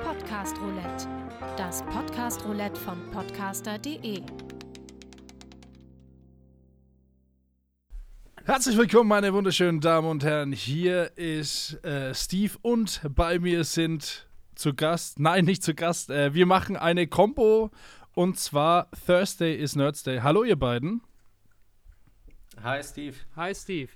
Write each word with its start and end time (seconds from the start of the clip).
Podcast 0.00 0.56
Roulette. 0.60 1.08
Das 1.56 1.82
Podcast 1.82 2.44
Roulette 2.44 2.80
von 2.80 2.98
podcaster.de. 3.10 4.22
Herzlich 8.44 8.76
willkommen, 8.76 9.08
meine 9.08 9.32
wunderschönen 9.32 9.80
Damen 9.80 10.08
und 10.08 10.24
Herren. 10.24 10.52
Hier 10.52 11.16
ist 11.16 11.84
äh, 11.84 12.14
Steve 12.14 12.54
und 12.62 13.02
bei 13.14 13.38
mir 13.38 13.64
sind 13.64 14.28
zu 14.54 14.74
Gast, 14.74 15.20
nein, 15.20 15.44
nicht 15.44 15.62
zu 15.62 15.74
Gast, 15.74 16.10
äh, 16.10 16.34
wir 16.34 16.46
machen 16.46 16.76
eine 16.76 17.06
Combo 17.06 17.70
und 18.14 18.38
zwar 18.38 18.90
Thursday 19.06 19.54
is 19.54 19.76
Nerds 19.76 20.02
Day. 20.02 20.20
Hallo, 20.22 20.42
ihr 20.42 20.56
beiden. 20.56 21.02
Hi, 22.62 22.82
Steve. 22.82 23.16
Hi, 23.36 23.54
Steve. 23.54 23.90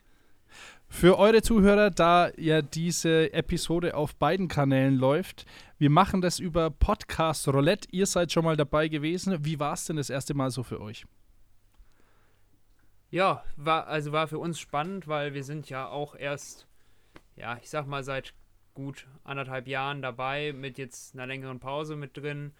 Für 0.99 1.19
eure 1.19 1.43
Zuhörer, 1.43 1.91
da 1.91 2.31
ja 2.39 2.63
diese 2.63 3.31
Episode 3.35 3.95
auf 3.95 4.17
beiden 4.17 4.49
Kanälen 4.49 4.97
läuft, 4.97 5.45
wir 5.77 5.91
machen 5.91 6.23
das 6.23 6.39
über 6.39 6.71
Podcast 6.71 7.47
Roulette. 7.49 7.87
Ihr 7.93 8.07
seid 8.07 8.33
schon 8.33 8.47
mal 8.47 8.57
dabei 8.57 8.89
gewesen. 8.89 9.45
Wie 9.45 9.61
war 9.61 9.75
es 9.75 9.85
denn 9.85 9.97
das 9.97 10.09
erste 10.09 10.33
Mal 10.33 10.51
so 10.51 10.63
für 10.63 10.81
euch? 10.81 11.05
Ja, 13.11 13.45
war, 13.57 13.89
also 13.89 14.13
war 14.13 14.27
für 14.27 14.39
uns 14.39 14.59
spannend, 14.59 15.07
weil 15.07 15.35
wir 15.35 15.45
sind 15.45 15.69
ja 15.69 15.87
auch 15.87 16.15
erst, 16.15 16.67
ja, 17.37 17.59
ich 17.63 17.69
sag 17.69 17.87
mal, 17.87 18.03
seit 18.03 18.33
gut 18.73 19.07
anderthalb 19.23 19.69
Jahren 19.69 20.01
dabei, 20.01 20.55
mit 20.55 20.79
jetzt 20.79 21.13
einer 21.13 21.27
längeren 21.27 21.61
Pause 21.61 21.97
mit 21.97 22.17
drin. 22.17 22.53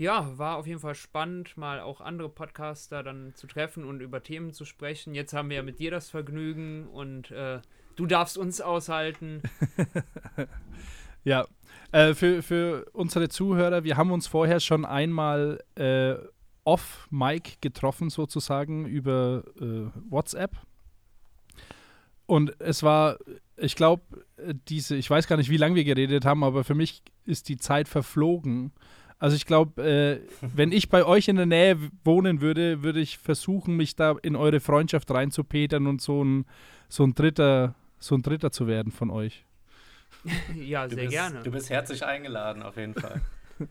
Ja, 0.00 0.38
war 0.38 0.56
auf 0.56 0.66
jeden 0.66 0.80
Fall 0.80 0.94
spannend, 0.94 1.58
mal 1.58 1.80
auch 1.80 2.00
andere 2.00 2.30
Podcaster 2.30 3.02
dann 3.02 3.34
zu 3.34 3.46
treffen 3.46 3.84
und 3.84 4.00
über 4.00 4.22
Themen 4.22 4.54
zu 4.54 4.64
sprechen. 4.64 5.14
Jetzt 5.14 5.34
haben 5.34 5.50
wir 5.50 5.56
ja 5.56 5.62
mit 5.62 5.78
dir 5.78 5.90
das 5.90 6.08
Vergnügen 6.08 6.88
und 6.88 7.30
äh, 7.30 7.60
du 7.96 8.06
darfst 8.06 8.38
uns 8.38 8.62
aushalten. 8.62 9.42
ja, 11.24 11.46
äh, 11.92 12.14
für, 12.14 12.42
für 12.42 12.86
unsere 12.94 13.28
Zuhörer, 13.28 13.84
wir 13.84 13.98
haben 13.98 14.10
uns 14.10 14.26
vorher 14.26 14.58
schon 14.60 14.86
einmal 14.86 15.62
äh, 15.74 16.14
off-Mic 16.64 17.58
getroffen, 17.60 18.08
sozusagen, 18.08 18.86
über 18.86 19.44
äh, 19.60 19.90
WhatsApp. 20.08 20.52
Und 22.24 22.58
es 22.58 22.82
war, 22.82 23.18
ich 23.58 23.76
glaube, 23.76 24.02
diese, 24.66 24.96
ich 24.96 25.10
weiß 25.10 25.26
gar 25.26 25.36
nicht, 25.36 25.50
wie 25.50 25.58
lange 25.58 25.74
wir 25.74 25.84
geredet 25.84 26.24
haben, 26.24 26.42
aber 26.42 26.64
für 26.64 26.74
mich 26.74 27.02
ist 27.26 27.50
die 27.50 27.58
Zeit 27.58 27.86
verflogen 27.86 28.72
also 29.20 29.36
ich 29.36 29.44
glaube, 29.44 29.82
äh, 29.82 30.20
wenn 30.40 30.72
ich 30.72 30.88
bei 30.88 31.04
euch 31.04 31.28
in 31.28 31.36
der 31.36 31.44
Nähe 31.44 31.78
wohnen 32.04 32.40
würde, 32.40 32.82
würde 32.82 33.00
ich 33.00 33.18
versuchen, 33.18 33.76
mich 33.76 33.94
da 33.94 34.16
in 34.22 34.34
eure 34.34 34.60
Freundschaft 34.60 35.10
reinzupetern 35.10 35.86
und 35.86 36.00
so 36.00 36.24
ein, 36.24 36.46
so 36.88 37.04
ein 37.04 37.14
Dritter, 37.14 37.74
so 37.98 38.14
ein 38.14 38.22
Dritter 38.22 38.50
zu 38.50 38.66
werden 38.66 38.90
von 38.90 39.10
euch. 39.10 39.44
ja, 40.56 40.88
sehr 40.88 40.96
bist, 40.96 41.10
gerne. 41.10 41.42
Du 41.42 41.50
bist 41.50 41.68
herzlich 41.68 42.02
eingeladen, 42.02 42.62
auf 42.62 42.78
jeden 42.78 42.94
Fall. 42.94 43.20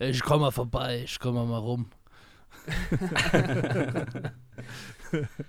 ich 0.00 0.20
komme 0.20 0.40
mal 0.40 0.50
vorbei, 0.50 1.02
ich 1.04 1.20
komme 1.20 1.44
mal 1.44 1.58
rum. 1.58 1.90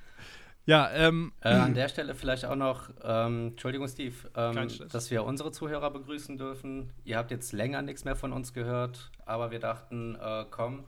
Ja, 0.65 0.91
ähm, 0.91 1.31
äh, 1.41 1.49
an 1.49 1.73
der 1.73 1.89
Stelle 1.89 2.13
vielleicht 2.13 2.45
auch 2.45 2.55
noch, 2.55 2.91
ähm, 3.03 3.47
Entschuldigung, 3.49 3.87
Steve, 3.87 4.15
ähm, 4.35 4.67
dass 4.91 5.09
wir 5.09 5.23
unsere 5.23 5.51
Zuhörer 5.51 5.89
begrüßen 5.89 6.37
dürfen. 6.37 6.91
Ihr 7.03 7.17
habt 7.17 7.31
jetzt 7.31 7.53
länger 7.53 7.81
nichts 7.81 8.05
mehr 8.05 8.15
von 8.15 8.31
uns 8.31 8.53
gehört, 8.53 9.09
aber 9.25 9.49
wir 9.49 9.59
dachten, 9.59 10.15
äh, 10.15 10.45
komm, 10.51 10.83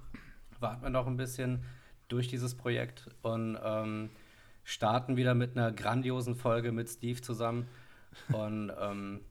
warten 0.59 0.83
wir 0.83 0.91
noch 0.91 1.07
ein 1.07 1.17
bisschen 1.17 1.63
durch 2.09 2.27
dieses 2.27 2.55
Projekt 2.55 3.09
und 3.23 3.57
ähm, 3.63 4.09
starten 4.63 5.17
wieder 5.17 5.33
mit 5.33 5.57
einer 5.57 5.71
grandiosen 5.71 6.35
Folge 6.35 6.71
mit 6.71 6.89
Steve 6.89 7.21
zusammen. 7.21 7.67
Und 8.31 8.71
ähm, 8.79 9.21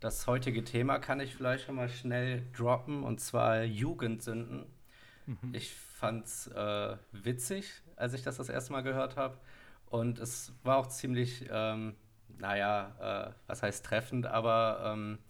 das 0.00 0.26
heutige 0.26 0.64
Thema 0.64 0.98
kann 0.98 1.20
ich 1.20 1.34
vielleicht 1.34 1.66
schon 1.66 1.76
mal 1.76 1.88
schnell 1.88 2.42
droppen, 2.56 3.02
und 3.02 3.20
zwar 3.20 3.64
Jugendsünden. 3.64 4.66
Mhm. 5.26 5.36
Ich 5.52 5.74
fand's 5.74 6.46
äh, 6.48 6.96
witzig, 7.12 7.82
als 7.96 8.14
ich 8.14 8.22
das 8.22 8.36
das 8.36 8.48
erste 8.48 8.72
Mal 8.72 8.82
gehört 8.82 9.16
habe. 9.16 9.36
Und 9.94 10.18
es 10.18 10.52
war 10.64 10.78
auch 10.78 10.88
ziemlich, 10.88 11.44
ähm, 11.52 11.94
naja, 12.38 13.28
äh, 13.28 13.32
was 13.46 13.62
heißt 13.62 13.86
treffend, 13.86 14.26
aber 14.26 14.92
ähm, 14.92 15.20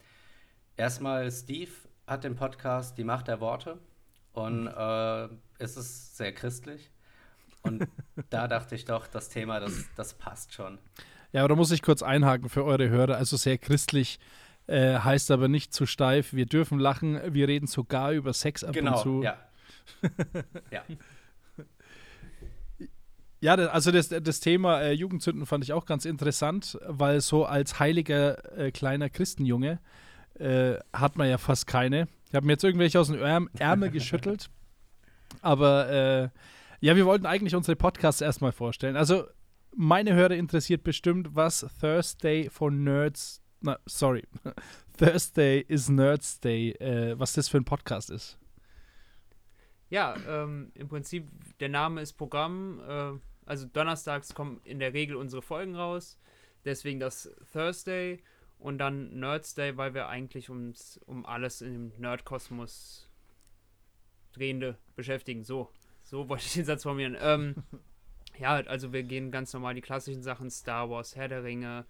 erstmal 0.79 1.31
Steve 1.31 1.71
hat 2.07 2.25
den 2.25 2.35
Podcast 2.35 2.97
Die 2.97 3.05
Macht 3.05 3.29
der 3.29 3.41
Worte 3.41 3.77
und 4.33 4.67
äh, 4.67 5.29
es 5.59 5.77
ist 5.77 6.17
sehr 6.17 6.33
christlich. 6.33 6.91
Und 7.61 7.87
da 8.31 8.49
dachte 8.49 8.75
ich 8.75 8.87
doch, 8.87 9.07
das 9.07 9.29
Thema, 9.29 9.61
das, 9.61 9.85
das 9.97 10.15
passt 10.15 10.55
schon. 10.55 10.79
Ja, 11.33 11.43
aber 11.43 11.51
da 11.51 11.57
muss 11.57 11.71
ich 11.71 11.83
kurz 11.83 12.03
einhaken 12.03 12.49
für 12.49 12.65
eure 12.65 12.89
Hörer. 12.89 13.19
Also 13.19 13.37
sehr 13.37 13.59
christlich 13.59 14.19
äh, 14.67 14.99
heißt 14.99 15.31
aber 15.31 15.49
nicht 15.49 15.75
zu 15.75 15.85
steif. 15.85 16.33
Wir 16.33 16.47
dürfen 16.47 16.79
lachen, 16.79 17.21
wir 17.35 17.49
reden 17.49 17.67
sogar 17.67 18.13
über 18.13 18.33
Sex 18.33 18.65
ab 18.65 18.73
genau, 18.73 18.97
und 18.97 19.03
zu. 19.03 19.23
Ja. 19.25 19.37
ja. 20.71 20.83
Ja, 23.45 23.57
also 23.57 23.91
das, 23.91 24.09
das 24.09 24.41
Thema 24.41 24.81
äh, 24.81 24.93
Jugendzünden 24.93 25.45
fand 25.45 25.65
ich 25.65 25.75
auch 25.75 25.85
ganz 25.85 26.07
interessant, 26.07 26.79
weil 26.87 27.21
so 27.21 27.45
als 27.45 27.79
heiliger 27.79 28.59
äh, 28.59 28.73
kleiner 28.73 29.11
Christenjunge 29.11 29.81
äh, 30.39 30.77
hat 30.95 31.19
man 31.19 31.29
ja 31.29 31.37
fast 31.37 31.67
keine. 31.67 32.09
Ich 32.31 32.35
habe 32.35 32.47
mir 32.47 32.53
jetzt 32.53 32.65
irgendwelche 32.65 32.99
aus 32.99 33.09
dem 33.09 33.21
Ärm 33.21 33.51
Ärmel 33.59 33.91
geschüttelt. 33.91 34.49
Aber 35.43 35.91
äh, 35.91 36.29
ja, 36.81 36.97
wir 36.97 37.05
wollten 37.05 37.27
eigentlich 37.27 37.55
unsere 37.55 37.77
Podcasts 37.77 38.23
erstmal 38.23 38.53
vorstellen. 38.53 38.97
Also 38.97 39.25
meine 39.77 40.15
Hörer 40.15 40.37
interessiert 40.37 40.83
bestimmt, 40.83 41.35
was 41.35 41.67
Thursday 41.83 42.49
for 42.49 42.71
Nerds, 42.71 43.43
na, 43.61 43.79
sorry, 43.85 44.27
Thursday 44.97 45.63
is 45.69 45.91
Nerds 45.91 46.41
Day, 46.41 46.71
äh, 46.81 47.19
was 47.19 47.35
das 47.35 47.51
für 47.51 47.59
ein 47.59 47.67
Podcast 47.67 48.09
ist. 48.09 48.39
Ja, 49.91 50.17
ähm, 50.27 50.73
im 50.75 50.89
Prinzip, 50.89 51.29
der 51.61 51.69
Name 51.69 52.01
ist 52.01 52.15
Programm 52.15 52.81
äh, 52.89 53.34
also 53.47 53.67
donnerstags 53.67 54.35
kommen 54.35 54.61
in 54.65 54.79
der 54.79 54.93
Regel 54.93 55.17
unsere 55.17 55.43
Folgen 55.43 55.77
raus. 55.77 56.19
Deswegen 56.65 57.01
das 57.01 57.31
Thursday 57.53 58.23
und 58.59 58.79
dann 58.79 59.19
Nerds 59.19 59.55
Day, 59.55 59.77
weil 59.77 59.95
wir 59.95 60.09
eigentlich 60.09 60.49
uns 60.49 60.99
um 61.07 61.27
alles 61.27 61.61
in 61.61 61.73
dem 61.73 61.93
Nerdkosmos 61.99 63.11
drehende 64.33 64.79
beschäftigen. 64.97 65.45
So, 65.45 65.71
so 66.03 66.29
wollte 66.29 66.45
ich 66.47 66.55
den 66.55 66.65
Satz 66.65 66.83
formulieren. 66.83 67.17
Ähm, 67.21 67.57
ja, 68.39 68.55
also 68.55 68.93
wir 68.93 69.03
gehen 69.03 69.31
ganz 69.31 69.53
normal 69.53 69.75
die 69.75 69.81
klassischen 69.81 70.23
Sachen 70.23 70.51
Star 70.51 70.89
Wars, 70.91 71.17
Herr 71.17 71.29
der 71.29 71.45
Ringe, 71.45 71.85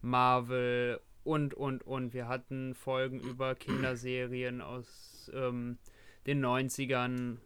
Marvel 0.00 1.00
und 1.24 1.54
und 1.54 1.82
und. 1.84 2.12
Wir 2.12 2.28
hatten 2.28 2.74
Folgen 2.74 3.20
über 3.20 3.54
Kinderserien 3.54 4.60
aus 4.60 5.30
ähm, 5.34 5.78
den 6.26 6.44
90ern, 6.44 7.38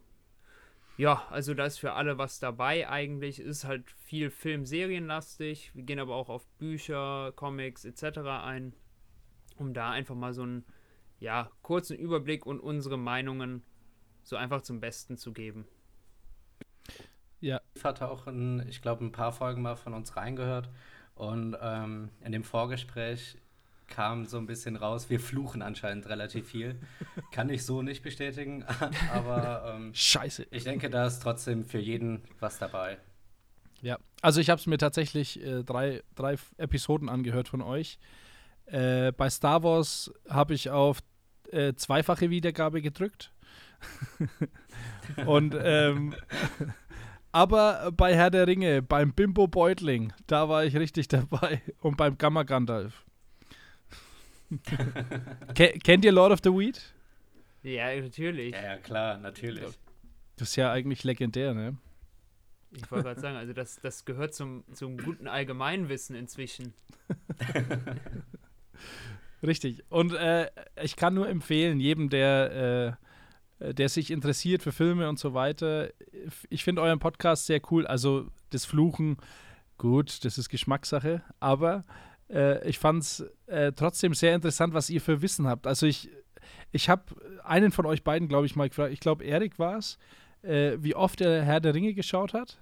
ja, 1.00 1.26
also 1.30 1.54
da 1.54 1.64
ist 1.64 1.78
für 1.78 1.94
alle 1.94 2.18
was 2.18 2.40
dabei 2.40 2.86
eigentlich. 2.86 3.40
Ist 3.40 3.64
halt 3.64 3.90
viel 3.90 4.28
Film-Serienlastig. 4.28 5.74
Wir 5.74 5.82
gehen 5.82 5.98
aber 5.98 6.14
auch 6.14 6.28
auf 6.28 6.46
Bücher, 6.58 7.32
Comics 7.36 7.86
etc. 7.86 8.18
ein, 8.44 8.74
um 9.56 9.72
da 9.72 9.92
einfach 9.92 10.14
mal 10.14 10.34
so 10.34 10.42
einen 10.42 10.66
ja, 11.18 11.50
kurzen 11.62 11.96
Überblick 11.96 12.44
und 12.44 12.60
unsere 12.60 12.98
Meinungen 12.98 13.62
so 14.22 14.36
einfach 14.36 14.60
zum 14.60 14.80
Besten 14.80 15.16
zu 15.16 15.32
geben. 15.32 15.66
Ja. 17.40 17.62
Ich 17.72 17.82
hatte 17.82 18.10
auch, 18.10 18.26
in, 18.26 18.62
ich 18.68 18.82
glaube, 18.82 19.02
ein 19.02 19.12
paar 19.12 19.32
Folgen 19.32 19.62
mal 19.62 19.76
von 19.76 19.94
uns 19.94 20.16
reingehört 20.16 20.68
und 21.14 21.56
ähm, 21.62 22.10
in 22.22 22.32
dem 22.32 22.44
Vorgespräch 22.44 23.38
kam 23.90 24.24
so 24.24 24.38
ein 24.38 24.46
bisschen 24.46 24.76
raus, 24.76 25.10
wir 25.10 25.20
fluchen 25.20 25.60
anscheinend 25.60 26.08
relativ 26.08 26.48
viel. 26.48 26.80
Kann 27.32 27.50
ich 27.50 27.66
so 27.66 27.82
nicht 27.82 28.02
bestätigen, 28.02 28.64
aber 29.12 29.74
ähm, 29.76 29.92
Scheiße. 29.92 30.46
Ich 30.50 30.64
denke, 30.64 30.88
da 30.88 31.06
ist 31.06 31.20
trotzdem 31.20 31.64
für 31.64 31.78
jeden 31.78 32.22
was 32.38 32.58
dabei. 32.58 32.98
Ja, 33.82 33.98
also 34.22 34.40
ich 34.40 34.50
habe 34.50 34.60
es 34.60 34.66
mir 34.66 34.78
tatsächlich 34.78 35.42
äh, 35.42 35.62
drei, 35.64 36.02
drei 36.14 36.36
Episoden 36.56 37.08
angehört 37.08 37.48
von 37.48 37.62
euch. 37.62 37.98
Äh, 38.66 39.12
bei 39.12 39.28
Star 39.28 39.62
Wars 39.62 40.12
habe 40.28 40.54
ich 40.54 40.70
auf 40.70 41.00
äh, 41.50 41.74
zweifache 41.74 42.30
Wiedergabe 42.30 42.82
gedrückt. 42.82 43.32
Und 45.26 45.56
ähm, 45.58 46.14
aber 47.32 47.90
bei 47.96 48.14
Herr 48.14 48.30
der 48.30 48.46
Ringe, 48.46 48.82
beim 48.82 49.12
Bimbo 49.12 49.48
Beutling, 49.48 50.12
da 50.26 50.48
war 50.48 50.64
ich 50.64 50.76
richtig 50.76 51.08
dabei. 51.08 51.62
Und 51.80 51.96
beim 51.96 52.18
Gamma 52.18 52.42
Gandalf. 52.42 53.04
Kennt 55.54 56.04
ihr 56.04 56.12
Lord 56.12 56.32
of 56.32 56.40
the 56.42 56.50
Weed? 56.50 56.80
Ja, 57.62 57.94
natürlich. 58.00 58.54
Ja, 58.54 58.62
ja, 58.62 58.76
klar, 58.78 59.18
natürlich. 59.18 59.78
Das 60.36 60.50
ist 60.50 60.56
ja 60.56 60.72
eigentlich 60.72 61.04
legendär, 61.04 61.54
ne? 61.54 61.76
Ich 62.72 62.90
wollte 62.90 63.04
gerade 63.04 63.20
sagen, 63.20 63.36
also 63.36 63.52
das, 63.52 63.80
das 63.80 64.04
gehört 64.04 64.34
zum, 64.34 64.64
zum 64.72 64.96
guten 64.96 65.26
Allgemeinwissen 65.26 66.14
inzwischen. 66.14 66.72
Richtig. 69.42 69.82
Und 69.88 70.14
äh, 70.14 70.48
ich 70.82 70.96
kann 70.96 71.14
nur 71.14 71.28
empfehlen, 71.28 71.80
jedem, 71.80 72.10
der, 72.10 72.96
äh, 73.60 73.74
der 73.74 73.88
sich 73.88 74.10
interessiert 74.10 74.62
für 74.62 74.72
Filme 74.72 75.08
und 75.08 75.18
so 75.18 75.34
weiter, 75.34 75.90
ich 76.48 76.62
finde 76.62 76.82
euren 76.82 76.98
Podcast 76.98 77.46
sehr 77.46 77.60
cool. 77.70 77.86
Also 77.86 78.28
das 78.50 78.64
Fluchen, 78.64 79.16
gut, 79.78 80.24
das 80.24 80.38
ist 80.38 80.48
Geschmackssache, 80.48 81.22
aber 81.40 81.84
äh, 82.32 82.66
ich 82.68 82.78
fand 82.78 83.02
es 83.02 83.24
äh, 83.46 83.72
trotzdem 83.72 84.14
sehr 84.14 84.34
interessant, 84.34 84.74
was 84.74 84.90
ihr 84.90 85.00
für 85.00 85.22
Wissen 85.22 85.46
habt. 85.46 85.66
Also 85.66 85.86
ich, 85.86 86.10
ich 86.72 86.88
habe 86.88 87.02
einen 87.44 87.72
von 87.72 87.86
euch 87.86 88.04
beiden, 88.04 88.28
glaube 88.28 88.46
ich, 88.46 88.56
mal 88.56 88.68
gefragt, 88.68 88.92
ich 88.92 89.00
glaube, 89.00 89.24
Erik 89.24 89.58
war 89.58 89.78
es, 89.78 89.98
äh, 90.42 90.76
wie 90.78 90.94
oft 90.94 91.20
er 91.20 91.42
Herr 91.42 91.60
der 91.60 91.74
Ringe 91.74 91.94
geschaut 91.94 92.32
hat. 92.32 92.58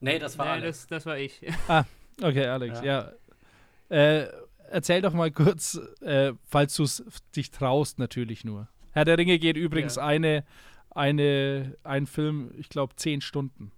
Nee, 0.00 0.18
das 0.18 0.38
war 0.38 0.46
nee, 0.46 0.62
Alex. 0.62 0.80
Das, 0.80 0.86
das 0.88 1.06
war 1.06 1.18
ich. 1.18 1.40
ah, 1.68 1.84
okay, 2.22 2.46
Alex, 2.46 2.80
ja. 2.82 3.12
ja. 3.90 3.96
Äh, 3.96 4.28
erzähl 4.70 5.02
doch 5.02 5.12
mal 5.12 5.30
kurz, 5.30 5.80
äh, 6.00 6.32
falls 6.42 6.74
du 6.74 6.86
dich 7.36 7.50
traust, 7.50 7.98
natürlich 7.98 8.44
nur. 8.44 8.68
Herr 8.92 9.04
der 9.04 9.18
Ringe 9.18 9.38
geht 9.38 9.56
übrigens 9.56 9.96
ja. 9.96 10.06
eine, 10.06 10.44
eine, 10.90 11.76
ein 11.84 12.06
Film, 12.06 12.52
ich 12.56 12.68
glaube, 12.68 12.96
zehn 12.96 13.20
Stunden. 13.20 13.72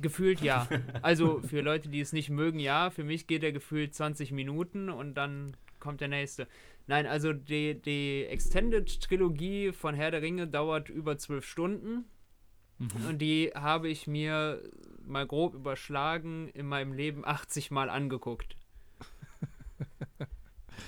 Gefühlt 0.00 0.40
ja. 0.40 0.66
Also 1.02 1.40
für 1.40 1.60
Leute, 1.60 1.88
die 1.88 2.00
es 2.00 2.12
nicht 2.12 2.30
mögen, 2.30 2.58
ja. 2.58 2.90
Für 2.90 3.04
mich 3.04 3.26
geht 3.26 3.42
der 3.42 3.52
gefühlt 3.52 3.94
20 3.94 4.32
Minuten 4.32 4.88
und 4.88 5.14
dann 5.14 5.56
kommt 5.78 6.00
der 6.00 6.08
nächste. 6.08 6.46
Nein, 6.86 7.06
also 7.06 7.32
die, 7.32 7.80
die 7.80 8.24
Extended-Trilogie 8.26 9.72
von 9.72 9.94
Herr 9.94 10.10
der 10.10 10.22
Ringe 10.22 10.46
dauert 10.46 10.88
über 10.88 11.18
zwölf 11.18 11.44
Stunden. 11.44 12.04
Mhm. 12.78 13.06
Und 13.08 13.18
die 13.18 13.52
habe 13.54 13.88
ich 13.88 14.06
mir 14.06 14.62
mal 15.04 15.26
grob 15.26 15.54
überschlagen 15.54 16.48
in 16.48 16.66
meinem 16.66 16.92
Leben 16.92 17.24
80 17.24 17.70
Mal 17.70 17.90
angeguckt. 17.90 18.56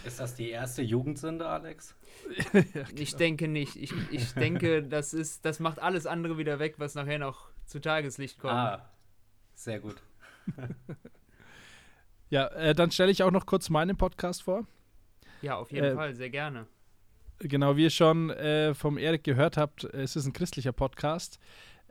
Ist 0.04 0.18
das 0.20 0.34
die 0.34 0.50
erste 0.50 0.82
Jugendsünde, 0.82 1.46
Alex? 1.46 1.94
ja, 2.54 2.60
genau. 2.62 2.86
Ich 2.94 3.14
denke 3.16 3.46
nicht. 3.46 3.76
Ich, 3.76 3.92
ich 4.10 4.32
denke, 4.32 4.82
das 4.82 5.14
ist, 5.14 5.44
das 5.44 5.60
macht 5.60 5.80
alles 5.80 6.06
andere 6.06 6.38
wieder 6.38 6.58
weg, 6.58 6.74
was 6.78 6.94
nachher 6.94 7.18
noch 7.18 7.50
zu 7.66 7.80
Tageslicht 7.80 8.38
kommt. 8.38 8.54
Ah, 8.54 8.91
sehr 9.64 9.80
gut. 9.80 9.96
ja, 12.30 12.46
äh, 12.48 12.74
dann 12.74 12.90
stelle 12.90 13.10
ich 13.10 13.22
auch 13.22 13.30
noch 13.30 13.46
kurz 13.46 13.70
meinen 13.70 13.96
Podcast 13.96 14.42
vor. 14.42 14.66
Ja, 15.40 15.56
auf 15.56 15.70
jeden 15.72 15.92
äh, 15.92 15.94
Fall, 15.94 16.14
sehr 16.14 16.30
gerne. 16.30 16.66
Genau, 17.38 17.76
wie 17.76 17.84
ihr 17.84 17.90
schon 17.90 18.30
äh, 18.30 18.74
vom 18.74 18.98
Erik 18.98 19.24
gehört 19.24 19.56
habt, 19.56 19.84
es 19.84 20.14
ist 20.14 20.26
ein 20.26 20.32
christlicher 20.32 20.72
Podcast. 20.72 21.38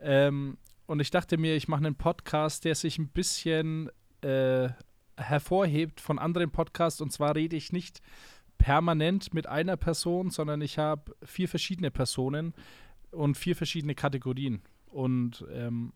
Ähm, 0.00 0.56
und 0.86 1.00
ich 1.00 1.10
dachte 1.10 1.36
mir, 1.36 1.56
ich 1.56 1.68
mache 1.68 1.84
einen 1.84 1.94
Podcast, 1.94 2.64
der 2.64 2.74
sich 2.74 2.98
ein 2.98 3.08
bisschen 3.08 3.90
äh, 4.22 4.70
hervorhebt 5.16 6.00
von 6.00 6.18
anderen 6.18 6.50
Podcasts. 6.50 7.00
Und 7.00 7.12
zwar 7.12 7.36
rede 7.36 7.56
ich 7.56 7.72
nicht 7.72 8.00
permanent 8.58 9.34
mit 9.34 9.46
einer 9.46 9.76
Person, 9.76 10.30
sondern 10.30 10.60
ich 10.60 10.78
habe 10.78 11.14
vier 11.22 11.48
verschiedene 11.48 11.90
Personen 11.90 12.54
und 13.10 13.36
vier 13.36 13.56
verschiedene 13.56 13.94
Kategorien. 13.94 14.62
Und 14.86 15.44
ähm, 15.52 15.92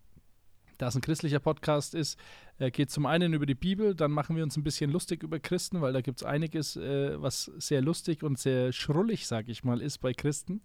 da 0.79 0.89
es 0.89 0.95
ein 0.95 1.01
christlicher 1.01 1.41
Podcast 1.41 1.95
ist, 1.95 2.19
äh, 2.59 2.71
geht 2.71 2.91
zum 2.91 3.07
einen 3.07 3.33
über 3.33 3.47
die 3.47 3.55
Bibel, 3.55 3.95
dann 3.95 4.11
machen 4.11 4.37
wir 4.37 4.43
uns 4.43 4.57
ein 4.57 4.65
bisschen 4.65 4.91
lustig 4.91 5.23
über 5.23 5.39
Christen, 5.39 5.81
weil 5.81 5.93
da 5.93 6.01
gibt 6.01 6.19
es 6.19 6.25
einiges, 6.25 6.77
äh, 6.77 7.21
was 7.21 7.51
sehr 7.59 7.83
lustig 7.83 8.23
und 8.23 8.39
sehr 8.39 8.73
schrullig, 8.73 9.27
sage 9.27 9.51
ich 9.51 9.65
mal, 9.65 9.81
ist 9.81 9.99
bei 9.99 10.13
Christen. 10.13 10.63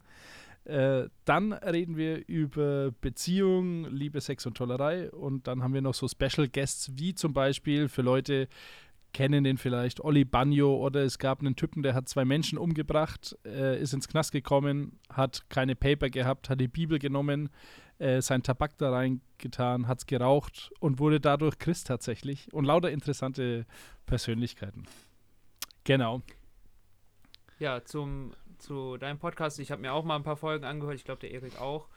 Äh, 0.66 1.10
dann 1.26 1.54
reden 1.54 1.98
wir 1.98 2.28
über 2.28 2.92
Beziehung, 3.02 3.86
Liebe, 3.86 4.22
Sex 4.22 4.46
und 4.46 4.56
Tollerei. 4.56 5.12
Und 5.12 5.48
dann 5.48 5.64
haben 5.64 5.74
wir 5.74 5.82
noch 5.82 5.96
so 5.96 6.08
Special 6.08 6.48
Guests, 6.48 6.92
wie 6.96 7.16
zum 7.16 7.34
Beispiel 7.34 7.90
für 7.90 8.04
Leute, 8.04 8.48
kennen 9.14 9.44
den 9.44 9.58
vielleicht, 9.58 10.00
Olli 10.00 10.24
Bagno 10.24 10.74
oder 10.78 11.04
es 11.04 11.20
gab 11.20 11.42
einen 11.42 11.58
Typen, 11.58 11.84
der 11.84 11.94
hat 11.94 12.08
zwei 12.08 12.24
Menschen 12.24 12.58
umgebracht, 12.58 13.38
ist 13.44 13.94
ins 13.94 14.08
Knast 14.08 14.32
gekommen, 14.32 15.00
hat 15.10 15.50
keine 15.50 15.76
Paper 15.76 16.10
gehabt, 16.10 16.50
hat 16.50 16.62
die 16.62 16.70
Bibel 16.70 16.98
genommen, 16.98 17.50
äh, 18.02 18.22
sein 18.22 18.42
Tabak 18.42 18.78
da 18.78 18.92
reingetan, 18.92 19.88
hat 19.88 20.00
es 20.00 20.06
geraucht 20.08 20.72
und 20.80 21.00
wurde 21.00 21.20
dadurch 21.20 21.60
Christ 21.60 21.88
tatsächlich. 21.88 22.52
Und 22.52 22.66
lauter 22.66 22.90
interessante 22.90 23.66
Persönlichkeiten. 24.06 24.86
Genau. 25.84 26.22
Ja, 27.60 27.84
zum 27.86 28.34
zu 28.58 28.98
deinem 28.98 29.20
Podcast. 29.20 29.60
Ich 29.60 29.72
habe 29.72 29.82
mir 29.82 29.94
auch 29.94 30.04
mal 30.04 30.16
ein 30.16 30.24
paar 30.24 30.36
Folgen 30.36 30.66
angehört. 30.66 30.96
Ich 30.96 31.04
glaube, 31.04 31.22
der 31.22 31.32
Erik 31.32 31.60
auch. 31.60 31.90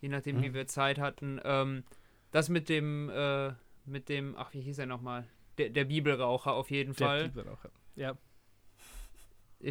Je 0.00 0.08
nachdem, 0.08 0.36
mhm. 0.38 0.42
wie 0.42 0.54
wir 0.54 0.66
Zeit 0.66 0.98
hatten. 0.98 1.40
Ähm, 1.44 1.84
das 2.32 2.48
mit 2.48 2.68
dem, 2.68 3.10
äh, 3.10 3.52
mit 3.84 4.08
dem, 4.08 4.34
ach, 4.36 4.52
wie 4.54 4.60
hieß 4.60 4.78
er 4.78 4.86
nochmal? 4.86 5.26
Der, 5.58 5.68
der 5.68 5.84
Bibelraucher 5.84 6.52
auf 6.52 6.70
jeden 6.70 6.94
der 6.94 7.06
Fall. 7.06 7.18
Der 7.20 7.28
Bibelraucher, 7.28 7.70
ja. 7.94 8.16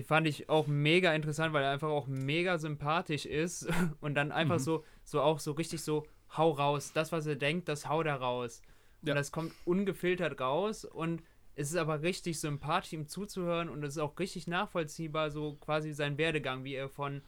Fand 0.06 0.28
ich 0.28 0.50
auch 0.50 0.68
mega 0.68 1.14
interessant, 1.14 1.54
weil 1.54 1.64
er 1.64 1.72
einfach 1.72 1.90
auch 1.90 2.08
mega 2.08 2.58
sympathisch 2.58 3.26
ist 3.26 3.68
und 4.02 4.16
dann 4.16 4.32
einfach 4.32 4.60
mhm. 4.60 4.64
so, 4.64 4.86
so 5.04 5.22
auch 5.22 5.40
so 5.40 5.52
richtig 5.52 5.82
so, 5.82 6.06
hau 6.38 6.52
raus. 6.52 6.94
Das, 6.94 7.12
was 7.12 7.26
er 7.26 7.36
denkt, 7.36 7.68
das 7.68 7.90
hau 7.90 8.02
da 8.04 8.16
raus. 8.16 8.62
Und 9.02 9.10
ja. 9.10 9.14
das 9.14 9.32
kommt 9.32 9.54
ungefiltert 9.66 10.40
raus 10.40 10.86
und 10.86 11.24
es 11.56 11.72
ist 11.72 11.78
aber 11.78 12.02
richtig 12.02 12.40
sympathisch, 12.40 12.94
ihm 12.94 13.08
zuzuhören 13.08 13.70
und 13.70 13.84
es 13.84 13.96
ist 13.96 14.02
auch 14.02 14.18
richtig 14.20 14.48
nachvollziehbar, 14.48 15.32
so 15.32 15.56
quasi 15.56 15.94
sein 15.94 16.18
Werdegang, 16.18 16.64
wie 16.64 16.76
er 16.76 16.90
von, 16.90 17.22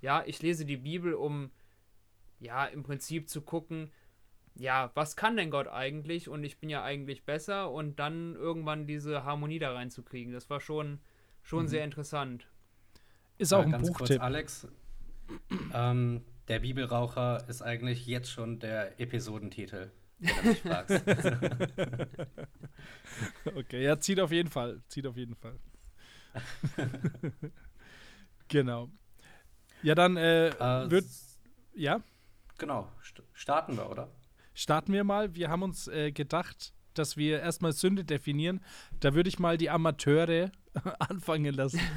ja, 0.00 0.24
ich 0.26 0.42
lese 0.42 0.64
die 0.64 0.76
Bibel, 0.76 1.14
um, 1.14 1.50
ja, 2.40 2.64
im 2.66 2.82
Prinzip 2.82 3.28
zu 3.28 3.42
gucken, 3.42 3.92
ja, 4.54 4.90
was 4.94 5.16
kann 5.16 5.36
denn 5.36 5.50
Gott 5.50 5.68
eigentlich 5.68 6.28
und 6.28 6.42
ich 6.42 6.58
bin 6.58 6.70
ja 6.70 6.82
eigentlich 6.82 7.24
besser 7.24 7.70
und 7.70 7.98
dann 7.98 8.34
irgendwann 8.34 8.86
diese 8.86 9.24
Harmonie 9.24 9.58
da 9.58 9.72
reinzukriegen. 9.72 10.32
Das 10.32 10.50
war 10.50 10.60
schon, 10.60 11.00
schon 11.46 11.62
mhm. 11.64 11.68
sehr 11.68 11.84
interessant. 11.84 12.46
Ist 13.38 13.54
auch 13.54 13.60
ja, 13.60 13.66
ein 13.66 13.72
ganz 13.72 13.88
Buchtipp. 13.88 14.08
Kurz, 14.08 14.20
Alex, 14.20 14.66
ähm, 15.74 16.22
der 16.48 16.58
Bibelraucher 16.60 17.48
ist 17.48 17.62
eigentlich 17.62 18.06
jetzt 18.06 18.30
schon 18.30 18.58
der 18.58 19.00
Episodentitel. 19.00 19.90
okay, 23.54 23.84
ja, 23.84 23.98
zieht 24.00 24.18
auf 24.18 24.32
jeden 24.32 24.48
Fall. 24.48 24.82
Zieht 24.88 25.06
auf 25.06 25.16
jeden 25.16 25.36
Fall. 25.36 25.58
genau. 28.48 28.88
Ja, 29.82 29.94
dann 29.94 30.16
äh, 30.16 30.48
äh, 30.48 30.90
wird. 30.90 31.04
Ja? 31.74 32.00
Genau. 32.58 32.90
St 33.04 33.22
starten 33.34 33.76
wir, 33.76 33.90
oder? 33.90 34.10
Starten 34.54 34.92
wir 34.92 35.04
mal. 35.04 35.34
Wir 35.34 35.50
haben 35.50 35.62
uns 35.62 35.86
äh, 35.88 36.12
gedacht, 36.12 36.72
dass 36.98 37.16
wir 37.16 37.40
erstmal 37.40 37.72
Sünde 37.72 38.04
definieren. 38.04 38.60
Da 39.00 39.14
würde 39.14 39.28
ich 39.28 39.38
mal 39.38 39.58
die 39.58 39.70
Amateure 39.70 40.50
anfangen 40.98 41.54
lassen. 41.54 41.80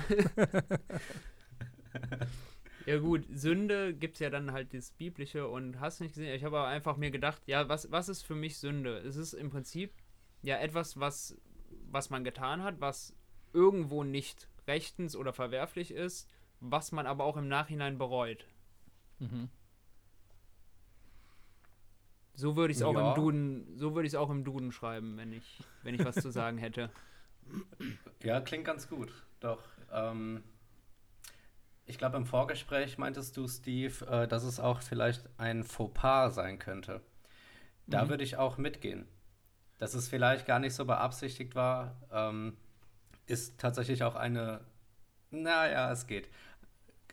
Ja 2.86 2.98
gut, 2.98 3.26
Sünde 3.32 3.94
gibt 3.94 4.16
es 4.16 4.20
ja 4.20 4.32
dann 4.32 4.52
halt 4.52 4.74
das 4.74 4.90
Biblische 4.90 5.48
und 5.48 5.80
hast 5.80 6.00
nicht 6.00 6.16
gesehen. 6.16 6.34
Ich 6.34 6.44
habe 6.44 6.58
aber 6.58 6.68
einfach 6.70 6.98
mir 6.98 7.12
gedacht, 7.12 7.40
ja, 7.46 7.70
was, 7.70 7.92
was 7.92 8.10
ist 8.10 8.24
für 8.24 8.34
mich 8.34 8.58
Sünde? 8.58 8.98
Es 8.98 9.16
ist 9.16 9.34
im 9.34 9.52
Prinzip 9.52 9.94
ja 10.42 10.58
etwas, 10.58 11.00
was, 11.00 11.38
was 11.92 12.10
man 12.10 12.24
getan 12.24 12.64
hat, 12.64 12.82
was 12.82 13.16
irgendwo 13.54 14.04
nicht 14.04 14.50
rechtens 14.68 15.16
oder 15.16 15.34
verwerflich 15.34 15.92
ist, 15.92 16.28
was 16.62 16.92
man 16.92 17.06
aber 17.06 17.26
auch 17.26 17.38
im 17.38 17.48
Nachhinein 17.48 18.00
bereut. 18.00 18.48
Mhm. 19.20 19.50
So 22.40 22.56
würde 22.56 22.72
ich 22.72 22.78
es 22.78 22.84
auch 22.84 22.94
ja. 22.94 23.10
im 23.10 23.16
Duden, 23.16 23.78
so 23.78 23.96
würde 23.96 24.08
ich 24.08 24.14
es 24.14 24.18
auch 24.18 24.30
im 24.30 24.46
Duden 24.46 24.72
schreiben, 24.72 25.18
wenn 25.18 25.34
ich, 25.34 25.62
wenn 25.84 25.94
ich 25.94 26.06
was 26.06 26.16
zu 26.16 26.32
sagen 26.32 26.58
hätte. 26.58 26.90
Ja, 28.24 28.40
klingt 28.40 28.64
ganz 28.64 28.88
gut. 28.88 29.12
Doch. 29.42 29.62
Ähm, 29.92 30.44
ich 31.86 31.98
glaube, 31.98 32.16
im 32.16 32.26
Vorgespräch 32.26 32.98
meintest 32.98 33.36
du, 33.36 33.48
Steve, 33.48 34.06
äh, 34.06 34.28
dass 34.28 34.44
es 34.44 34.60
auch 34.60 34.82
vielleicht 34.82 35.28
ein 35.38 35.66
Fauxpas 35.66 36.36
sein 36.36 36.60
könnte. 36.60 37.02
Da 37.88 38.06
mhm. 38.06 38.10
würde 38.10 38.24
ich 38.24 38.38
auch 38.38 38.58
mitgehen. 38.58 39.08
Dass 39.78 39.94
es 39.94 40.08
vielleicht 40.08 40.46
gar 40.46 40.60
nicht 40.60 40.76
so 40.76 40.86
beabsichtigt 40.86 41.56
war, 41.56 41.98
ähm, 42.12 42.56
ist 43.26 43.60
tatsächlich 43.60 44.04
auch 44.04 44.16
eine. 44.16 44.62
Naja, 45.32 45.92
es 45.92 46.08
geht. 46.08 46.30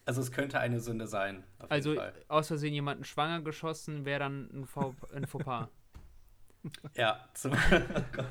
Also 0.07 0.21
es 0.21 0.31
könnte 0.31 0.61
eine 0.61 0.79
Sünde 0.81 1.09
sein. 1.09 1.43
also 1.69 2.01
aus 2.29 2.47
Versehen 2.47 2.73
jemanden 2.73 3.05
schwanger 3.05 3.43
geschossen 3.43 4.05
wäre 4.05 4.21
dann 4.21 4.49
ein, 4.53 4.65
Faux, 4.65 4.97
ein 5.13 5.27
Fauxpas. 5.27 5.69
ja, 6.95 7.29
zum 7.35 7.53
oh 7.53 7.57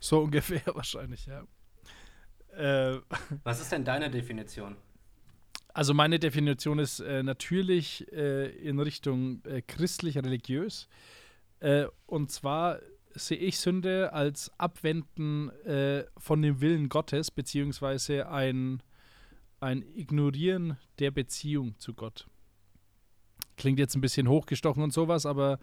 So 0.00 0.20
ungefähr 0.20 0.62
wahrscheinlich, 0.66 1.26
ja. 1.26 1.44
Äh, 2.56 3.00
Was 3.42 3.60
ist 3.60 3.72
denn 3.72 3.84
deine 3.84 4.08
Definition? 4.08 4.76
Also 5.74 5.92
meine 5.92 6.20
Definition 6.20 6.78
ist 6.78 7.00
äh, 7.00 7.24
natürlich 7.24 8.06
äh, 8.12 8.50
in 8.56 8.78
Richtung 8.78 9.44
äh, 9.44 9.62
christlich-religiös. 9.62 10.88
Äh, 11.58 11.86
und 12.06 12.30
zwar 12.30 12.78
sehe 13.16 13.38
ich 13.38 13.58
Sünde 13.58 14.12
als 14.12 14.50
Abwenden 14.58 15.50
äh, 15.64 16.04
von 16.16 16.42
dem 16.42 16.60
Willen 16.60 16.88
Gottes, 16.88 17.30
beziehungsweise 17.30 18.28
ein, 18.28 18.82
ein 19.60 19.82
Ignorieren 19.94 20.76
der 20.98 21.10
Beziehung 21.10 21.78
zu 21.78 21.94
Gott. 21.94 22.26
Klingt 23.56 23.78
jetzt 23.78 23.94
ein 23.94 24.02
bisschen 24.02 24.28
hochgestochen 24.28 24.82
und 24.82 24.92
sowas, 24.92 25.24
aber 25.24 25.58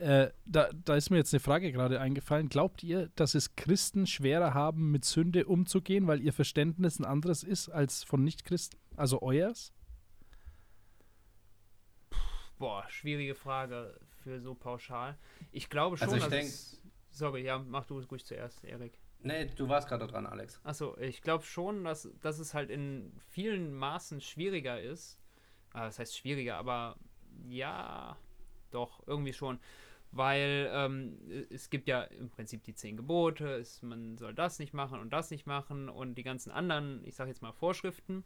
äh, 0.00 0.28
da, 0.46 0.68
da 0.84 0.96
ist 0.96 1.10
mir 1.10 1.18
jetzt 1.18 1.32
eine 1.32 1.40
Frage 1.40 1.70
gerade 1.70 2.00
eingefallen. 2.00 2.48
Glaubt 2.48 2.82
ihr, 2.82 3.08
dass 3.14 3.36
es 3.36 3.54
Christen 3.54 4.06
schwerer 4.06 4.52
haben, 4.52 4.90
mit 4.90 5.04
Sünde 5.04 5.46
umzugehen, 5.46 6.08
weil 6.08 6.20
ihr 6.20 6.32
Verständnis 6.32 6.98
ein 6.98 7.04
anderes 7.04 7.44
ist 7.44 7.68
als 7.68 8.02
von 8.02 8.24
Nichtchristen? 8.24 8.80
Also 8.96 9.22
euers? 9.22 9.72
Boah, 12.58 12.84
schwierige 12.88 13.34
Frage 13.34 13.96
für 14.24 14.40
so 14.40 14.54
pauschal. 14.54 15.16
Ich 15.52 15.68
glaube 15.68 15.96
schon, 15.96 16.08
also 16.08 16.16
ich 16.16 16.26
denk, 16.26 16.48
es, 16.48 16.82
Sorry, 17.16 17.44
ja, 17.44 17.58
mach 17.58 17.86
du 17.86 17.98
es 17.98 18.10
ruhig 18.10 18.26
zuerst, 18.26 18.62
Erik. 18.62 19.00
Nee, 19.20 19.46
du 19.56 19.70
warst 19.70 19.88
gerade 19.88 20.06
dran, 20.06 20.26
Alex. 20.26 20.60
Achso, 20.64 20.98
ich 20.98 21.22
glaube 21.22 21.44
schon, 21.44 21.82
dass, 21.82 22.10
dass 22.20 22.38
es 22.38 22.52
halt 22.52 22.68
in 22.68 23.10
vielen 23.30 23.72
Maßen 23.72 24.20
schwieriger 24.20 24.78
ist. 24.78 25.18
Ah, 25.72 25.86
das 25.86 25.98
heißt 25.98 26.14
schwieriger, 26.14 26.58
aber 26.58 26.98
ja, 27.48 28.18
doch, 28.70 29.02
irgendwie 29.06 29.32
schon. 29.32 29.58
Weil 30.12 30.70
ähm, 30.70 31.18
es 31.48 31.70
gibt 31.70 31.88
ja 31.88 32.02
im 32.02 32.28
Prinzip 32.28 32.64
die 32.64 32.74
zehn 32.74 32.98
Gebote, 32.98 33.48
es, 33.54 33.80
man 33.80 34.18
soll 34.18 34.34
das 34.34 34.58
nicht 34.58 34.74
machen 34.74 35.00
und 35.00 35.10
das 35.10 35.30
nicht 35.30 35.46
machen 35.46 35.88
und 35.88 36.16
die 36.16 36.22
ganzen 36.22 36.50
anderen, 36.50 37.02
ich 37.06 37.14
sage 37.14 37.30
jetzt 37.30 37.40
mal 37.40 37.52
Vorschriften. 37.52 38.24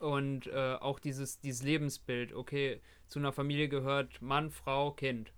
Und 0.00 0.48
äh, 0.48 0.74
auch 0.80 0.98
dieses, 0.98 1.38
dieses 1.38 1.62
Lebensbild, 1.62 2.32
okay, 2.32 2.80
zu 3.06 3.20
einer 3.20 3.32
Familie 3.32 3.68
gehört 3.68 4.20
Mann, 4.20 4.50
Frau, 4.50 4.90
Kind. 4.90 5.32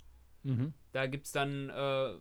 Mhm. 0.46 0.72
Da 0.92 1.06
gibt 1.06 1.26
es 1.26 1.32
dann 1.32 1.70
äh, 1.70 2.14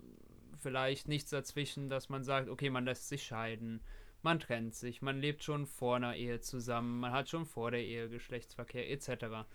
vielleicht 0.60 1.08
nichts 1.08 1.30
dazwischen, 1.30 1.90
dass 1.90 2.10
man 2.10 2.24
sagt, 2.24 2.50
okay, 2.50 2.70
man 2.70 2.86
lässt 2.86 3.10
sich 3.10 3.24
scheiden, 3.24 3.82
man 4.22 4.40
trennt 4.40 4.76
sich, 4.76 5.02
man 5.02 5.20
lebt 5.20 5.44
schon 5.44 5.66
vor 5.66 5.96
einer 5.96 6.16
Ehe 6.16 6.40
zusammen, 6.40 7.00
man 7.00 7.12
hat 7.12 7.30
schon 7.30 7.46
vor 7.46 7.72
der 7.72 7.84
Ehe 7.84 8.10
Geschlechtsverkehr 8.10 8.90
etc. 8.90 9.46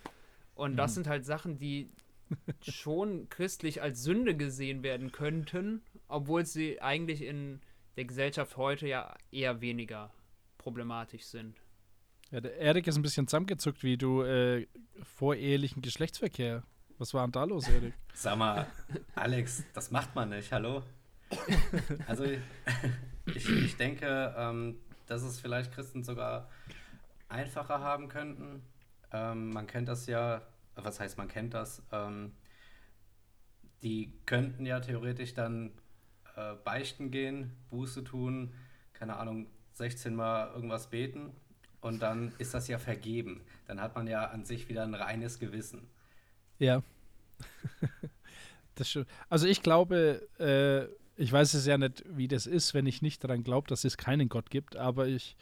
Und 0.55 0.73
mhm. 0.73 0.77
das 0.77 0.95
sind 0.95 1.09
halt 1.09 1.25
Sachen, 1.25 1.59
die 1.59 1.91
schon 2.63 3.29
christlich 3.29 3.83
als 3.83 4.03
Sünde 4.03 4.37
gesehen 4.37 4.83
werden 4.83 5.13
könnten, 5.13 5.83
obwohl 6.09 6.47
sie 6.47 6.81
eigentlich 6.81 7.23
in 7.23 7.61
der 7.97 8.05
Gesellschaft 8.05 8.57
heute 8.57 8.87
ja 8.87 9.15
eher 9.31 9.61
weniger 9.61 10.13
problematisch 10.59 11.25
sind. 11.25 11.57
Ja, 12.31 12.41
der 12.41 12.57
Erik 12.57 12.87
ist 12.87 12.97
ein 12.97 13.03
bisschen 13.03 13.27
zusammengezuckt, 13.27 13.83
wie 13.83 13.97
du 13.97 14.23
äh, 14.23 14.67
vorehelichen 15.03 15.83
Geschlechtsverkehr. 15.83 16.63
Was 17.01 17.15
war 17.15 17.27
denn 17.27 17.33
da 17.33 17.45
los, 17.45 17.67
Erik? 17.67 17.95
Sag 18.13 18.37
mal, 18.37 18.67
Alex, 19.15 19.65
das 19.73 19.91
macht 19.91 20.15
man 20.15 20.29
nicht, 20.29 20.53
hallo? 20.53 20.83
Also 22.07 22.25
ich, 23.25 23.49
ich 23.49 23.77
denke, 23.79 24.35
ähm, 24.37 24.77
dass 25.07 25.23
es 25.23 25.41
vielleicht 25.41 25.73
Christen 25.73 26.05
sogar 26.05 26.51
einfacher 27.31 27.81
haben 27.81 28.09
könnten. 28.09 28.63
Ähm, 29.13 29.49
man 29.49 29.67
kennt 29.67 29.89
das 29.89 30.07
ja, 30.09 30.43
was 30.75 31.01
heißt 31.01 31.17
man 31.17 31.29
kennt 31.29 31.55
das? 31.55 31.83
Ähm, 31.91 32.33
die 33.81 34.13
könnten 34.27 34.67
ja 34.67 34.81
theoretisch 34.81 35.33
dann 35.33 35.73
äh, 36.37 36.53
beichten 36.65 37.11
gehen, 37.11 37.57
Buße 37.71 38.05
tun, 38.05 38.53
keine 38.93 39.17
Ahnung, 39.17 39.47
16 39.73 40.15
Mal 40.15 40.53
irgendwas 40.53 40.91
beten 40.91 41.31
und 41.81 42.03
dann 42.03 42.35
ist 42.37 42.53
das 42.53 42.69
ja 42.69 42.79
vergeben. 42.79 43.41
Dann 43.67 43.81
hat 43.81 43.95
man 43.95 44.07
ja 44.07 44.27
an 44.27 44.45
sich 44.45 44.69
wieder 44.69 44.83
ein 44.83 44.95
reines 44.95 45.39
Gewissen. 45.39 45.89
Ja. 46.61 46.83
das 48.77 48.97
also 49.29 49.47
ich 49.49 49.63
glaube, 49.63 50.29
äh, 50.39 50.87
ich 51.21 51.33
weiß 51.33 51.55
es 51.55 51.67
ja 51.67 51.77
nicht, 51.77 52.05
wie 52.07 52.29
das 52.29 52.47
ist, 52.47 52.75
wenn 52.75 52.87
ich 52.87 53.03
nicht 53.03 53.25
daran 53.25 53.43
glaube, 53.43 53.67
dass 53.67 53.85
es 53.85 53.97
keinen 53.97 54.29
Gott 54.29 54.51
gibt, 54.51 54.77
aber 54.77 55.09
ich, 55.09 55.37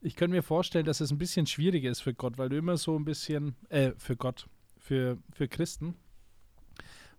ich 0.00 0.16
könnte 0.16 0.36
mir 0.36 0.42
vorstellen, 0.42 0.84
dass 0.84 1.00
es 1.00 1.10
ein 1.10 1.18
bisschen 1.18 1.46
schwieriger 1.46 1.90
ist 1.90 2.00
für 2.00 2.12
Gott, 2.12 2.36
weil 2.36 2.50
du 2.50 2.56
immer 2.56 2.76
so 2.76 2.98
ein 2.98 3.04
bisschen, 3.04 3.56
äh, 3.70 3.92
für 3.96 4.16
Gott, 4.16 4.46
für, 4.76 5.16
für 5.32 5.48
Christen, 5.48 5.94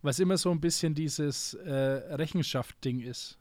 es 0.04 0.20
immer 0.20 0.38
so 0.38 0.52
ein 0.52 0.62
bisschen 0.62 0.94
dieses 0.94 1.56
äh, 1.56 1.74
Rechenschaft-Ding 1.74 3.02
ist. 3.02 3.38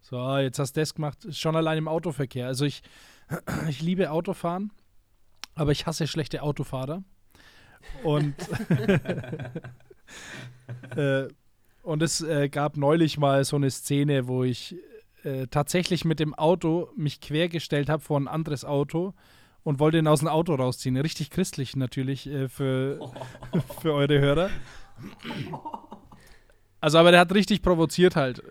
So, 0.00 0.18
ah, 0.18 0.40
jetzt 0.40 0.58
hast 0.58 0.76
du 0.76 0.80
das 0.80 0.94
gemacht, 0.94 1.34
schon 1.34 1.56
allein 1.56 1.78
im 1.78 1.88
Autoverkehr. 1.88 2.46
Also 2.46 2.64
ich, 2.64 2.82
ich 3.68 3.80
liebe 3.80 4.10
Autofahren, 4.10 4.72
aber 5.54 5.72
ich 5.72 5.86
hasse 5.86 6.06
schlechte 6.06 6.42
Autofahrer. 6.42 7.02
Und 8.02 8.34
äh, 10.96 11.28
und 11.82 12.02
es 12.02 12.20
äh, 12.20 12.48
gab 12.48 12.76
neulich 12.76 13.18
mal 13.18 13.44
so 13.44 13.56
eine 13.56 13.70
Szene, 13.70 14.28
wo 14.28 14.44
ich 14.44 14.76
äh, 15.24 15.46
tatsächlich 15.48 16.04
mit 16.04 16.20
dem 16.20 16.34
Auto 16.34 16.88
mich 16.96 17.20
quergestellt 17.20 17.88
habe 17.88 18.02
vor 18.02 18.18
ein 18.18 18.28
anderes 18.28 18.64
Auto 18.64 19.14
und 19.64 19.80
wollte 19.80 19.98
ihn 19.98 20.06
aus 20.06 20.20
dem 20.20 20.28
Auto 20.28 20.54
rausziehen. 20.54 20.96
Richtig 20.96 21.30
christlich 21.30 21.76
natürlich 21.76 22.28
äh, 22.28 22.48
für, 22.48 23.00
für 23.80 23.94
eure 23.94 24.20
Hörer. 24.20 24.50
Also, 26.80 26.98
aber 26.98 27.10
der 27.10 27.20
hat 27.20 27.34
richtig 27.34 27.62
provoziert 27.62 28.16
halt. 28.16 28.42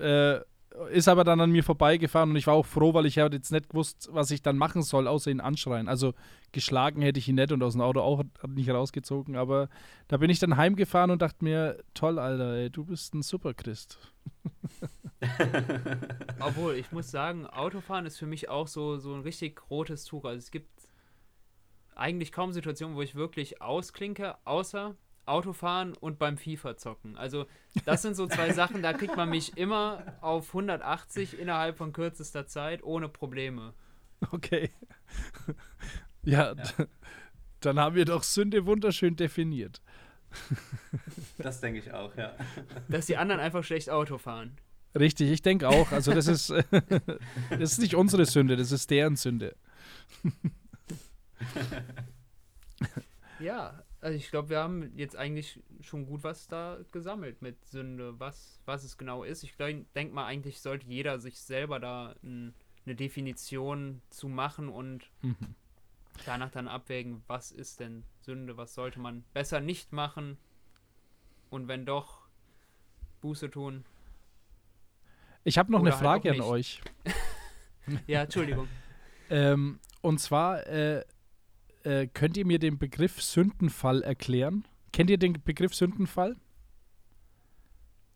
Ist 0.90 1.08
aber 1.08 1.24
dann 1.24 1.42
an 1.42 1.52
mir 1.52 1.64
vorbeigefahren 1.64 2.32
und 2.32 2.36
ich 2.36 2.48
war 2.48 2.54
auch 2.54 2.66
froh, 2.66 2.94
weil 2.94 3.06
ich 3.06 3.20
habe 3.20 3.36
jetzt 3.36 3.52
nicht 3.52 3.70
gewusst, 3.70 4.10
was 4.12 4.32
ich 4.32 4.42
dann 4.42 4.58
machen 4.58 4.82
soll, 4.82 5.08
außer 5.08 5.30
ihn 5.30 5.40
anschreien. 5.40 5.88
Also 5.88 6.14
geschlagen 6.52 7.02
hätte 7.02 7.20
ich 7.20 7.28
ihn 7.28 7.36
nicht 7.36 7.52
und 7.52 7.62
aus 7.64 7.74
dem 7.74 7.82
Auto 7.82 8.02
auch 8.02 8.24
nicht 8.48 8.70
rausgezogen, 8.70 9.36
aber 9.36 9.70
da 10.08 10.18
bin 10.18 10.30
ich 10.30 10.40
dann 10.40 10.58
heimgefahren 10.58 11.12
und 11.12 11.22
dachte 11.22 11.44
mir, 11.44 11.78
toll, 11.94 12.20
Alter, 12.20 12.54
ey, 12.54 12.70
du 12.70 12.86
bist 12.86 13.14
ein 13.14 13.22
Superchrist. 13.22 14.00
Obwohl, 16.40 16.76
ich 16.76 16.92
muss 16.92 17.12
sagen, 17.12 17.46
Autofahren 17.46 18.06
ist 18.06 18.18
für 18.18 18.26
mich 18.26 18.50
auch 18.50 18.68
so, 18.68 18.98
so 18.98 19.14
ein 19.14 19.22
richtig 19.22 19.62
rotes 19.70 20.06
Tuch. 20.06 20.26
Also 20.26 20.38
es 20.38 20.52
gibt 20.52 20.70
eigentlich 21.96 22.32
kaum 22.32 22.52
Situationen, 22.52 22.96
wo 22.96 23.02
ich 23.02 23.16
wirklich 23.16 23.62
ausklinke, 23.62 24.36
außer 24.46 24.96
Autofahren 25.26 25.94
und 25.94 26.20
beim 26.20 26.38
FIFA 26.38 26.78
zocken. 26.78 27.18
Also 27.18 27.46
das 27.86 28.02
sind 28.02 28.16
so 28.16 28.28
zwei 28.28 28.52
Sachen, 28.54 28.82
da 28.82 28.94
kriegt 28.94 29.16
man 29.16 29.30
mich 29.30 29.58
immer 29.58 30.18
auf 30.22 30.50
180 30.50 31.40
innerhalb 31.40 31.78
von 31.78 31.94
kürzester 31.94 32.48
Zeit 32.48 32.84
ohne 32.84 33.10
Probleme. 33.10 33.74
Okay. 34.32 34.70
Ja, 36.24 36.54
ja. 36.54 36.86
dann 37.60 37.80
haben 37.80 37.96
wir 37.96 38.06
doch 38.06 38.24
Sünde 38.24 38.66
wunderschön 38.66 39.16
definiert. 39.16 39.82
Das 41.38 41.60
denke 41.60 41.80
ich 41.80 41.92
auch, 41.92 42.16
ja. 42.16 42.34
Dass 42.88 43.08
die 43.08 43.18
anderen 43.18 43.42
einfach 43.42 43.64
schlecht 43.64 43.90
Auto 43.90 44.20
fahren. 44.20 44.58
Richtig, 44.98 45.32
ich 45.32 45.42
denke 45.42 45.68
auch. 45.68 45.92
Also 45.92 46.14
das 46.14 46.28
ist, 46.28 46.50
das 47.50 47.72
ist 47.72 47.80
nicht 47.80 47.96
unsere 47.96 48.26
Sünde, 48.26 48.56
das 48.56 48.72
ist 48.72 48.92
deren 48.92 49.16
Sünde. 49.16 49.56
Ja, 53.40 53.84
also 54.02 54.18
ich 54.18 54.32
glaube, 54.32 54.50
wir 54.50 54.60
haben 54.60 54.92
jetzt 54.98 55.16
eigentlich 55.16 55.60
schon 55.82 56.08
gut 56.08 56.24
was 56.24 56.48
da 56.48 56.80
gesammelt 56.92 57.42
mit 57.42 57.64
Sünde, 57.66 58.20
was, 58.20 58.60
was 58.66 58.84
es 58.84 58.98
genau 58.98 59.24
ist. 59.24 59.44
Ich 59.44 59.56
denke 59.58 60.14
mal, 60.14 60.26
eigentlich 60.26 60.60
sollte 60.60 60.88
jeder 60.88 61.20
sich 61.20 61.40
selber 61.40 61.80
da 61.80 62.16
ein, 62.24 62.56
eine 62.86 62.96
Definition 62.96 64.02
zu 64.10 64.28
machen 64.28 64.70
und 64.70 65.12
mhm. 65.22 65.56
danach 66.26 66.50
dann 66.50 66.68
abwägen, 66.68 67.24
was 67.28 67.52
ist 67.52 67.80
denn 67.80 68.04
Sünde, 68.22 68.58
was 68.58 68.74
sollte 68.74 69.00
man 69.00 69.24
besser 69.34 69.60
nicht 69.60 69.94
machen 69.94 70.38
und 71.52 71.68
wenn 71.68 71.86
doch, 71.86 72.22
Buße 73.22 73.52
tun. 73.52 73.86
Ich 75.44 75.60
habe 75.60 75.72
noch 75.72 75.82
Oder 75.82 75.92
eine 75.92 76.10
halt 76.10 76.24
Frage 76.24 76.32
an 76.32 76.42
euch. 76.42 76.82
ja, 78.08 78.24
Entschuldigung. 78.24 78.68
ähm, 79.30 79.80
und 80.02 80.20
zwar, 80.20 80.66
äh, 80.66 81.04
äh, 81.84 82.08
könnt 82.08 82.38
ihr 82.38 82.46
mir 82.46 82.60
den 82.60 82.78
Begriff 82.78 83.22
Sündenfall 83.22 84.02
erklären? 84.04 84.66
Kennt 84.92 85.10
ihr 85.10 85.18
den 85.18 85.42
Begriff 85.44 85.74
Sündenfall? 85.74 86.36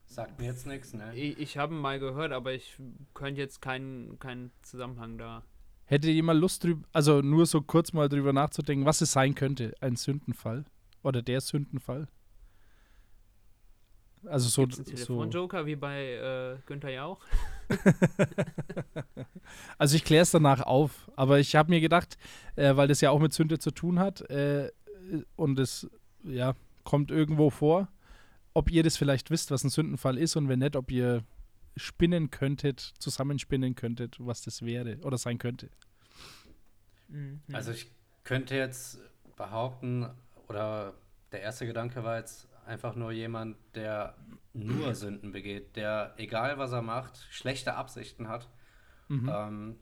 Sagt 0.05 0.39
mir 0.39 0.45
jetzt 0.45 0.67
nichts, 0.67 0.93
ne? 0.93 1.15
Ich, 1.15 1.37
ich 1.39 1.57
habe 1.57 1.73
ihn 1.73 1.79
mal 1.79 1.99
gehört, 1.99 2.31
aber 2.31 2.53
ich 2.53 2.77
könnte 3.13 3.41
jetzt 3.41 3.61
keinen 3.61 4.19
kein 4.19 4.51
Zusammenhang 4.61 5.17
da. 5.17 5.43
Hättet 5.85 6.11
ihr 6.11 6.23
mal 6.23 6.37
Lust 6.37 6.63
drüber, 6.63 6.87
also 6.93 7.21
nur 7.21 7.45
so 7.45 7.61
kurz 7.61 7.93
mal 7.93 8.09
drüber 8.09 8.33
nachzudenken, 8.33 8.85
was 8.85 9.01
es 9.01 9.11
sein 9.11 9.35
könnte, 9.35 9.73
ein 9.81 9.95
Sündenfall? 9.95 10.65
Oder 11.03 11.21
der 11.21 11.41
Sündenfall? 11.41 12.07
Also 14.25 14.49
so. 14.49 14.63
Gibt's 14.63 14.77
einen 14.79 14.85
Telefonjoker 14.85 15.61
so. 15.61 15.65
wie 15.67 15.75
bei 15.75 16.13
äh, 16.13 16.57
Günther 16.65 16.91
Jauch? 16.91 17.21
also 19.77 19.95
ich 19.95 20.03
kläre 20.03 20.23
es 20.23 20.31
danach 20.31 20.61
auf, 20.61 21.11
aber 21.15 21.39
ich 21.39 21.55
habe 21.55 21.69
mir 21.69 21.81
gedacht, 21.81 22.17
äh, 22.55 22.75
weil 22.75 22.87
das 22.87 23.01
ja 23.01 23.09
auch 23.09 23.19
mit 23.19 23.33
Sünde 23.33 23.59
zu 23.59 23.71
tun 23.71 23.99
hat 23.99 24.21
äh, 24.29 24.71
und 25.35 25.59
es 25.59 25.89
ja 26.23 26.55
kommt 26.83 27.11
irgendwo 27.11 27.49
vor, 27.49 27.87
ob 28.53 28.71
ihr 28.71 28.83
das 28.83 28.97
vielleicht 28.97 29.31
wisst, 29.31 29.51
was 29.51 29.63
ein 29.63 29.69
Sündenfall 29.69 30.17
ist 30.17 30.35
und 30.35 30.47
wenn 30.47 30.59
nicht, 30.59 30.75
ob 30.75 30.91
ihr 30.91 31.23
spinnen 31.75 32.31
könntet, 32.31 32.93
zusammenspinnen 32.99 33.75
könntet, 33.75 34.17
was 34.19 34.41
das 34.41 34.61
wäre 34.61 34.97
oder 35.03 35.17
sein 35.17 35.37
könnte. 35.37 35.69
Mhm. 37.09 37.41
Also 37.51 37.71
ich 37.71 37.91
könnte 38.23 38.55
jetzt 38.55 38.99
behaupten, 39.35 40.09
oder 40.47 40.93
der 41.31 41.41
erste 41.41 41.65
Gedanke 41.65 42.03
war 42.03 42.17
jetzt 42.17 42.47
einfach 42.65 42.95
nur 42.95 43.11
jemand, 43.11 43.57
der 43.75 44.15
nur 44.53 44.93
Sünden 44.95 45.31
begeht, 45.31 45.75
der, 45.75 46.13
egal 46.17 46.57
was 46.57 46.71
er 46.71 46.81
macht, 46.81 47.25
schlechte 47.29 47.75
Absichten 47.75 48.27
hat. 48.27 48.49
Mhm. 49.07 49.31
Ähm, 49.31 49.75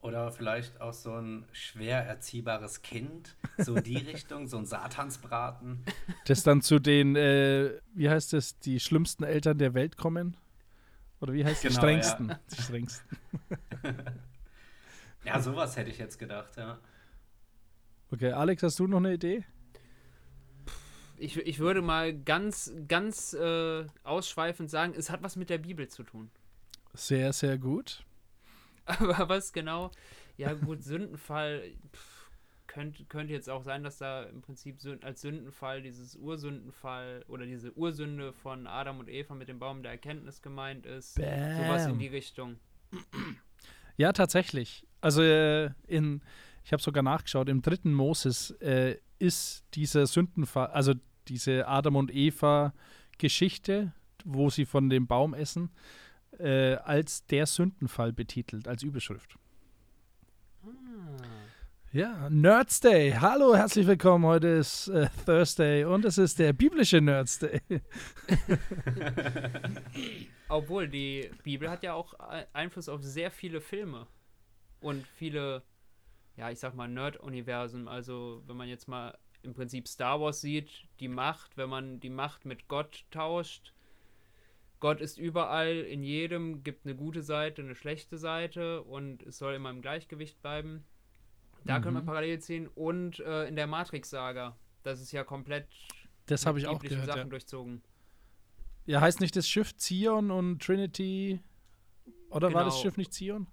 oder 0.00 0.32
vielleicht 0.32 0.80
auch 0.80 0.92
so 0.92 1.14
ein 1.14 1.46
schwer 1.52 2.04
erziehbares 2.04 2.82
Kind, 2.82 3.36
so 3.58 3.76
die 3.76 3.96
Richtung, 4.12 4.48
so 4.48 4.58
ein 4.58 4.66
Satansbraten. 4.66 5.84
Das 6.26 6.42
dann 6.42 6.60
zu 6.60 6.80
den, 6.80 7.14
äh, 7.14 7.78
wie 7.94 8.10
heißt 8.10 8.34
es, 8.34 8.58
die 8.58 8.80
schlimmsten 8.80 9.22
Eltern 9.22 9.58
der 9.58 9.74
Welt 9.74 9.96
kommen? 9.96 10.36
Oder 11.20 11.34
wie 11.34 11.44
heißt 11.44 11.62
genau, 11.62 11.70
die 11.70 11.76
strengsten? 11.76 12.28
Ja. 12.30 12.40
Die 12.50 12.62
strengsten. 12.62 13.18
ja, 15.24 15.40
sowas 15.40 15.76
hätte 15.76 15.90
ich 15.90 15.98
jetzt 15.98 16.18
gedacht, 16.18 16.56
ja. 16.56 16.78
Okay, 18.10 18.32
Alex, 18.32 18.64
hast 18.64 18.80
du 18.80 18.88
noch 18.88 18.98
eine 18.98 19.14
Idee? 19.14 19.44
Ich, 21.22 21.36
ich 21.36 21.58
würde 21.60 21.82
mal 21.82 22.12
ganz, 22.12 22.72
ganz 22.88 23.32
äh, 23.32 23.86
ausschweifend 24.02 24.70
sagen, 24.70 24.94
es 24.96 25.08
hat 25.08 25.22
was 25.22 25.36
mit 25.36 25.50
der 25.50 25.58
Bibel 25.58 25.88
zu 25.88 26.02
tun. 26.02 26.30
Sehr, 26.94 27.32
sehr 27.32 27.58
gut. 27.58 28.04
Aber 28.84 29.28
was 29.28 29.52
genau? 29.52 29.92
Ja, 30.36 30.52
gut, 30.54 30.82
Sündenfall 30.82 31.62
pff, 31.94 32.30
könnte, 32.66 33.04
könnte 33.04 33.32
jetzt 33.32 33.48
auch 33.48 33.62
sein, 33.62 33.84
dass 33.84 33.98
da 33.98 34.24
im 34.24 34.42
Prinzip 34.42 34.78
als 35.02 35.20
Sündenfall 35.20 35.82
dieses 35.82 36.16
Ursündenfall 36.16 37.24
oder 37.28 37.46
diese 37.46 37.72
Ursünde 37.74 38.32
von 38.32 38.66
Adam 38.66 38.98
und 38.98 39.08
Eva 39.08 39.34
mit 39.34 39.48
dem 39.48 39.60
Baum 39.60 39.82
der 39.82 39.92
Erkenntnis 39.92 40.42
gemeint 40.42 40.86
ist. 40.86 41.14
Bam. 41.14 41.56
Sowas 41.56 41.86
in 41.86 41.98
die 41.98 42.08
Richtung. 42.08 42.56
Ja, 43.98 44.14
tatsächlich. 44.14 44.86
Also 45.02 45.22
äh, 45.22 45.70
in, 45.86 46.22
ich 46.64 46.72
habe 46.72 46.82
sogar 46.82 47.02
nachgeschaut, 47.02 47.50
im 47.50 47.60
dritten 47.60 47.92
Moses 47.92 48.50
äh, 48.52 48.96
ist 49.18 49.66
dieser 49.74 50.06
Sündenfall, 50.06 50.68
also 50.68 50.94
diese 51.28 51.66
Adam 51.68 51.96
und 51.96 52.14
Eva 52.14 52.72
Geschichte, 53.18 53.92
wo 54.24 54.50
sie 54.50 54.66
von 54.66 54.90
dem 54.90 55.06
Baum 55.06 55.34
essen, 55.34 55.70
äh, 56.38 56.74
als 56.74 57.26
der 57.26 57.46
Sündenfall 57.46 58.12
betitelt, 58.12 58.66
als 58.66 58.82
Überschrift. 58.82 59.36
Ah. 60.64 60.68
Ja, 61.94 62.30
Nerds 62.30 62.80
Day. 62.80 63.12
Hallo, 63.12 63.54
herzlich 63.54 63.86
willkommen. 63.86 64.24
Heute 64.24 64.48
ist 64.48 64.88
äh, 64.88 65.10
Thursday 65.26 65.84
und 65.84 66.06
es 66.06 66.16
ist 66.16 66.38
der 66.38 66.54
biblische 66.54 67.02
Nerds 67.02 67.38
Day. 67.38 67.60
Obwohl, 70.48 70.88
die 70.88 71.30
Bibel 71.42 71.68
hat 71.68 71.82
ja 71.82 71.92
auch 71.92 72.14
Einfluss 72.54 72.88
auf 72.88 73.02
sehr 73.02 73.30
viele 73.30 73.60
Filme 73.60 74.06
und 74.80 75.06
viele, 75.06 75.62
ja, 76.36 76.50
ich 76.50 76.60
sag 76.60 76.74
mal, 76.74 76.88
Nerd-Universen. 76.88 77.86
Also, 77.88 78.42
wenn 78.46 78.56
man 78.56 78.68
jetzt 78.68 78.88
mal 78.88 79.18
im 79.42 79.54
Prinzip 79.54 79.88
Star 79.88 80.20
Wars 80.20 80.40
sieht, 80.40 80.70
die 81.00 81.08
Macht, 81.08 81.56
wenn 81.56 81.68
man 81.68 82.00
die 82.00 82.10
Macht 82.10 82.44
mit 82.44 82.68
Gott 82.68 83.04
tauscht, 83.10 83.72
Gott 84.80 85.00
ist 85.00 85.16
überall, 85.16 85.76
in 85.76 86.02
jedem, 86.02 86.64
gibt 86.64 86.84
eine 86.84 86.96
gute 86.96 87.22
Seite, 87.22 87.62
eine 87.62 87.76
schlechte 87.76 88.18
Seite 88.18 88.82
und 88.82 89.22
es 89.22 89.38
soll 89.38 89.54
immer 89.54 89.70
im 89.70 89.80
Gleichgewicht 89.80 90.42
bleiben. 90.42 90.84
Da 91.64 91.78
mhm. 91.78 91.82
können 91.84 91.96
wir 91.98 92.02
parallel 92.02 92.40
ziehen. 92.40 92.66
Und 92.66 93.20
äh, 93.20 93.46
in 93.46 93.54
der 93.54 93.68
Matrix-Saga, 93.68 94.56
das 94.82 95.00
ist 95.00 95.12
ja 95.12 95.22
komplett 95.22 95.68
das 96.26 96.46
habe 96.46 96.58
ich 96.58 96.66
auch 96.66 96.80
gehört, 96.80 97.06
Sachen 97.06 97.18
ja. 97.18 97.24
durchzogen. 97.24 97.82
Ja, 98.86 99.00
heißt 99.00 99.20
nicht 99.20 99.36
das 99.36 99.48
Schiff 99.48 99.76
Zion 99.76 100.30
und 100.30 100.60
Trinity? 100.60 101.40
Oder 102.30 102.48
genau. 102.48 102.58
war 102.58 102.64
das 102.64 102.74
genau. 102.74 102.82
Schiff 102.82 102.96
nicht 102.96 103.12
Zion? 103.12 103.46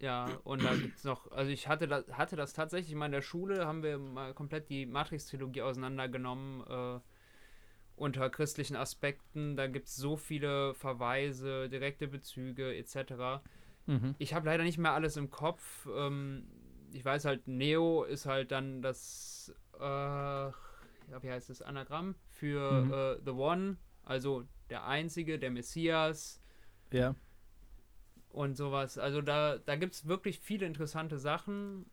Ja, 0.00 0.28
und 0.44 0.64
da 0.64 0.74
gibt 0.74 0.98
es 0.98 1.04
noch, 1.04 1.30
also 1.30 1.50
ich 1.50 1.68
hatte 1.68 1.86
das, 1.86 2.08
hatte 2.12 2.34
das 2.34 2.54
tatsächlich 2.54 2.94
mal 2.94 3.06
in 3.06 3.12
der 3.12 3.22
Schule, 3.22 3.66
haben 3.66 3.82
wir 3.82 3.98
mal 3.98 4.32
komplett 4.32 4.70
die 4.70 4.86
Matrix-Trilogie 4.86 5.62
auseinandergenommen. 5.62 6.66
Äh, 6.66 7.00
unter 8.00 8.30
christlichen 8.30 8.76
Aspekten. 8.76 9.56
Da 9.56 9.66
gibt 9.66 9.86
es 9.86 9.96
so 9.96 10.16
viele 10.16 10.74
Verweise, 10.74 11.68
direkte 11.68 12.08
Bezüge 12.08 12.74
etc. 12.74 13.42
Mhm. 13.86 14.14
Ich 14.18 14.34
habe 14.34 14.46
leider 14.46 14.64
nicht 14.64 14.78
mehr 14.78 14.92
alles 14.92 15.16
im 15.16 15.30
Kopf. 15.30 15.86
Ähm, 15.94 16.48
ich 16.92 17.04
weiß 17.04 17.26
halt, 17.26 17.46
Neo 17.46 18.04
ist 18.04 18.26
halt 18.26 18.52
dann 18.52 18.80
das, 18.80 19.54
äh, 19.78 19.80
wie 19.80 21.30
heißt 21.30 21.50
das, 21.50 21.60
Anagramm 21.60 22.14
für 22.30 22.70
mhm. 22.70 22.92
äh, 22.92 23.16
The 23.24 23.32
One, 23.32 23.76
also 24.02 24.44
der 24.70 24.86
Einzige, 24.86 25.38
der 25.38 25.50
Messias. 25.50 26.40
Ja. 26.92 27.14
Und 28.30 28.56
sowas. 28.56 28.96
Also 28.96 29.22
da, 29.22 29.58
da 29.58 29.76
gibt 29.76 29.94
es 29.94 30.06
wirklich 30.06 30.38
viele 30.38 30.66
interessante 30.66 31.18
Sachen. 31.18 31.86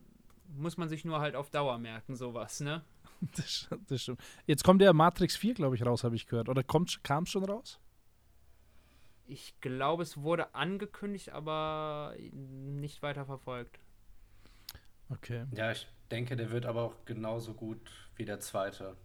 Muss 0.56 0.78
man 0.78 0.88
sich 0.88 1.04
nur 1.04 1.20
halt 1.20 1.36
auf 1.36 1.50
Dauer 1.50 1.78
merken, 1.78 2.16
sowas, 2.16 2.60
ne? 2.60 2.84
Das, 3.36 3.68
das 3.88 4.04
stimmt. 4.04 4.22
Jetzt 4.46 4.64
kommt 4.64 4.80
der 4.80 4.94
Matrix 4.94 5.36
4, 5.36 5.56
glaube 5.56 5.76
ich, 5.76 5.84
raus, 5.84 6.04
habe 6.04 6.16
ich 6.16 6.28
gehört. 6.28 6.50
Oder 6.50 6.64
kam 6.64 7.24
es 7.24 7.30
schon 7.30 7.44
raus? 7.44 7.80
Ich 9.26 9.60
glaube, 9.60 10.04
es 10.04 10.18
wurde 10.18 10.54
angekündigt, 10.54 11.30
aber 11.30 12.16
nicht 12.32 13.02
weiter 13.02 13.26
verfolgt. 13.26 13.80
Okay. 15.10 15.46
Ja, 15.52 15.72
ich 15.72 15.88
denke, 16.12 16.36
der 16.36 16.52
wird 16.52 16.66
aber 16.66 16.84
auch 16.84 17.06
genauso 17.06 17.54
gut 17.54 17.80
wie 18.16 18.26
der 18.26 18.40
zweite. 18.40 18.96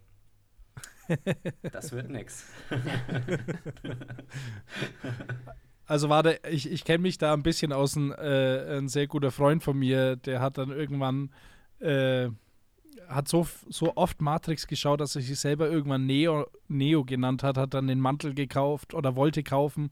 das 1.71 1.91
wird 1.91 2.09
nix. 2.09 2.49
Also 5.85 6.09
war 6.09 6.23
der, 6.23 6.51
ich, 6.51 6.71
ich 6.71 6.85
kenne 6.85 7.01
mich 7.01 7.17
da 7.17 7.33
ein 7.33 7.43
bisschen 7.43 7.73
aus, 7.73 7.95
ein, 7.95 8.11
äh, 8.11 8.77
ein 8.77 8.87
sehr 8.87 9.07
guter 9.07 9.31
Freund 9.31 9.63
von 9.63 9.77
mir, 9.77 10.15
der 10.15 10.39
hat 10.39 10.57
dann 10.57 10.71
irgendwann 10.71 11.29
äh, 11.79 12.29
hat 13.07 13.27
so, 13.27 13.47
so 13.69 13.95
oft 13.95 14.21
Matrix 14.21 14.67
geschaut, 14.67 15.01
dass 15.01 15.15
er 15.15 15.21
sich 15.21 15.39
selber 15.39 15.69
irgendwann 15.69 16.05
Neo, 16.05 16.47
Neo 16.67 17.03
genannt 17.03 17.43
hat, 17.43 17.57
hat 17.57 17.73
dann 17.73 17.87
den 17.87 17.99
Mantel 17.99 18.33
gekauft 18.33 18.93
oder 18.93 19.15
wollte 19.15 19.43
kaufen. 19.43 19.91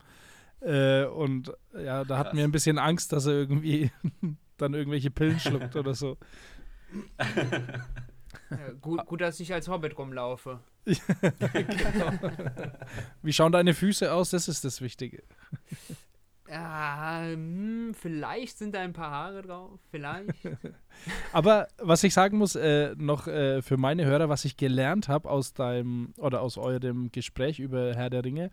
Äh, 0.62 1.06
und 1.06 1.52
ja, 1.74 2.04
da 2.04 2.18
hatten 2.18 2.38
wir 2.38 2.44
ein 2.44 2.52
bisschen 2.52 2.78
Angst, 2.78 3.14
dass 3.14 3.26
er 3.26 3.34
irgendwie 3.34 3.92
dann 4.58 4.74
irgendwelche 4.74 5.12
Pillen 5.12 5.40
schluckt 5.40 5.76
oder 5.76 5.94
so. 5.94 6.18
Gut, 8.82 9.06
gut, 9.06 9.22
dass 9.22 9.40
ich 9.40 9.54
als 9.54 9.70
Hobbit 9.70 9.98
rumlaufe. 9.98 10.60
Genau. 10.86 12.12
Wie 13.22 13.34
schauen 13.34 13.52
deine 13.52 13.74
Füße 13.74 14.12
aus? 14.12 14.32
Das 14.32 14.48
ist 14.48 14.66
das 14.66 14.82
Wichtige. 14.82 15.24
Ja, 16.50 17.22
hm, 17.24 17.94
vielleicht 17.94 18.58
sind 18.58 18.76
da 18.76 18.82
ein 18.82 18.92
paar 18.92 19.12
Haare 19.12 19.42
drauf, 19.42 19.80
vielleicht. 19.90 20.34
Aber 21.32 21.68
was 21.78 22.04
ich 22.04 22.14
sagen 22.14 22.38
muss, 22.38 22.56
äh, 22.56 22.94
noch 22.98 23.28
äh, 23.28 23.62
für 23.62 23.78
meine 23.78 24.06
Hörer, 24.06 24.28
was 24.28 24.44
ich 24.44 24.58
gelernt 24.58 25.08
habe 25.08 25.30
aus 25.30 25.54
deinem 25.54 26.14
oder 26.18 26.42
aus 26.42 26.58
eurem 26.58 27.10
Gespräch 27.12 27.60
über 27.60 27.96
Herr 27.96 28.10
der 28.10 28.26
Ringe, 28.26 28.52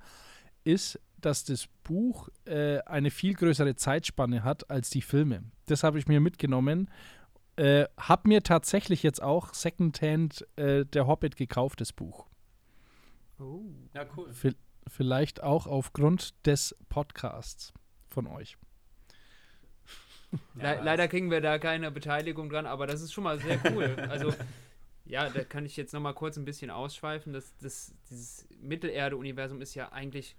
ist, 0.63 1.01
dass 1.21 1.45
das 1.45 1.67
Buch 1.83 2.29
äh, 2.45 2.79
eine 2.81 3.11
viel 3.11 3.35
größere 3.35 3.75
Zeitspanne 3.75 4.45
hat 4.45 4.71
als 4.71 4.91
die 4.91 5.03
Filme. 5.03 5.43
Das 5.67 5.83
habe 5.83 5.99
ich 5.99 6.07
mir 6.07 6.21
mitgenommen. 6.21 6.89
Äh, 7.59 7.89
hab 7.97 8.27
mir 8.27 8.45
tatsächlich 8.45 9.03
jetzt 9.03 9.21
auch 9.21 9.53
Secondhand 9.53 10.47
äh, 10.57 10.85
Der 10.85 11.09
Hobbit 11.09 11.35
gekauft, 11.35 11.81
das 11.81 11.93
Buch. 11.93 12.27
Oh, 13.41 13.63
ja, 13.95 14.07
cool. 14.17 14.33
V 14.33 14.51
vielleicht 14.87 15.43
auch 15.43 15.67
aufgrund 15.67 16.35
des 16.47 16.75
Podcasts 16.89 17.75
von 18.09 18.27
euch. 18.27 18.57
Le 20.55 20.81
leider 20.83 21.09
kriegen 21.09 21.31
wir 21.31 21.41
da 21.41 21.59
keine 21.59 21.91
Beteiligung 21.91 22.49
dran, 22.49 22.65
aber 22.65 22.87
das 22.87 23.03
ist 23.03 23.13
schon 23.13 23.25
mal 23.25 23.39
sehr 23.39 23.61
cool. 23.71 23.97
Also, 24.09 24.33
ja, 25.05 25.29
da 25.29 25.45
kann 25.45 25.67
ich 25.67 25.77
jetzt 25.77 25.93
noch 25.93 26.01
mal 26.01 26.15
kurz 26.15 26.39
ein 26.39 26.45
bisschen 26.45 26.71
ausschweifen. 26.71 27.33
Das, 27.33 27.55
das, 27.59 27.93
dieses 28.09 28.47
Mittelerde-Universum 28.61 29.61
ist 29.61 29.75
ja 29.75 29.93
eigentlich 29.93 30.37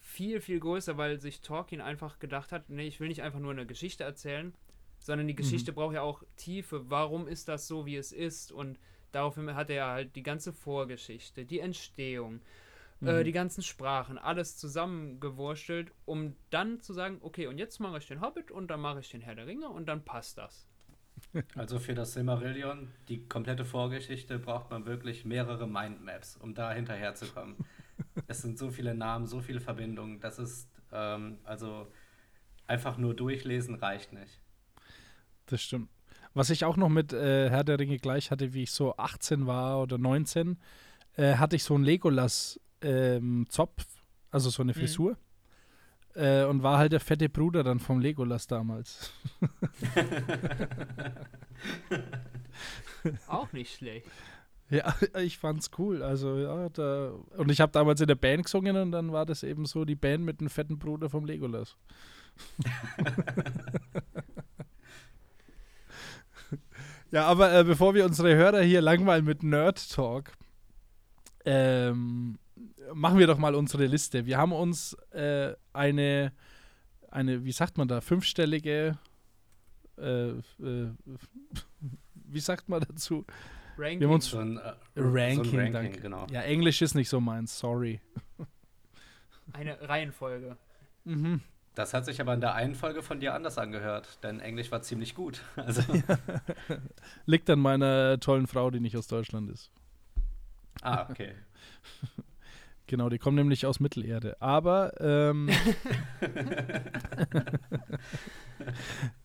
viel, 0.00 0.40
viel 0.40 0.60
größer, 0.60 0.96
weil 0.96 1.20
sich 1.20 1.40
Tolkien 1.40 1.80
einfach 1.80 2.18
gedacht 2.18 2.52
hat, 2.52 2.70
nee, 2.70 2.86
ich 2.86 3.00
will 3.00 3.08
nicht 3.08 3.22
einfach 3.22 3.40
nur 3.40 3.50
eine 3.50 3.66
Geschichte 3.66 4.04
erzählen, 4.04 4.54
sondern 5.02 5.26
die 5.26 5.34
Geschichte 5.34 5.72
mhm. 5.72 5.76
braucht 5.76 5.94
ja 5.94 6.02
auch 6.02 6.22
Tiefe. 6.36 6.90
Warum 6.90 7.26
ist 7.26 7.48
das 7.48 7.66
so, 7.66 7.86
wie 7.86 7.96
es 7.96 8.12
ist? 8.12 8.52
Und 8.52 8.78
daraufhin 9.10 9.54
hat 9.54 9.70
er 9.70 9.76
ja 9.76 9.90
halt 9.90 10.16
die 10.16 10.22
ganze 10.22 10.52
Vorgeschichte, 10.52 11.44
die 11.44 11.60
Entstehung, 11.60 12.40
äh, 13.02 13.20
mhm. 13.20 13.24
die 13.24 13.32
ganzen 13.32 13.62
Sprachen, 13.62 14.18
alles 14.18 14.56
zusammengewurstelt, 14.56 15.92
um 16.04 16.34
dann 16.50 16.80
zu 16.80 16.92
sagen, 16.92 17.18
okay, 17.20 17.46
und 17.46 17.58
jetzt 17.58 17.80
mache 17.80 17.98
ich 17.98 18.06
den 18.06 18.20
Hobbit 18.20 18.50
und 18.50 18.68
dann 18.68 18.80
mache 18.80 19.00
ich 19.00 19.10
den 19.10 19.20
Herr 19.20 19.34
der 19.34 19.46
Ringe 19.46 19.68
und 19.68 19.86
dann 19.86 20.04
passt 20.04 20.38
das. 20.38 20.66
Also 21.54 21.78
für 21.78 21.94
das 21.94 22.14
Silmarillion, 22.14 22.88
die 23.08 23.26
komplette 23.28 23.64
Vorgeschichte, 23.64 24.38
braucht 24.38 24.70
man 24.70 24.86
wirklich 24.86 25.24
mehrere 25.24 25.68
Mindmaps, 25.68 26.36
um 26.36 26.54
da 26.54 26.72
hinterherzukommen. 26.72 27.56
es 28.26 28.42
sind 28.42 28.58
so 28.58 28.70
viele 28.70 28.94
Namen, 28.94 29.26
so 29.26 29.40
viele 29.40 29.60
Verbindungen, 29.60 30.20
das 30.20 30.38
ist, 30.38 30.68
ähm, 30.90 31.38
also 31.44 31.86
einfach 32.66 32.98
nur 32.98 33.14
durchlesen 33.14 33.74
reicht 33.76 34.12
nicht. 34.12 34.40
Das 35.52 35.60
stimmt. 35.60 35.90
Was 36.32 36.48
ich 36.48 36.64
auch 36.64 36.78
noch 36.78 36.88
mit 36.88 37.12
äh, 37.12 37.50
Herr 37.50 37.62
der 37.62 37.78
Ringe 37.78 37.98
gleich 37.98 38.30
hatte, 38.30 38.54
wie 38.54 38.62
ich 38.62 38.70
so 38.70 38.96
18 38.96 39.46
war 39.46 39.82
oder 39.82 39.98
19, 39.98 40.56
äh, 41.18 41.34
hatte 41.34 41.56
ich 41.56 41.64
so 41.64 41.74
ein 41.74 41.84
Legolas 41.84 42.58
ähm, 42.80 43.46
also 44.30 44.48
so 44.48 44.62
eine 44.62 44.72
mhm. 44.72 44.76
Frisur. 44.76 45.18
Mhm. 46.14 46.22
Äh, 46.22 46.44
und 46.44 46.62
war 46.62 46.78
halt 46.78 46.92
der 46.92 47.00
fette 47.00 47.28
Bruder 47.28 47.62
dann 47.62 47.80
vom 47.80 48.00
Legolas 48.00 48.46
damals. 48.46 49.12
Auch 53.26 53.52
nicht 53.52 53.76
schlecht. 53.76 54.06
Ja, 54.70 54.94
ich 55.20 55.36
fand's 55.36 55.70
cool. 55.76 56.02
Also, 56.02 56.38
ja, 56.38 56.70
da, 56.70 57.12
und 57.36 57.50
ich 57.50 57.60
habe 57.60 57.72
damals 57.72 58.00
in 58.00 58.06
der 58.06 58.14
Band 58.14 58.44
gesungen 58.44 58.74
und 58.78 58.92
dann 58.92 59.12
war 59.12 59.26
das 59.26 59.42
eben 59.42 59.66
so 59.66 59.84
die 59.84 59.96
Band 59.96 60.24
mit 60.24 60.40
dem 60.40 60.48
fetten 60.48 60.78
Bruder 60.78 61.10
vom 61.10 61.26
Legolas. 61.26 61.76
ja, 67.12 67.26
aber 67.26 67.54
äh, 67.54 67.64
bevor 67.64 67.94
wir 67.94 68.04
unsere 68.04 68.34
Hörer 68.34 68.62
hier 68.62 68.80
langweilen 68.80 69.24
mit 69.24 69.42
Nerd 69.42 69.90
Talk, 69.92 70.32
ähm, 71.44 72.38
machen 72.94 73.18
wir 73.18 73.26
doch 73.26 73.38
mal 73.38 73.54
unsere 73.54 73.86
Liste. 73.86 74.26
Wir 74.26 74.38
haben 74.38 74.52
uns 74.52 74.94
äh, 75.12 75.54
eine, 75.72 76.32
eine, 77.10 77.44
wie 77.44 77.52
sagt 77.52 77.78
man 77.78 77.88
da, 77.88 78.00
fünfstellige, 78.00 78.98
äh, 79.98 80.30
äh, 80.30 80.42
wie 82.14 82.40
sagt 82.40 82.68
man 82.68 82.80
dazu? 82.80 83.24
Ranking. 83.78 84.00
Wir 84.00 84.08
haben 84.08 84.14
uns 84.14 84.30
so 84.30 84.38
ein, 84.38 84.58
äh, 84.58 84.72
Ranking, 84.96 85.44
so 85.44 85.56
ein 85.56 85.76
Ranking 85.76 86.02
genau. 86.02 86.26
Ja, 86.30 86.42
Englisch 86.42 86.82
ist 86.82 86.94
nicht 86.94 87.08
so 87.08 87.20
meins, 87.20 87.58
sorry. 87.58 88.00
Eine 89.52 89.80
Reihenfolge. 89.88 90.56
Mhm. 91.04 91.40
Das 91.74 91.94
hat 91.94 92.04
sich 92.04 92.20
aber 92.20 92.34
in 92.34 92.40
der 92.40 92.54
einen 92.54 92.74
Folge 92.74 93.02
von 93.02 93.18
dir 93.18 93.34
anders 93.34 93.56
angehört, 93.56 94.18
denn 94.22 94.40
Englisch 94.40 94.70
war 94.70 94.82
ziemlich 94.82 95.14
gut. 95.14 95.42
Also. 95.56 95.82
Liegt 97.26 97.48
an 97.48 97.60
meiner 97.60 98.18
tollen 98.20 98.46
Frau, 98.46 98.70
die 98.70 98.80
nicht 98.80 98.96
aus 98.96 99.06
Deutschland 99.06 99.50
ist. 99.50 99.70
Ah, 100.82 101.06
okay. 101.10 101.32
Genau, 102.88 103.08
die 103.08 103.18
kommen 103.18 103.36
nämlich 103.36 103.64
aus 103.64 103.80
Mittelerde. 103.80 104.36
Aber 104.42 104.92
ähm, 105.00 105.48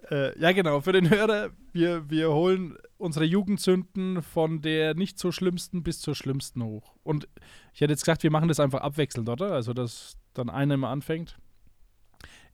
äh, 0.09 0.39
ja, 0.39 0.53
genau, 0.53 0.79
für 0.79 0.93
den 0.93 1.09
Hörer, 1.09 1.49
wir, 1.73 2.09
wir 2.09 2.31
holen 2.31 2.77
unsere 2.97 3.25
Jugendsünden 3.25 4.21
von 4.21 4.61
der 4.61 4.93
nicht 4.93 5.19
so 5.19 5.33
schlimmsten 5.33 5.83
bis 5.83 5.99
zur 5.99 6.15
schlimmsten 6.15 6.63
hoch. 6.63 6.95
Und 7.03 7.27
ich 7.73 7.81
hätte 7.81 7.91
jetzt 7.91 8.05
gesagt, 8.05 8.23
wir 8.23 8.31
machen 8.31 8.47
das 8.47 8.61
einfach 8.61 8.79
abwechselnd, 8.79 9.27
oder? 9.27 9.51
Also, 9.51 9.73
dass 9.73 10.15
dann 10.33 10.49
einer 10.49 10.75
immer 10.75 10.89
anfängt. 10.89 11.37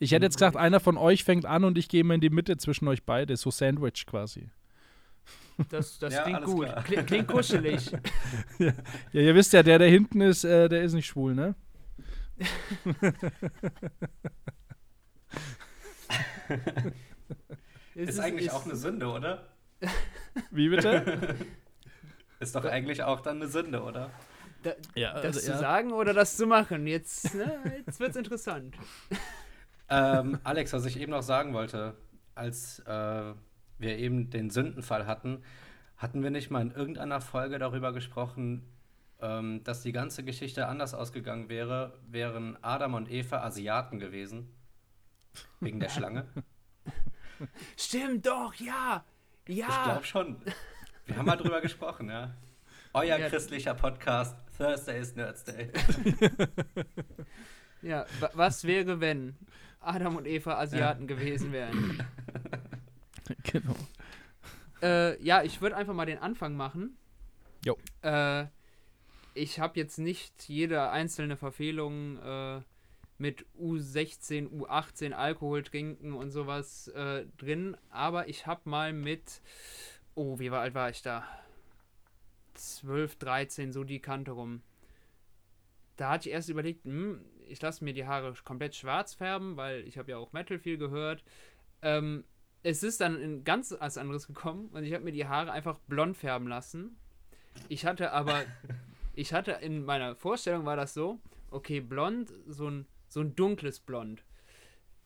Ich 0.03 0.11
hätte 0.11 0.25
jetzt 0.25 0.35
gesagt, 0.35 0.57
einer 0.57 0.81
von 0.81 0.97
euch 0.97 1.23
fängt 1.23 1.45
an 1.45 1.63
und 1.63 1.77
ich 1.77 1.87
gehe 1.87 2.03
mal 2.03 2.15
in 2.15 2.21
die 2.21 2.29
Mitte 2.29 2.57
zwischen 2.57 2.89
euch 2.89 3.03
beide, 3.03 3.37
so 3.37 3.51
Sandwich 3.51 4.05
quasi. 4.05 4.49
Das, 5.69 5.97
das 5.97 6.13
ja, 6.13 6.23
klingt 6.23 6.43
gut. 6.43 6.67
Klingt, 6.83 7.07
klingt 7.07 7.27
kuschelig. 7.27 7.89
ja. 8.59 8.73
ja, 9.13 9.21
ihr 9.21 9.33
wisst 9.33 9.53
ja, 9.53 9.63
der, 9.63 9.79
der 9.79 9.87
hinten 9.87 10.19
ist, 10.19 10.43
äh, 10.43 10.67
der 10.67 10.83
ist 10.83 10.91
nicht 10.93 11.05
schwul, 11.05 11.35
ne? 11.35 11.55
ist, 17.95 18.09
ist 18.09 18.19
eigentlich 18.19 18.47
ist, 18.47 18.53
auch 18.53 18.65
eine 18.65 18.75
Sünde, 18.75 19.07
oder? 19.07 19.47
Wie 20.51 20.67
bitte? 20.67 21.37
ist 22.41 22.55
doch 22.55 22.65
eigentlich 22.65 23.03
auch 23.03 23.21
dann 23.21 23.37
eine 23.37 23.47
Sünde, 23.47 23.83
oder? 23.83 24.11
Da, 24.63 24.73
ja, 24.95 25.13
das 25.13 25.37
also, 25.37 25.39
zu 25.39 25.51
ja. 25.51 25.59
sagen 25.59 25.93
oder 25.93 26.13
das 26.13 26.35
zu 26.35 26.45
machen? 26.45 26.87
Jetzt, 26.87 27.35
ne, 27.35 27.81
jetzt 27.85 28.01
wird's 28.01 28.17
interessant. 28.17 28.75
Ähm, 29.93 30.39
Alex, 30.43 30.73
was 30.73 30.85
ich 30.85 30.99
eben 30.99 31.11
noch 31.11 31.21
sagen 31.21 31.53
wollte, 31.53 31.95
als 32.33 32.79
äh, 32.79 33.33
wir 33.77 33.97
eben 33.97 34.31
den 34.31 34.49
Sündenfall 34.49 35.05
hatten, 35.05 35.43
hatten 35.97 36.23
wir 36.23 36.31
nicht 36.31 36.49
mal 36.49 36.63
in 36.63 36.71
irgendeiner 36.71 37.21
Folge 37.21 37.59
darüber 37.59 37.93
gesprochen, 37.93 38.63
ähm, 39.21 39.63
dass 39.63 39.83
die 39.83 39.91
ganze 39.91 40.23
Geschichte 40.23 40.67
anders 40.67 40.95
ausgegangen 40.95 41.47
wäre, 41.47 41.99
wären 42.09 42.57
Adam 42.63 42.95
und 42.95 43.11
Eva 43.11 43.43
Asiaten 43.43 43.99
gewesen. 43.99 44.49
Wegen 45.59 45.79
der 45.79 45.89
Schlange. 45.89 46.25
Stimmt 47.77 48.25
doch, 48.25 48.55
ja. 48.55 49.03
Ja. 49.47 49.67
Ich 49.69 49.83
glaube 49.83 50.05
schon. 50.05 50.37
Wir 51.05 51.17
haben 51.17 51.25
mal 51.25 51.35
drüber 51.35 51.61
gesprochen, 51.61 52.09
ja. 52.09 52.33
Euer 52.93 53.17
ja. 53.17 53.29
christlicher 53.29 53.75
Podcast, 53.75 54.35
Thursday 54.57 54.99
is 54.99 55.15
Nerds 55.15 55.43
Day. 55.43 55.71
ja, 57.81 58.05
was 58.33 58.63
wäre, 58.63 58.99
wenn 58.99 59.35
Adam 59.83 60.15
und 60.15 60.27
Eva 60.27 60.59
Asiaten 60.59 61.07
ja. 61.07 61.15
gewesen 61.15 61.51
wären? 61.51 62.05
Genau. 63.43 63.75
Äh, 64.81 65.21
ja, 65.23 65.43
ich 65.43 65.61
würde 65.61 65.77
einfach 65.77 65.93
mal 65.93 66.05
den 66.05 66.17
Anfang 66.17 66.55
machen. 66.57 66.97
Jo. 67.63 67.77
Äh, 68.01 68.47
ich 69.33 69.59
habe 69.59 69.79
jetzt 69.79 69.97
nicht 69.97 70.49
jede 70.49 70.89
einzelne 70.89 71.37
Verfehlung 71.37 72.17
äh, 72.17 72.61
mit 73.17 73.45
U16, 73.59 74.49
U18 74.49 75.13
Alkohol 75.13 75.63
trinken 75.63 76.13
und 76.13 76.31
sowas 76.31 76.89
äh, 76.89 77.25
drin, 77.37 77.77
aber 77.89 78.27
ich 78.27 78.45
habe 78.45 78.69
mal 78.69 78.91
mit, 78.91 79.41
oh, 80.15 80.39
wie 80.39 80.49
alt 80.49 80.73
war 80.73 80.89
ich 80.89 81.01
da? 81.01 81.25
12, 82.55 83.15
13, 83.15 83.71
so 83.71 83.83
die 83.83 83.99
Kante 83.99 84.31
rum. 84.31 84.61
Da 85.95 86.11
hatte 86.11 86.29
ich 86.29 86.33
erst 86.33 86.49
überlegt, 86.49 86.83
hm, 86.85 87.23
ich 87.53 87.61
lasse 87.61 87.83
mir 87.83 87.93
die 87.93 88.07
Haare 88.07 88.33
komplett 88.43 88.75
schwarz 88.75 89.13
färben, 89.13 89.57
weil 89.57 89.87
ich 89.87 89.99
habe 89.99 90.09
ja 90.09 90.17
auch 90.17 90.33
Metal 90.33 90.57
viel 90.57 90.77
gehört. 90.77 91.23
Ähm, 91.83 92.23
es 92.63 92.81
ist 92.81 92.99
dann 92.99 93.19
in 93.19 93.43
ganz 93.43 93.75
was 93.79 93.97
anderes 93.97 94.25
gekommen 94.25 94.69
und 94.73 94.83
ich 94.83 94.93
habe 94.93 95.03
mir 95.03 95.11
die 95.11 95.27
Haare 95.27 95.51
einfach 95.51 95.77
blond 95.87 96.17
färben 96.17 96.47
lassen. 96.47 96.97
Ich 97.69 97.85
hatte 97.85 98.11
aber, 98.11 98.43
ich 99.13 99.33
hatte 99.33 99.51
in 99.61 99.85
meiner 99.85 100.15
Vorstellung 100.15 100.65
war 100.65 100.75
das 100.75 100.95
so, 100.95 101.19
okay, 101.51 101.79
blond, 101.79 102.33
so 102.47 102.67
ein, 102.67 102.87
so 103.07 103.21
ein 103.21 103.35
dunkles 103.35 103.79
Blond. 103.79 104.23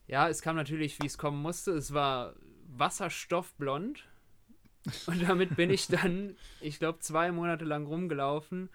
Ja, 0.07 0.29
es 0.29 0.41
kam 0.41 0.55
natürlich, 0.55 1.01
wie 1.01 1.07
es 1.07 1.17
kommen 1.17 1.41
musste. 1.41 1.71
Es 1.71 1.93
war 1.93 2.33
Wasserstoffblond. 2.69 4.07
Und 5.07 5.27
damit 5.27 5.57
bin 5.57 5.69
ich 5.69 5.87
dann, 5.87 6.37
ich 6.61 6.79
glaube, 6.79 6.99
zwei 6.99 7.33
Monate 7.33 7.65
lang 7.65 7.85
rumgelaufen. 7.85 8.69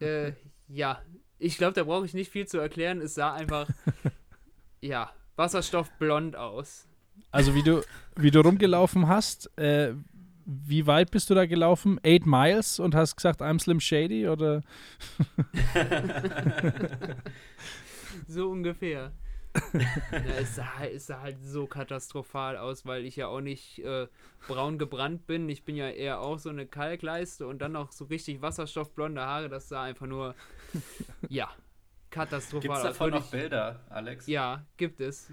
Äh, 0.00 0.32
ja, 0.68 1.00
ich 1.42 1.58
glaube, 1.58 1.74
da 1.74 1.84
brauche 1.84 2.06
ich 2.06 2.14
nicht 2.14 2.30
viel 2.30 2.46
zu 2.46 2.58
erklären. 2.58 3.00
Es 3.00 3.14
sah 3.14 3.34
einfach, 3.34 3.68
ja, 4.80 5.12
Wasserstoffblond 5.36 6.36
aus. 6.36 6.86
Also 7.30 7.54
wie 7.54 7.62
du, 7.62 7.82
wie 8.16 8.30
du 8.30 8.40
rumgelaufen 8.40 9.08
hast, 9.08 9.56
äh, 9.58 9.94
wie 10.44 10.86
weit 10.86 11.10
bist 11.10 11.30
du 11.30 11.34
da 11.34 11.46
gelaufen? 11.46 12.00
Eight 12.04 12.26
Miles 12.26 12.78
und 12.78 12.94
hast 12.94 13.16
gesagt, 13.16 13.40
I'm 13.40 13.60
Slim 13.60 13.80
Shady 13.80 14.28
oder? 14.28 14.62
so 18.28 18.50
ungefähr. 18.50 19.12
Ja, 20.12 20.18
es, 20.38 20.54
sah, 20.54 20.84
es 20.84 21.06
sah 21.06 21.20
halt 21.20 21.42
so 21.42 21.66
katastrophal 21.66 22.56
aus, 22.56 22.86
weil 22.86 23.04
ich 23.04 23.16
ja 23.16 23.26
auch 23.26 23.40
nicht 23.40 23.80
äh, 23.80 24.06
braun 24.48 24.78
gebrannt 24.78 25.26
bin. 25.26 25.48
Ich 25.48 25.64
bin 25.64 25.76
ja 25.76 25.90
eher 25.90 26.20
auch 26.20 26.38
so 26.38 26.48
eine 26.48 26.66
Kalkleiste 26.66 27.46
und 27.46 27.60
dann 27.60 27.72
noch 27.72 27.92
so 27.92 28.06
richtig 28.06 28.42
wasserstoffblonde 28.42 29.20
Haare. 29.20 29.48
Das 29.48 29.68
sah 29.68 29.82
einfach 29.82 30.06
nur, 30.06 30.34
ja, 31.28 31.50
katastrophal 32.10 32.60
Gibt's 32.60 32.78
aus. 32.78 32.82
Gibt 32.82 32.92
es 32.92 32.98
davon 32.98 33.10
noch 33.10 33.30
Bilder, 33.30 33.80
Alex? 33.90 34.26
Ja, 34.26 34.64
gibt 34.76 35.00
es. 35.00 35.30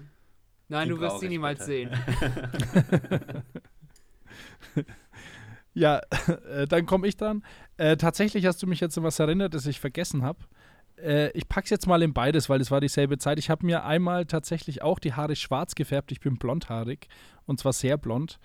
Nein, 0.68 0.88
Die 0.88 0.94
du 0.94 1.00
wirst 1.00 1.20
sie 1.20 1.28
niemals 1.28 1.66
sehen. 1.66 1.90
ja, 5.74 6.00
äh, 6.48 6.66
dann 6.66 6.86
komme 6.86 7.08
ich 7.08 7.16
dran. 7.16 7.44
Äh, 7.76 7.96
tatsächlich 7.96 8.46
hast 8.46 8.62
du 8.62 8.66
mich 8.66 8.80
jetzt 8.80 8.96
an 8.96 9.04
was 9.04 9.18
erinnert, 9.18 9.54
das 9.54 9.66
ich 9.66 9.80
vergessen 9.80 10.22
habe. 10.22 10.40
Äh, 11.02 11.30
ich 11.30 11.48
pack's 11.48 11.70
jetzt 11.70 11.86
mal 11.86 12.02
in 12.02 12.12
beides, 12.12 12.48
weil 12.48 12.60
es 12.60 12.70
war 12.70 12.80
dieselbe 12.80 13.18
Zeit. 13.18 13.38
Ich 13.38 13.50
habe 13.50 13.66
mir 13.66 13.84
einmal 13.84 14.26
tatsächlich 14.26 14.82
auch 14.82 14.98
die 14.98 15.14
Haare 15.14 15.36
schwarz 15.36 15.74
gefärbt. 15.74 16.12
Ich 16.12 16.20
bin 16.20 16.36
blondhaarig 16.36 17.08
und 17.46 17.58
zwar 17.58 17.72
sehr 17.72 17.96
blond. 17.96 18.38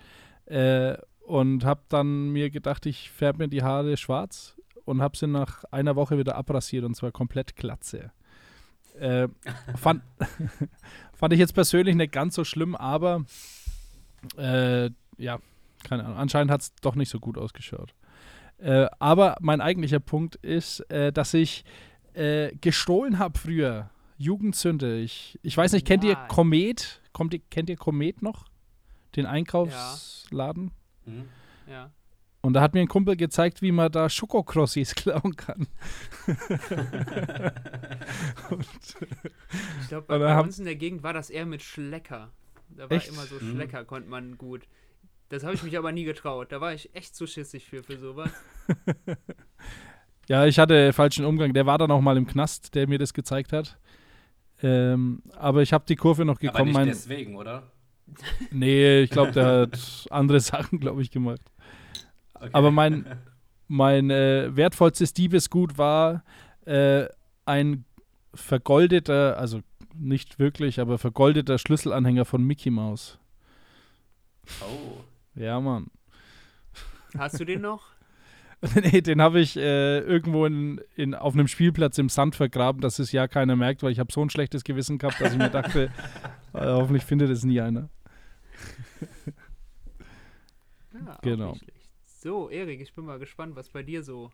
Äh, 0.46 0.96
und 1.26 1.64
habe 1.64 1.82
dann 1.88 2.30
mir 2.30 2.50
gedacht, 2.50 2.86
ich 2.86 3.10
färbe 3.10 3.44
mir 3.44 3.48
die 3.48 3.62
Haare 3.62 3.96
schwarz 3.96 4.56
und 4.84 5.02
habe 5.02 5.16
sie 5.16 5.26
nach 5.26 5.64
einer 5.72 5.96
Woche 5.96 6.18
wieder 6.18 6.36
abrasiert 6.36 6.84
und 6.84 6.94
zwar 6.94 7.10
komplett 7.10 7.56
glatze. 7.56 8.12
Äh, 8.98 9.28
fand, 9.76 10.02
fand 11.12 11.32
ich 11.32 11.40
jetzt 11.40 11.52
persönlich 11.52 11.96
nicht 11.96 12.12
ganz 12.12 12.36
so 12.36 12.44
schlimm, 12.44 12.76
aber 12.76 13.24
äh, 14.38 14.90
ja, 15.18 15.38
keine 15.82 16.04
Ahnung. 16.04 16.16
Anscheinend 16.16 16.50
hat 16.50 16.62
es 16.62 16.74
doch 16.76 16.94
nicht 16.94 17.10
so 17.10 17.18
gut 17.18 17.36
ausgeschaut. 17.36 17.94
Äh, 18.58 18.86
aber 18.98 19.36
mein 19.40 19.60
eigentlicher 19.60 20.00
Punkt 20.00 20.36
ist, 20.36 20.80
äh, 20.90 21.12
dass 21.12 21.34
ich 21.34 21.64
äh, 22.16 22.54
gestohlen 22.60 23.18
habe 23.18 23.38
früher. 23.38 23.90
Jugendsünde. 24.18 24.98
Ich, 24.98 25.38
ich 25.42 25.56
weiß 25.56 25.72
nicht, 25.72 25.86
kennt 25.86 26.04
ja. 26.04 26.10
ihr 26.10 26.16
Komet? 26.28 27.02
Kommt 27.12 27.34
ihr, 27.34 27.40
kennt 27.50 27.68
ihr 27.68 27.76
Komet 27.76 28.22
noch? 28.22 28.46
Den 29.14 29.26
Einkaufsladen? 29.26 30.72
Ja. 31.04 31.12
Mhm. 31.12 31.28
ja. 31.68 31.90
Und 32.40 32.52
da 32.52 32.60
hat 32.60 32.74
mir 32.74 32.80
ein 32.80 32.88
Kumpel 32.88 33.16
gezeigt, 33.16 33.60
wie 33.60 33.72
man 33.72 33.90
da 33.90 34.08
Schokokrossis 34.08 34.94
klauen 34.96 35.34
kann. 35.34 35.66
ich 39.80 39.88
glaube, 39.88 40.06
bei, 40.06 40.18
bei 40.18 40.40
uns 40.40 40.58
in 40.58 40.64
der 40.64 40.76
Gegend 40.76 41.02
war 41.02 41.12
das 41.12 41.28
eher 41.28 41.44
mit 41.44 41.62
Schlecker. 41.62 42.30
Da 42.68 42.88
war 42.88 42.96
echt? 42.96 43.08
immer 43.08 43.22
so 43.22 43.34
mhm. 43.36 43.52
Schlecker, 43.52 43.82
mhm. 43.82 43.86
konnte 43.86 44.08
man 44.08 44.38
gut. 44.38 44.62
Das 45.28 45.42
habe 45.42 45.54
ich 45.54 45.62
mich 45.64 45.76
aber 45.76 45.90
nie 45.90 46.04
getraut. 46.04 46.52
Da 46.52 46.60
war 46.60 46.72
ich 46.72 46.94
echt 46.94 47.16
zu 47.16 47.26
schissig 47.26 47.66
für, 47.66 47.82
für 47.82 47.98
sowas. 47.98 48.30
ja, 50.28 50.46
ich 50.46 50.58
hatte 50.58 50.92
falschen 50.92 51.24
Umgang. 51.24 51.52
Der 51.54 51.66
war 51.66 51.78
dann 51.78 51.90
auch 51.90 52.00
mal 52.00 52.16
im 52.16 52.26
Knast, 52.26 52.74
der 52.74 52.88
mir 52.88 52.98
das 52.98 53.14
gezeigt 53.14 53.52
hat. 53.52 53.78
Ähm, 54.62 55.22
aber 55.36 55.62
ich 55.62 55.72
habe 55.72 55.84
die 55.86 55.96
Kurve 55.96 56.24
noch 56.24 56.38
gekommen. 56.38 56.56
Aber 56.56 56.64
nicht 56.64 56.74
mein, 56.74 56.88
deswegen, 56.88 57.36
oder? 57.36 57.64
nee, 58.50 59.00
ich 59.00 59.10
glaube, 59.10 59.32
der 59.32 59.60
hat 59.62 60.06
andere 60.10 60.40
Sachen, 60.40 60.80
glaube 60.80 61.02
ich, 61.02 61.10
gemacht. 61.10 61.40
Okay. 62.34 62.50
Aber 62.52 62.70
mein, 62.70 63.06
mein 63.68 64.10
äh, 64.10 64.54
wertvollstes 64.54 65.12
Diebesgut 65.12 65.78
war 65.78 66.24
äh, 66.64 67.06
ein 67.44 67.84
vergoldeter, 68.34 69.38
also 69.38 69.60
nicht 69.94 70.38
wirklich, 70.38 70.80
aber 70.80 70.98
vergoldeter 70.98 71.58
Schlüsselanhänger 71.58 72.24
von 72.24 72.42
Mickey 72.44 72.70
Mouse. 72.70 73.18
Oh. 74.60 75.00
Ja, 75.34 75.60
Mann. 75.60 75.86
Hast 77.16 77.40
du 77.40 77.44
den 77.44 77.62
noch? 77.62 77.95
nee, 78.74 79.00
den 79.00 79.20
habe 79.20 79.40
ich 79.40 79.56
äh, 79.56 79.98
irgendwo 79.98 80.46
in, 80.46 80.80
in, 80.94 81.14
auf 81.14 81.34
einem 81.34 81.46
Spielplatz 81.46 81.98
im 81.98 82.08
Sand 82.08 82.36
vergraben, 82.36 82.80
dass 82.80 82.98
es 82.98 83.12
ja 83.12 83.28
keiner 83.28 83.54
merkt, 83.54 83.82
weil 83.82 83.92
ich 83.92 83.98
habe 83.98 84.12
so 84.12 84.22
ein 84.22 84.30
schlechtes 84.30 84.64
Gewissen 84.64 84.98
gehabt, 84.98 85.20
dass 85.20 85.32
ich 85.32 85.38
mir 85.38 85.50
dachte, 85.50 85.92
äh, 86.54 86.64
hoffentlich 86.64 87.04
findet 87.04 87.30
es 87.30 87.44
nie 87.44 87.60
einer. 87.60 87.90
ja, 90.94 91.18
genau. 91.22 91.56
So, 92.04 92.48
Erik, 92.48 92.80
ich 92.80 92.94
bin 92.94 93.04
mal 93.04 93.18
gespannt, 93.18 93.54
was 93.56 93.68
bei 93.68 93.82
dir 93.82 94.02
so. 94.02 94.30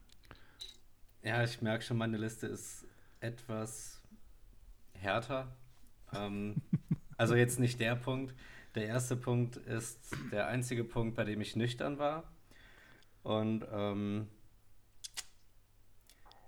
Ja, 1.23 1.43
ich 1.43 1.61
merke 1.61 1.85
schon, 1.85 1.99
meine 1.99 2.17
Liste 2.17 2.47
ist 2.47 2.87
etwas 3.21 4.03
härter. 4.95 5.57
Ähm, 6.15 6.63
also 7.17 7.35
jetzt 7.35 7.59
nicht 7.59 7.81
der 7.81 7.97
Punkt. 7.97 8.35
Der 8.75 8.87
erste 8.87 9.17
Punkt 9.17 9.57
ist 9.57 10.17
der 10.31 10.47
einzige 10.47 10.85
Punkt, 10.85 11.17
bei 11.17 11.25
dem 11.25 11.41
ich 11.41 11.57
nüchtern 11.57 11.99
war. 11.99 12.32
Und 13.23 13.65
ähm, 13.73 14.29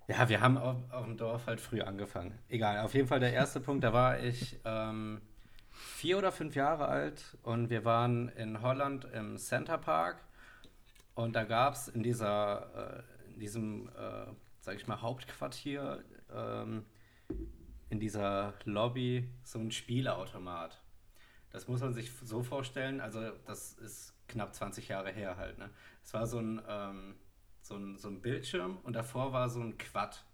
ja, 0.08 0.28
wir 0.28 0.40
haben 0.40 0.58
auf, 0.58 0.76
auf, 0.90 1.04
dem 1.04 1.16
Dorf 1.16 1.46
halt 1.46 1.60
früh 1.60 1.80
angefangen. 1.80 2.38
Egal, 2.48 2.80
auf 2.84 2.94
jeden 2.94 3.08
Fall 3.08 3.20
der 3.20 3.32
erste 3.32 3.60
Punkt, 3.60 3.84
da 3.84 3.92
war 3.92 4.20
ich 4.20 4.60
ähm, 4.64 5.20
vier 5.70 6.18
oder 6.18 6.32
fünf 6.32 6.54
Jahre 6.54 6.88
alt 6.88 7.38
und 7.42 7.70
wir 7.70 7.84
waren 7.84 8.28
in 8.30 8.60
Holland 8.60 9.06
im 9.12 9.38
Center 9.38 9.78
Park 9.78 10.24
und 11.14 11.34
da 11.34 11.44
gab 11.44 11.74
es 11.74 11.88
in 11.88 12.04
äh, 12.04 13.02
in 13.32 13.40
diesem, 13.40 13.88
äh, 13.88 14.26
sag 14.60 14.76
ich 14.76 14.86
mal, 14.86 15.00
Hauptquartier, 15.00 16.04
ähm, 16.32 16.84
in 17.90 18.00
dieser 18.00 18.54
Lobby 18.64 19.30
so 19.42 19.58
ein 19.58 19.70
Spielautomat. 19.70 20.80
Das 21.50 21.68
muss 21.68 21.80
man 21.80 21.94
sich 21.94 22.10
so 22.12 22.42
vorstellen, 22.42 23.00
also 23.00 23.30
das 23.46 23.74
ist 23.74 24.13
knapp 24.28 24.54
20 24.54 24.88
Jahre 24.88 25.12
her 25.12 25.36
halt, 25.36 25.58
ne? 25.58 25.70
Es 26.02 26.14
war 26.14 26.26
so 26.26 26.38
ein, 26.38 26.60
ähm, 26.68 27.14
so 27.60 27.76
ein, 27.76 27.96
so 27.98 28.08
ein 28.08 28.20
Bildschirm 28.20 28.78
und 28.82 28.94
davor 28.94 29.32
war 29.32 29.48
so 29.48 29.60
ein 29.60 29.78
Quad, 29.78 30.24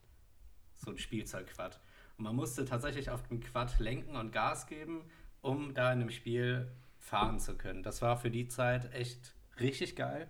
so 0.77 0.91
ein 0.91 0.99
Spielzeugquad. 0.99 1.81
Und 2.17 2.25
man 2.25 2.37
musste 2.37 2.65
tatsächlich 2.65 3.11
auf 3.11 3.27
dem 3.29 3.41
Quad 3.41 3.79
lenken 3.79 4.17
und 4.17 4.33
Gas 4.33 4.67
geben, 4.67 5.05
um 5.41 5.75
da 5.75 5.93
in 5.93 6.01
dem 6.01 6.11
Spiel 6.11 6.71
fahren 6.99 7.39
zu 7.39 7.57
können. 7.57 7.83
Das 7.83 8.03
war 8.03 8.17
für 8.17 8.31
die 8.31 8.49
Zeit 8.49 8.93
echt 8.93 9.35
richtig 9.59 9.97
geil. 9.97 10.29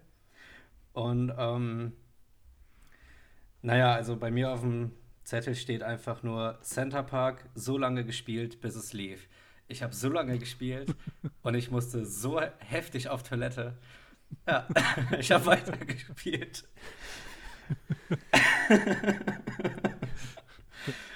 Und 0.93 1.33
ähm, 1.37 1.93
naja, 3.63 3.93
also 3.93 4.17
bei 4.17 4.31
mir 4.31 4.51
auf 4.51 4.61
dem 4.61 4.93
Zettel 5.25 5.55
steht 5.55 5.83
einfach 5.83 6.23
nur 6.23 6.59
Center 6.63 7.03
Park, 7.03 7.49
so 7.55 7.77
lange 7.77 8.05
gespielt, 8.05 8.61
bis 8.61 8.75
es 8.75 8.93
lief. 8.93 9.29
Ich 9.71 9.83
habe 9.85 9.95
so 9.95 10.09
lange 10.09 10.37
gespielt 10.39 10.97
und 11.43 11.55
ich 11.55 11.71
musste 11.71 12.05
so 12.05 12.41
heftig 12.59 13.09
auf 13.09 13.23
Toilette. 13.23 13.79
Ja, 14.47 14.67
ich 15.19 15.31
habe 15.31 15.47
weitergespielt. 15.47 16.69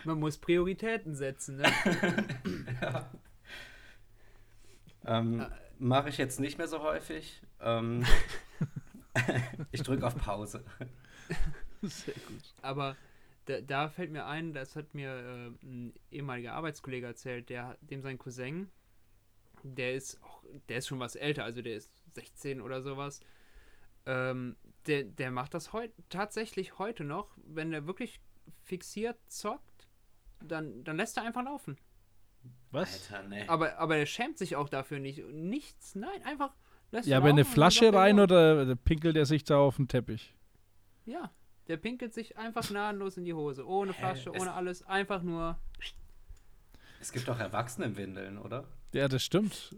Man 0.05 0.21
muss 0.21 0.39
Prioritäten 0.39 1.17
setzen, 1.17 1.57
ne? 1.57 1.65
ja. 2.81 3.11
Ähm, 5.05 5.41
äh. 5.41 5.49
Mache 5.81 6.11
ich 6.11 6.19
jetzt 6.19 6.39
nicht 6.39 6.57
mehr 6.57 6.69
so 6.69 6.81
häufig. 6.81 7.43
Ähm, 7.61 8.07
ich 9.73 9.83
drücke 9.83 10.07
auf 10.07 10.17
Pause. 10.17 10.63
Sehr 11.83 12.15
gut. 12.15 12.55
Aber 12.63 12.95
da, 13.47 13.61
da, 13.61 13.89
fällt 13.89 14.11
mir 14.11 14.27
ein, 14.27 14.53
das 14.53 14.77
hat 14.77 14.95
mir 14.95 15.11
äh, 15.11 15.67
ein 15.67 15.95
ehemaliger 16.11 16.55
Arbeitskollege 16.55 17.07
erzählt, 17.07 17.51
der, 17.51 17.77
dem 17.81 18.03
sein 18.03 18.19
Cousin, 18.19 18.71
der 19.63 19.95
ist 19.95 20.23
auch, 20.23 20.43
der 20.69 20.79
ist 20.79 20.89
schon 20.89 21.01
was 21.01 21.17
älter, 21.17 21.45
also 21.45 21.63
der 21.63 21.77
ist 21.77 21.93
16 22.15 22.61
oder 22.61 22.83
sowas. 22.83 23.21
Ähm, 24.07 24.57
der, 24.87 25.05
der 25.05 25.31
macht 25.31 25.55
das 25.55 25.73
heut, 25.73 25.91
tatsächlich 26.11 26.79
heute 26.79 27.05
noch, 27.05 27.31
wenn 27.47 27.73
er 27.73 27.87
wirklich 27.87 28.21
fixiert 28.63 29.17
zockt, 29.29 29.89
dann, 30.43 30.85
dann 30.85 30.97
lässt 30.97 31.17
er 31.17 31.25
einfach 31.25 31.45
laufen. 31.45 31.79
Was? 32.71 33.11
Alter, 33.11 33.29
nee. 33.29 33.47
aber, 33.49 33.79
aber 33.79 33.97
er 33.97 34.07
schämt 34.07 34.37
sich 34.37 34.57
auch 34.57 34.69
dafür 34.69 34.99
nicht. 34.99 35.25
Nichts, 35.27 35.95
nein, 35.95 36.23
einfach 36.25 36.55
lässt 36.91 37.09
Ja, 37.09 37.17
aber 37.19 37.29
eine 37.29 37.47
Flasche 37.47 37.93
rein 37.93 38.21
oder 38.21 38.77
pinkelt 38.77 39.17
er 39.17 39.25
sich 39.25 39.45
da 39.45 39.59
auf 39.59 39.77
den 39.77 39.89
Teppich? 39.89 40.35
Ja, 41.07 41.31
der 41.69 41.77
pinkelt 41.77 42.13
sich 42.13 42.37
einfach 42.37 42.67
gnadenlos 42.67 43.17
in 43.17 43.25
die 43.25 43.35
Hose. 43.35 43.67
Ohne 43.67 43.93
Hä? 43.93 43.99
Flasche, 43.99 44.31
es 44.31 44.41
ohne 44.41 44.53
alles. 44.53 44.83
Einfach 44.87 45.23
nur. 45.23 45.59
Es 47.01 47.13
gibt 47.13 47.29
auch 47.29 47.39
Erwachsenenwindeln, 47.39 48.39
oder? 48.39 48.65
Ja, 48.93 49.09
das 49.09 49.23
stimmt. 49.23 49.75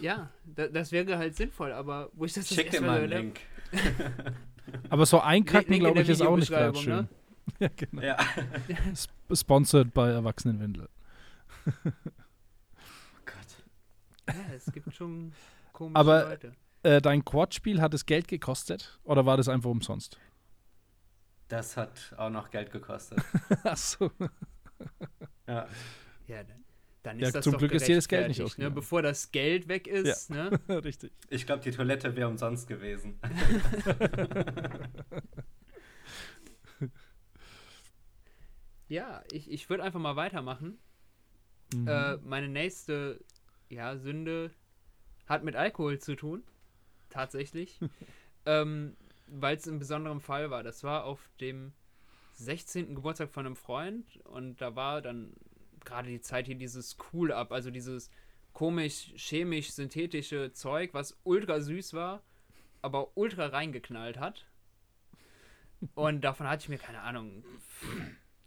Ja, 0.00 0.30
da, 0.44 0.68
das 0.68 0.92
wäre 0.92 1.18
halt 1.18 1.34
sinnvoll, 1.36 1.72
aber 1.72 2.10
wo 2.12 2.24
ich 2.24 2.32
das 2.32 2.48
Schick 2.48 2.70
dir 2.70 2.80
mal 2.80 3.00
einen 3.00 3.10
Link. 3.10 3.40
aber 4.90 5.06
so 5.06 5.20
einkacken, 5.20 5.78
glaube 5.78 6.00
ich, 6.00 6.08
ist 6.08 6.22
auch 6.22 6.36
nicht 6.36 6.50
gerade 6.50 6.78
schön. 6.78 6.96
Ne? 6.96 7.08
ja, 7.58 7.68
genau. 7.74 8.02
Ja. 8.02 8.16
Sponsored 9.34 9.92
bei 9.92 10.10
Erwachsenenwindel. 10.10 10.88
oh 11.66 11.90
Gott. 13.24 14.34
Ja, 14.34 14.54
es 14.54 14.72
gibt 14.72 14.94
schon 14.94 15.32
komische 15.72 15.98
aber, 15.98 16.28
Leute. 16.28 16.52
Äh, 16.82 17.00
dein 17.00 17.24
Quad-Spiel 17.24 17.80
hat 17.80 17.92
es 17.92 18.06
Geld 18.06 18.28
gekostet 18.28 19.00
oder 19.04 19.26
war 19.26 19.36
das 19.36 19.48
einfach 19.48 19.70
umsonst? 19.70 20.18
Das 21.48 21.76
hat 21.76 22.14
auch 22.16 22.30
noch 22.30 22.50
Geld 22.50 22.70
gekostet. 22.70 23.18
Ach 23.64 23.76
so. 23.76 24.10
ja. 25.46 25.66
Ja, 26.26 26.44
dann, 26.44 26.64
dann 27.02 27.18
ist 27.18 27.26
ja, 27.26 27.32
das 27.32 27.44
zum 27.44 27.52
doch 27.52 27.58
Glück 27.60 27.72
ist 27.72 27.88
das 27.88 28.06
Geld 28.06 28.28
nicht 28.28 28.38
ne? 28.38 28.44
ausgegangen. 28.44 28.74
Bevor 28.74 29.00
das 29.00 29.32
Geld 29.32 29.66
weg 29.66 29.86
ist, 29.86 30.28
ja. 30.28 30.50
ne? 30.50 30.60
Richtig. 30.84 31.12
Ich 31.30 31.46
glaube, 31.46 31.62
die 31.62 31.70
Toilette 31.70 32.14
wäre 32.16 32.28
umsonst 32.28 32.68
gewesen. 32.68 33.18
ja, 38.88 39.22
ich, 39.32 39.50
ich 39.50 39.70
würde 39.70 39.84
einfach 39.84 40.00
mal 40.00 40.16
weitermachen. 40.16 40.78
Mhm. 41.72 41.88
Äh, 41.88 42.18
meine 42.18 42.48
nächste 42.48 43.24
ja, 43.70 43.96
Sünde 43.96 44.50
hat 45.26 45.44
mit 45.44 45.56
Alkohol 45.56 45.98
zu 45.98 46.14
tun. 46.14 46.42
Tatsächlich. 47.08 47.80
ähm, 48.44 48.98
weil 49.30 49.56
es 49.56 49.66
ein 49.66 49.78
besonderer 49.78 50.20
Fall 50.20 50.50
war. 50.50 50.62
Das 50.62 50.84
war 50.84 51.04
auf 51.04 51.30
dem 51.40 51.72
16. 52.34 52.94
Geburtstag 52.94 53.30
von 53.30 53.46
einem 53.46 53.56
Freund 53.56 54.18
und 54.24 54.60
da 54.60 54.76
war 54.76 55.02
dann 55.02 55.32
gerade 55.84 56.08
die 56.08 56.20
Zeit 56.20 56.46
hier 56.46 56.54
dieses 56.54 56.96
Cool-Up, 57.12 57.52
also 57.52 57.70
dieses 57.70 58.10
komisch, 58.52 59.12
chemisch, 59.16 59.70
synthetische 59.72 60.52
Zeug, 60.52 60.94
was 60.94 61.18
ultra 61.24 61.60
süß 61.60 61.94
war, 61.94 62.22
aber 62.82 63.16
ultra 63.16 63.46
reingeknallt 63.46 64.18
hat. 64.18 64.46
Und 65.94 66.22
davon 66.22 66.48
hatte 66.48 66.64
ich 66.64 66.68
mir, 66.68 66.78
keine 66.78 67.02
Ahnung, 67.02 67.44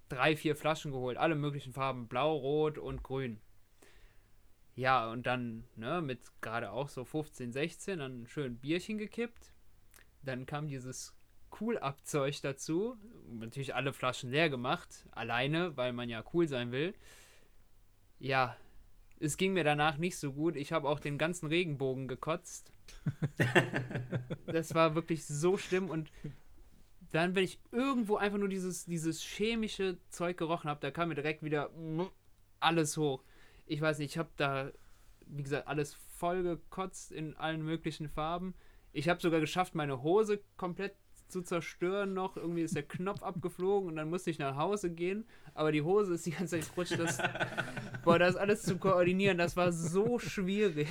drei, 0.09 0.35
vier 0.35 0.55
Flaschen 0.55 0.91
geholt, 0.91 1.17
alle 1.17 1.35
möglichen 1.35 1.73
Farben, 1.73 2.07
blau, 2.07 2.35
rot 2.35 2.77
und 2.77 3.03
grün. 3.03 3.39
Ja, 4.75 5.09
und 5.11 5.25
dann, 5.25 5.65
ne, 5.75 6.01
mit 6.01 6.19
gerade 6.41 6.71
auch 6.71 6.89
so 6.89 7.03
15, 7.03 7.51
16, 7.51 7.99
dann 7.99 8.27
schön 8.27 8.57
Bierchen 8.57 8.97
gekippt. 8.97 9.53
Dann 10.23 10.45
kam 10.45 10.67
dieses 10.67 11.15
Cool-Up-Zeug 11.59 12.41
dazu. 12.41 12.97
Natürlich 13.29 13.75
alle 13.75 13.93
Flaschen 13.93 14.31
leer 14.31 14.49
gemacht, 14.49 15.05
alleine, 15.11 15.75
weil 15.77 15.93
man 15.93 16.09
ja 16.09 16.23
cool 16.33 16.47
sein 16.47 16.71
will. 16.71 16.93
Ja, 18.19 18.55
es 19.19 19.37
ging 19.37 19.53
mir 19.53 19.63
danach 19.63 19.97
nicht 19.97 20.17
so 20.17 20.33
gut. 20.33 20.55
Ich 20.55 20.71
habe 20.71 20.89
auch 20.89 20.99
den 20.99 21.17
ganzen 21.17 21.47
Regenbogen 21.47 22.07
gekotzt. 22.07 22.71
das 24.47 24.73
war 24.73 24.95
wirklich 24.95 25.25
so 25.25 25.57
schlimm 25.57 25.89
und 25.89 26.11
dann, 27.11 27.35
wenn 27.35 27.43
ich 27.43 27.59
irgendwo 27.71 28.15
einfach 28.15 28.37
nur 28.37 28.47
dieses, 28.47 28.85
dieses 28.85 29.21
chemische 29.21 29.97
Zeug 30.09 30.37
gerochen 30.37 30.69
habe, 30.69 30.79
da 30.79 30.91
kam 30.91 31.09
mir 31.09 31.15
direkt 31.15 31.43
wieder 31.43 31.69
alles 32.59 32.97
hoch. 32.97 33.23
Ich 33.65 33.81
weiß 33.81 33.99
nicht, 33.99 34.11
ich 34.11 34.17
habe 34.17 34.29
da, 34.37 34.71
wie 35.27 35.43
gesagt, 35.43 35.67
alles 35.67 35.93
voll 36.17 36.43
gekotzt 36.43 37.11
in 37.11 37.35
allen 37.35 37.63
möglichen 37.63 38.09
Farben. 38.09 38.53
Ich 38.93 39.09
habe 39.09 39.21
sogar 39.21 39.39
geschafft, 39.39 39.75
meine 39.75 40.03
Hose 40.03 40.41
komplett 40.57 40.95
zu 41.27 41.41
zerstören 41.41 42.13
noch. 42.13 42.37
Irgendwie 42.37 42.61
ist 42.61 42.75
der 42.75 42.83
Knopf 42.83 43.23
abgeflogen 43.23 43.89
und 43.89 43.95
dann 43.95 44.09
musste 44.09 44.29
ich 44.29 44.39
nach 44.39 44.55
Hause 44.55 44.91
gehen. 44.91 45.25
Aber 45.53 45.71
die 45.71 45.81
Hose 45.81 46.13
ist 46.13 46.25
die 46.25 46.31
ganze 46.31 46.59
Zeit 46.59 46.69
gerutscht. 46.69 46.99
Das, 46.99 47.17
boah, 48.03 48.19
das 48.19 48.35
alles 48.35 48.63
zu 48.63 48.77
koordinieren, 48.77 49.37
das 49.37 49.55
war 49.57 49.71
so 49.71 50.19
schwierig. 50.19 50.87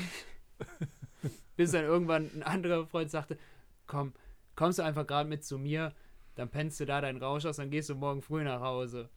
Bis 1.56 1.72
dann 1.72 1.84
irgendwann 1.84 2.30
ein 2.34 2.42
anderer 2.42 2.86
Freund 2.86 3.10
sagte, 3.10 3.38
komm, 3.86 4.14
kommst 4.56 4.78
du 4.78 4.82
einfach 4.82 5.06
gerade 5.06 5.28
mit 5.28 5.44
zu 5.44 5.58
mir, 5.58 5.94
dann 6.34 6.48
pennst 6.48 6.80
du 6.80 6.86
da 6.86 7.00
deinen 7.00 7.22
Rausch 7.22 7.44
aus, 7.44 7.56
dann 7.56 7.70
gehst 7.70 7.90
du 7.90 7.94
morgen 7.94 8.22
früh 8.22 8.42
nach 8.42 8.60
Hause. 8.60 9.10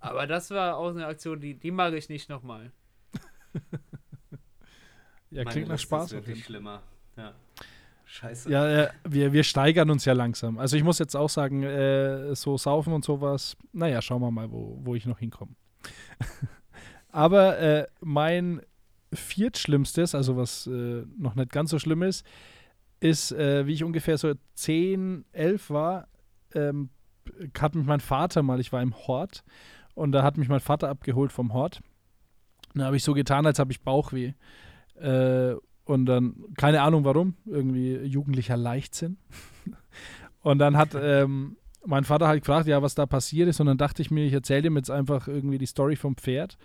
Aber 0.00 0.26
das 0.26 0.50
war 0.50 0.76
auch 0.76 0.90
eine 0.90 1.06
Aktion, 1.06 1.40
die, 1.40 1.54
die 1.54 1.72
mache 1.72 1.96
ich 1.96 2.08
nicht 2.08 2.28
nochmal. 2.28 2.70
ja, 5.30 5.44
klingt 5.44 5.66
Meine 5.66 5.74
nach 5.74 5.78
Spaß. 5.78 6.10
Das 6.10 6.20
ist 6.20 6.26
wirklich 6.26 6.44
schlimmer. 6.44 6.82
Ja. 7.16 7.34
Scheiße. 8.10 8.50
Ja, 8.50 8.84
äh, 8.84 8.88
wir, 9.06 9.34
wir 9.34 9.44
steigern 9.44 9.90
uns 9.90 10.06
ja 10.06 10.14
langsam. 10.14 10.58
Also 10.58 10.78
ich 10.78 10.82
muss 10.82 10.98
jetzt 10.98 11.14
auch 11.14 11.28
sagen, 11.28 11.62
äh, 11.62 12.34
so 12.34 12.56
saufen 12.56 12.94
und 12.94 13.04
sowas, 13.04 13.54
naja, 13.72 14.00
schauen 14.00 14.22
wir 14.22 14.30
mal, 14.30 14.50
wo, 14.50 14.78
wo 14.82 14.94
ich 14.94 15.04
noch 15.04 15.18
hinkomme. 15.18 15.52
Aber 17.12 17.58
äh, 17.58 17.86
mein 18.00 18.62
viertschlimmstes, 19.12 20.14
also 20.14 20.38
was 20.38 20.66
äh, 20.66 21.04
noch 21.18 21.34
nicht 21.34 21.52
ganz 21.52 21.70
so 21.70 21.78
schlimm 21.78 22.02
ist, 22.02 22.24
ist, 23.00 23.30
äh, 23.32 23.66
wie 23.66 23.74
ich 23.74 23.84
ungefähr 23.84 24.16
so 24.16 24.32
10, 24.54 25.26
11 25.32 25.68
war, 25.68 26.08
ähm, 26.54 26.88
hat 27.58 27.74
mich 27.74 27.86
mein 27.86 28.00
Vater 28.00 28.42
mal, 28.42 28.58
ich 28.58 28.72
war 28.72 28.80
im 28.80 28.96
Hort 28.96 29.44
und 29.94 30.12
da 30.12 30.22
hat 30.22 30.38
mich 30.38 30.48
mein 30.48 30.60
Vater 30.60 30.88
abgeholt 30.88 31.30
vom 31.30 31.52
Hort. 31.52 31.82
Da 32.74 32.86
habe 32.86 32.96
ich 32.96 33.04
so 33.04 33.12
getan, 33.12 33.44
als 33.44 33.58
habe 33.58 33.70
ich 33.70 33.82
Bauchweh. 33.82 34.32
Äh, 34.94 35.56
und 35.88 36.04
dann, 36.04 36.34
keine 36.58 36.82
Ahnung 36.82 37.04
warum, 37.04 37.34
irgendwie 37.46 37.96
jugendlicher 37.96 38.58
Leichtsinn. 38.58 39.16
Und 40.40 40.58
dann 40.58 40.76
hat 40.76 40.90
ähm, 40.94 41.56
mein 41.84 42.04
Vater 42.04 42.28
halt 42.28 42.42
gefragt, 42.42 42.68
ja, 42.68 42.80
was 42.80 42.94
da 42.94 43.06
passiert 43.06 43.48
ist. 43.48 43.58
Und 43.60 43.66
dann 43.66 43.78
dachte 43.78 44.02
ich 44.02 44.10
mir, 44.10 44.24
ich 44.24 44.32
erzähle 44.32 44.68
ihm 44.68 44.76
jetzt 44.76 44.90
einfach 44.90 45.28
irgendwie 45.28 45.58
die 45.58 45.66
Story 45.66 45.96
vom 45.96 46.16
Pferd. 46.16 46.56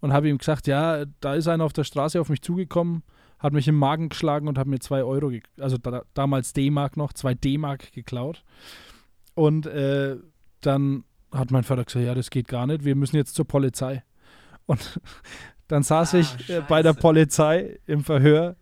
und 0.00 0.12
habe 0.12 0.28
ihm 0.28 0.38
gesagt, 0.38 0.66
ja, 0.66 1.04
da 1.20 1.34
ist 1.34 1.48
einer 1.48 1.64
auf 1.64 1.72
der 1.72 1.84
Straße 1.84 2.20
auf 2.20 2.28
mich 2.28 2.42
zugekommen, 2.42 3.02
hat 3.38 3.52
mich 3.52 3.66
im 3.66 3.76
Magen 3.76 4.10
geschlagen 4.10 4.46
und 4.46 4.58
hat 4.58 4.66
mir 4.66 4.78
zwei 4.78 5.02
Euro, 5.02 5.32
also 5.58 5.78
da, 5.78 6.02
damals 6.14 6.52
D-Mark 6.52 6.96
noch, 6.96 7.12
zwei 7.12 7.34
D-Mark 7.34 7.92
geklaut. 7.92 8.44
Und 9.34 9.66
äh, 9.66 10.16
dann 10.60 11.04
hat 11.32 11.50
mein 11.50 11.64
Vater 11.64 11.84
gesagt, 11.84 12.04
ja, 12.04 12.14
das 12.14 12.30
geht 12.30 12.48
gar 12.48 12.66
nicht, 12.66 12.84
wir 12.84 12.94
müssen 12.94 13.16
jetzt 13.16 13.34
zur 13.34 13.46
Polizei. 13.46 14.04
Und 14.66 15.00
dann 15.68 15.82
saß 15.82 16.14
ah, 16.14 16.18
ich 16.18 16.50
äh, 16.50 16.62
bei 16.68 16.82
der 16.82 16.92
Polizei 16.92 17.78
im 17.86 18.04
Verhör 18.04 18.56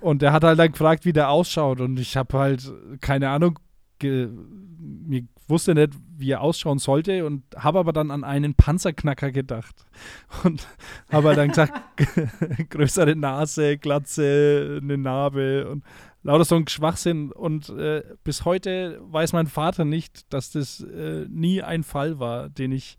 und 0.00 0.22
der 0.22 0.32
hat 0.32 0.44
halt 0.44 0.58
dann 0.58 0.72
gefragt, 0.72 1.04
wie 1.04 1.12
der 1.12 1.30
ausschaut. 1.30 1.80
Und 1.80 1.98
ich 1.98 2.16
habe 2.16 2.38
halt 2.38 2.72
keine 3.00 3.30
Ahnung, 3.30 3.58
mir 4.02 5.22
wusste 5.48 5.74
nicht, 5.74 5.92
wie 6.16 6.30
er 6.30 6.40
ausschauen 6.40 6.78
sollte 6.78 7.24
und 7.24 7.42
habe 7.56 7.78
aber 7.78 7.92
dann 7.92 8.10
an 8.10 8.24
einen 8.24 8.54
Panzerknacker 8.54 9.32
gedacht. 9.32 9.86
Und 10.44 10.66
habe 11.10 11.28
halt 11.28 11.38
dann 11.38 11.48
gesagt, 11.48 11.72
größere 12.70 13.16
Nase, 13.16 13.78
Glatze, 13.78 14.80
eine 14.82 14.98
Narbe 14.98 15.68
und 15.68 15.84
lauter 16.22 16.44
so 16.44 16.56
ein 16.56 16.68
Schwachsinn. 16.68 17.32
Und 17.32 17.68
äh, 17.70 18.02
bis 18.24 18.44
heute 18.44 18.98
weiß 19.02 19.32
mein 19.32 19.46
Vater 19.46 19.84
nicht, 19.84 20.32
dass 20.32 20.50
das 20.50 20.80
äh, 20.80 21.26
nie 21.28 21.62
ein 21.62 21.84
Fall 21.84 22.18
war, 22.18 22.48
den 22.48 22.72
ich, 22.72 22.98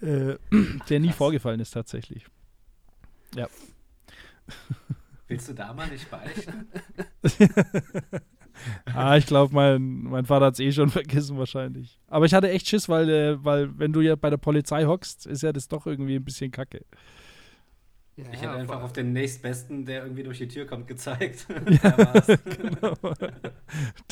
äh, 0.00 0.36
der 0.88 1.00
nie 1.00 1.12
vorgefallen 1.12 1.60
ist 1.60 1.72
tatsächlich. 1.72 2.26
Ja. 3.34 3.48
Willst 5.28 5.48
du 5.48 5.54
da 5.54 5.72
mal 5.72 5.88
nicht 5.88 6.10
beichten? 6.10 6.66
ah, 8.94 9.16
ich 9.16 9.26
glaube, 9.26 9.54
mein, 9.54 10.02
mein 10.02 10.26
Vater 10.26 10.46
hat 10.46 10.54
es 10.54 10.60
eh 10.60 10.72
schon 10.72 10.90
vergessen 10.90 11.38
wahrscheinlich. 11.38 12.00
Aber 12.08 12.26
ich 12.26 12.34
hatte 12.34 12.50
echt 12.50 12.66
Schiss, 12.66 12.88
weil, 12.88 13.08
äh, 13.08 13.44
weil 13.44 13.78
wenn 13.78 13.92
du 13.92 14.00
ja 14.00 14.16
bei 14.16 14.30
der 14.30 14.38
Polizei 14.38 14.86
hockst, 14.86 15.26
ist 15.26 15.42
ja 15.42 15.52
das 15.52 15.68
doch 15.68 15.86
irgendwie 15.86 16.16
ein 16.16 16.24
bisschen 16.24 16.50
kacke. 16.50 16.84
Ja, 18.16 18.24
ich 18.32 18.42
hätte 18.42 18.50
einfach 18.50 18.82
auf 18.82 18.92
den 18.92 19.12
nächstbesten, 19.12 19.86
der 19.86 20.02
irgendwie 20.02 20.24
durch 20.24 20.38
die 20.38 20.48
Tür 20.48 20.66
kommt, 20.66 20.88
gezeigt. 20.88 21.46
Ja, 21.82 21.90
genau. 22.44 22.94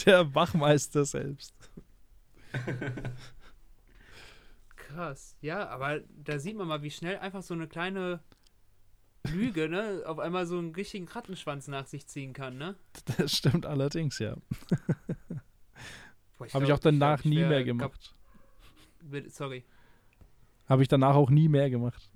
Der 0.06 0.34
Wachmeister 0.34 1.04
selbst. 1.04 1.52
Krass. 4.76 5.36
Ja, 5.42 5.68
aber 5.68 6.00
da 6.24 6.38
sieht 6.38 6.56
man 6.56 6.68
mal, 6.68 6.82
wie 6.82 6.90
schnell 6.90 7.18
einfach 7.18 7.42
so 7.42 7.52
eine 7.52 7.66
kleine 7.66 8.20
Lüge, 9.32 9.68
ne, 9.68 10.02
auf 10.06 10.18
einmal 10.18 10.46
so 10.46 10.58
einen 10.58 10.74
richtigen 10.74 11.08
Rattenschwanz 11.08 11.68
nach 11.68 11.86
sich 11.86 12.06
ziehen 12.06 12.32
kann, 12.32 12.58
ne? 12.58 12.76
Das 13.18 13.32
stimmt 13.32 13.66
allerdings, 13.66 14.18
ja. 14.18 14.36
Habe 16.52 16.64
ich 16.64 16.72
auch 16.72 16.78
danach 16.78 17.18
ich 17.18 17.22
glaub, 17.22 17.32
ich 17.32 17.38
nie 17.38 17.44
mehr 17.44 17.64
gemacht. 17.64 18.14
Sorry. 19.28 19.64
Habe 20.68 20.82
ich 20.82 20.88
danach 20.88 21.14
auch 21.14 21.30
nie 21.30 21.48
mehr 21.48 21.70
gemacht. 21.70 22.10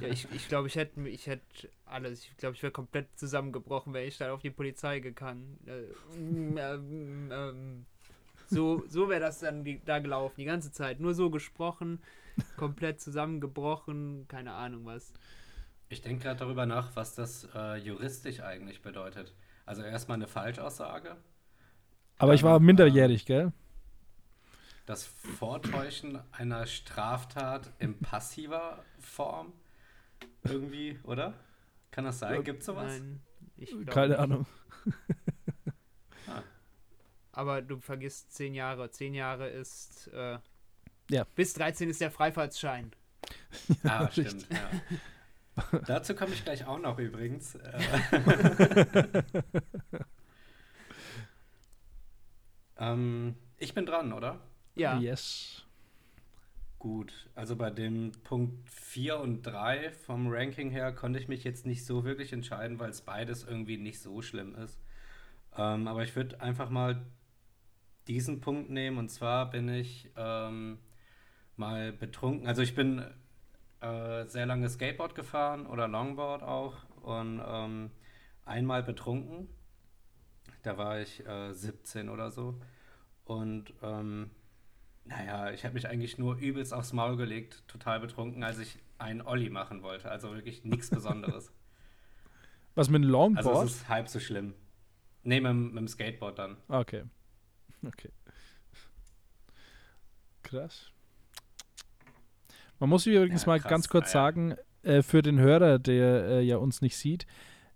ja, 0.00 0.08
ich, 0.08 0.26
ich 0.32 0.48
glaube, 0.48 0.68
ich 0.68 0.76
hätte 0.76 1.08
ich 1.08 1.26
hätt 1.26 1.42
alles. 1.84 2.24
Ich 2.24 2.36
glaube, 2.36 2.54
ich 2.54 2.62
wäre 2.62 2.72
komplett 2.72 3.08
zusammengebrochen, 3.18 3.92
wenn 3.92 4.06
ich 4.06 4.18
da 4.18 4.32
auf 4.32 4.40
die 4.40 4.50
Polizei 4.50 5.00
gegangen. 5.00 5.58
Äh, 5.66 5.84
ähm, 6.16 7.30
ähm, 7.32 7.86
so 8.48 8.84
so 8.88 9.08
wäre 9.08 9.20
das 9.20 9.40
dann 9.40 9.64
die, 9.64 9.80
da 9.84 9.98
gelaufen, 9.98 10.34
die 10.38 10.44
ganze 10.44 10.70
Zeit. 10.72 11.00
Nur 11.00 11.14
so 11.14 11.30
gesprochen, 11.30 12.00
komplett 12.56 13.00
zusammengebrochen, 13.00 14.26
keine 14.28 14.52
Ahnung 14.52 14.84
was. 14.86 15.12
Ich 15.88 16.00
denke 16.00 16.24
gerade 16.24 16.40
darüber 16.40 16.64
nach, 16.66 16.96
was 16.96 17.14
das 17.14 17.48
äh, 17.54 17.76
juristisch 17.76 18.40
eigentlich 18.40 18.82
bedeutet. 18.82 19.34
Also 19.66 19.82
erstmal 19.82 20.16
eine 20.16 20.26
Falschaussage. 20.26 21.16
Aber 22.18 22.34
ich 22.34 22.42
war 22.42 22.60
minderjährig, 22.60 23.26
gell? 23.26 23.52
Das 24.86 25.04
Vortäuschen 25.04 26.18
einer 26.32 26.66
Straftat 26.66 27.70
in 27.78 27.98
passiver 27.98 28.84
Form 28.98 29.52
irgendwie, 30.44 30.98
oder? 31.04 31.34
Kann 31.90 32.04
das 32.04 32.18
sein? 32.18 32.42
Gibt 32.42 32.60
es 32.60 32.66
sowas? 32.66 33.00
Nein, 33.00 33.20
Keine 33.86 34.08
nicht. 34.08 34.18
Ahnung. 34.18 34.46
ah. 36.26 36.42
Aber 37.32 37.62
du 37.62 37.78
vergisst 37.78 38.32
zehn 38.32 38.54
Jahre. 38.54 38.90
Zehn 38.90 39.14
Jahre 39.14 39.48
ist 39.48 40.08
äh, 40.08 40.38
ja. 41.12 41.24
Bis 41.34 41.54
13 41.54 41.90
ist 41.90 42.00
der 42.00 42.10
Freifahrtsschein. 42.10 42.92
ah, 43.84 44.10
stimmt. 44.10 44.46
Ja. 44.50 44.70
Dazu 45.86 46.14
komme 46.14 46.32
ich 46.32 46.42
gleich 46.44 46.64
auch 46.66 46.78
noch 46.78 46.98
übrigens. 46.98 47.56
ähm, 52.78 53.36
ich 53.58 53.74
bin 53.74 53.84
dran, 53.86 54.12
oder? 54.12 54.40
Ja. 54.74 54.98
Yes. 54.98 55.64
Gut, 56.78 57.28
also 57.36 57.54
bei 57.54 57.70
dem 57.70 58.10
Punkt 58.24 58.68
4 58.68 59.20
und 59.20 59.42
3 59.42 59.92
vom 59.92 60.26
Ranking 60.28 60.70
her 60.70 60.92
konnte 60.92 61.20
ich 61.20 61.28
mich 61.28 61.44
jetzt 61.44 61.64
nicht 61.64 61.84
so 61.86 62.02
wirklich 62.04 62.32
entscheiden, 62.32 62.80
weil 62.80 62.90
es 62.90 63.02
beides 63.02 63.44
irgendwie 63.44 63.76
nicht 63.76 64.00
so 64.00 64.20
schlimm 64.20 64.56
ist. 64.56 64.80
Ähm, 65.56 65.86
aber 65.86 66.02
ich 66.02 66.16
würde 66.16 66.40
einfach 66.40 66.70
mal 66.70 67.06
diesen 68.08 68.40
Punkt 68.40 68.70
nehmen 68.70 68.98
und 68.98 69.10
zwar 69.10 69.48
bin 69.50 69.68
ich 69.68 70.10
ähm, 70.16 70.78
mal 71.62 71.92
betrunken. 71.92 72.48
Also 72.48 72.60
ich 72.60 72.74
bin 72.74 73.04
äh, 73.80 74.26
sehr 74.26 74.46
lange 74.46 74.68
Skateboard 74.68 75.14
gefahren 75.14 75.66
oder 75.66 75.86
Longboard 75.86 76.42
auch 76.42 76.74
und 77.02 77.40
ähm, 77.46 77.90
einmal 78.44 78.82
betrunken. 78.82 79.48
Da 80.62 80.76
war 80.76 81.00
ich 81.00 81.24
äh, 81.26 81.52
17 81.52 82.08
oder 82.08 82.30
so. 82.30 82.60
Und 83.24 83.72
ähm, 83.82 84.30
naja, 85.04 85.52
ich 85.52 85.64
habe 85.64 85.74
mich 85.74 85.88
eigentlich 85.88 86.18
nur 86.18 86.36
übelst 86.36 86.74
aufs 86.74 86.92
Maul 86.92 87.16
gelegt, 87.16 87.62
total 87.68 88.00
betrunken, 88.00 88.42
als 88.42 88.58
ich 88.58 88.78
einen 88.98 89.22
Olli 89.22 89.48
machen 89.48 89.82
wollte. 89.82 90.10
Also 90.10 90.34
wirklich 90.34 90.64
nichts 90.64 90.90
Besonderes. 90.98 91.52
Was 92.74 92.88
mit 92.88 93.02
einem 93.02 93.10
Longboard? 93.10 93.46
Also 93.46 93.62
es 93.62 93.76
ist 93.76 93.88
halb 93.88 94.08
so 94.08 94.18
schlimm. 94.18 94.54
Nee, 95.22 95.40
mit, 95.40 95.54
mit 95.54 95.76
dem 95.76 95.88
Skateboard 95.88 96.38
dann. 96.38 96.56
Okay. 96.68 97.04
Okay. 97.84 98.10
Krass. 100.44 100.92
Man 102.82 102.88
muss 102.88 103.06
übrigens 103.06 103.42
ja, 103.42 103.46
mal 103.46 103.60
ganz 103.60 103.88
kurz 103.88 104.06
ja. 104.06 104.24
sagen, 104.24 104.56
äh, 104.82 105.02
für 105.02 105.22
den 105.22 105.38
Hörer, 105.38 105.78
der 105.78 106.24
äh, 106.24 106.40
ja 106.42 106.56
uns 106.56 106.82
nicht 106.82 106.96
sieht, 106.96 107.28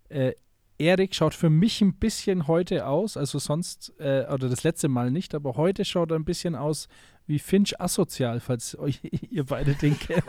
äh, 0.08 0.32
Erik 0.78 1.14
schaut 1.14 1.32
für 1.32 1.48
mich 1.48 1.80
ein 1.80 1.94
bisschen 1.94 2.48
heute 2.48 2.88
aus, 2.88 3.16
also 3.16 3.38
sonst, 3.38 3.92
äh, 4.00 4.26
oder 4.28 4.48
das 4.48 4.64
letzte 4.64 4.88
Mal 4.88 5.12
nicht, 5.12 5.36
aber 5.36 5.54
heute 5.54 5.84
schaut 5.84 6.10
er 6.10 6.16
ein 6.16 6.24
bisschen 6.24 6.56
aus 6.56 6.88
wie 7.28 7.38
Finch 7.38 7.80
asozial, 7.80 8.40
falls 8.40 8.76
euch, 8.80 8.98
ihr 9.30 9.44
beide 9.44 9.74
den 9.74 9.96
kennt. 10.00 10.24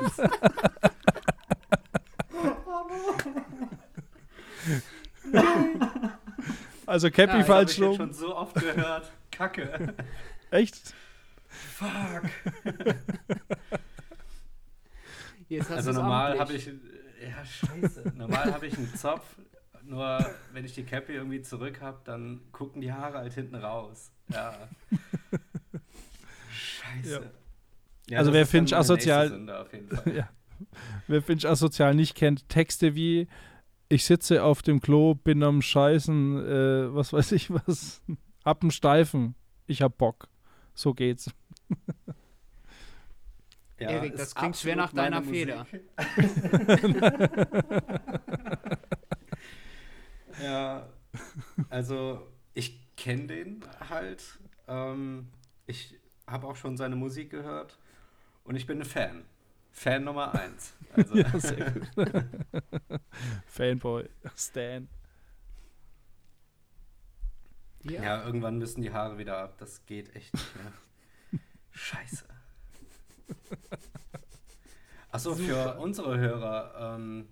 also 6.85 7.09
Cappy 7.09 7.37
ja, 7.37 7.43
falsch 7.43 7.81
rum. 7.81 7.91
Ich 7.93 7.97
schon 7.97 8.13
so 8.13 8.35
oft 8.35 8.53
gehört. 8.53 9.11
Kacke. 9.31 9.95
Echt? 10.51 10.93
Fuck. 11.47 12.29
also 15.69 15.91
normal 15.91 16.39
habe 16.39 16.53
ich, 16.53 16.67
ja 16.67 17.45
scheiße, 17.45 18.13
normal 18.15 18.53
habe 18.53 18.67
ich 18.67 18.77
einen 18.77 18.93
Zopf, 18.95 19.25
nur 19.83 20.25
wenn 20.53 20.65
ich 20.65 20.73
die 20.73 20.83
Cappy 20.83 21.13
irgendwie 21.13 21.41
zurück 21.41 21.81
habe, 21.81 21.99
dann 22.03 22.41
gucken 22.51 22.81
die 22.81 22.91
Haare 22.91 23.19
halt 23.19 23.33
hinten 23.33 23.55
raus. 23.55 24.11
Ja. 24.29 24.67
Scheiße. 26.51 27.13
Ja. 27.13 27.31
Ja, 28.09 28.19
also 28.19 28.31
wer 28.31 28.45
Finch 28.45 28.73
asozial, 28.73 29.67
ja. 30.05 30.29
wer 31.07 31.21
Finch 31.21 31.45
asozial 31.45 31.93
nicht 31.93 32.15
kennt, 32.15 32.47
Texte 32.47 32.95
wie 32.95 33.27
ich 33.89 34.05
sitze 34.05 34.43
auf 34.43 34.61
dem 34.61 34.81
Klo, 34.81 35.15
bin 35.15 35.43
am 35.43 35.61
Scheißen, 35.61 36.45
äh, 36.45 36.95
was 36.95 37.13
weiß 37.13 37.33
ich 37.33 37.49
was, 37.49 38.01
hab 38.45 38.61
einen 38.61 38.71
Steifen, 38.71 39.35
ich 39.65 39.81
hab 39.81 39.97
Bock. 39.97 40.27
So 40.73 40.93
geht's. 40.93 41.31
Ja, 43.79 43.89
Erik, 43.89 44.17
das 44.17 44.33
klingt 44.33 44.57
schwer 44.57 44.75
nach 44.75 44.91
deiner 44.91 45.21
Feder. 45.21 45.67
ja, 50.41 50.89
also 51.69 52.27
ich 52.55 52.95
kenne 52.95 53.27
den 53.27 53.63
halt. 53.89 54.39
Ähm, 54.67 55.27
ich 55.67 55.99
habe 56.25 56.47
auch 56.47 56.55
schon 56.55 56.75
seine 56.75 56.95
Musik 56.95 57.29
gehört 57.29 57.77
und 58.43 58.55
ich 58.55 58.65
bin 58.65 58.79
ein 58.79 58.85
Fan. 58.85 59.25
Fan 59.71 60.03
Nummer 60.03 60.33
eins. 60.33 60.73
Also. 60.93 61.15
ja, 61.17 61.39
sehr 61.39 61.71
gut. 61.71 61.87
Fanboy, 63.45 64.09
Stan. 64.35 64.89
Ja. 67.83 68.01
ja, 68.01 68.25
irgendwann 68.25 68.57
müssen 68.57 68.81
die 68.81 68.91
Haare 68.91 69.19
wieder 69.19 69.37
ab. 69.37 69.59
Das 69.59 69.85
geht 69.85 70.15
echt 70.15 70.33
nicht 70.33 70.55
mehr. 70.55 70.73
Scheiße. 71.71 72.36
Achso, 75.11 75.35
für 75.35 75.77
unsere 75.79 76.17
Hörer, 76.17 76.95
ähm, 76.95 77.27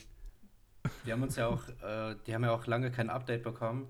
die 1.05 1.11
haben 1.11 1.23
uns 1.23 1.35
ja 1.35 1.47
auch, 1.47 1.67
äh, 1.83 2.15
die 2.25 2.33
haben 2.33 2.43
ja 2.43 2.51
auch 2.51 2.65
lange 2.67 2.91
kein 2.91 3.09
Update 3.09 3.43
bekommen. 3.43 3.87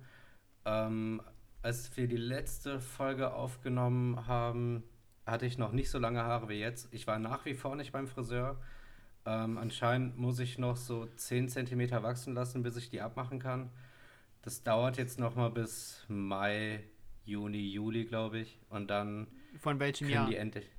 Ähm, 0.66 1.22
als 1.62 1.96
wir 1.96 2.08
die 2.08 2.18
letzte 2.18 2.80
Folge 2.80 3.34
aufgenommen 3.34 4.28
haben, 4.28 4.84
hatte 5.26 5.46
ich 5.46 5.58
noch 5.58 5.72
nicht 5.72 5.90
so 5.90 5.98
lange 5.98 6.22
Haare 6.24 6.50
wie 6.50 6.60
jetzt. 6.60 6.88
Ich 6.92 7.08
war 7.08 7.20
nach 7.20 7.46
wie 7.46 7.54
vor 7.54 7.76
nicht 7.76 7.92
beim 7.92 8.08
Friseur. 8.08 8.60
Ähm, 9.26 9.58
anscheinend 9.58 10.18
muss 10.18 10.40
ich 10.40 10.60
noch 10.60 10.78
so 10.78 11.08
10 11.08 11.50
cm 11.50 11.92
wachsen 12.04 12.36
lassen, 12.36 12.62
bis 12.62 12.78
ich 12.78 12.90
die 12.90 13.02
abmachen 13.02 13.40
kann. 13.40 13.72
Das 14.44 14.62
dauert 14.62 14.98
jetzt 14.98 15.20
noch 15.20 15.36
mal 15.36 15.50
bis 15.50 16.06
Mai, 16.08 16.84
Juni, 17.24 17.70
Juli, 17.72 18.06
glaube 18.06 18.40
ich. 18.40 18.60
Und 18.70 18.92
dann 18.92 19.28
Von 19.58 19.80
welchem 19.80 20.08
Jahr? 20.10 20.28
die 20.28 20.36
endlich. 20.36 20.70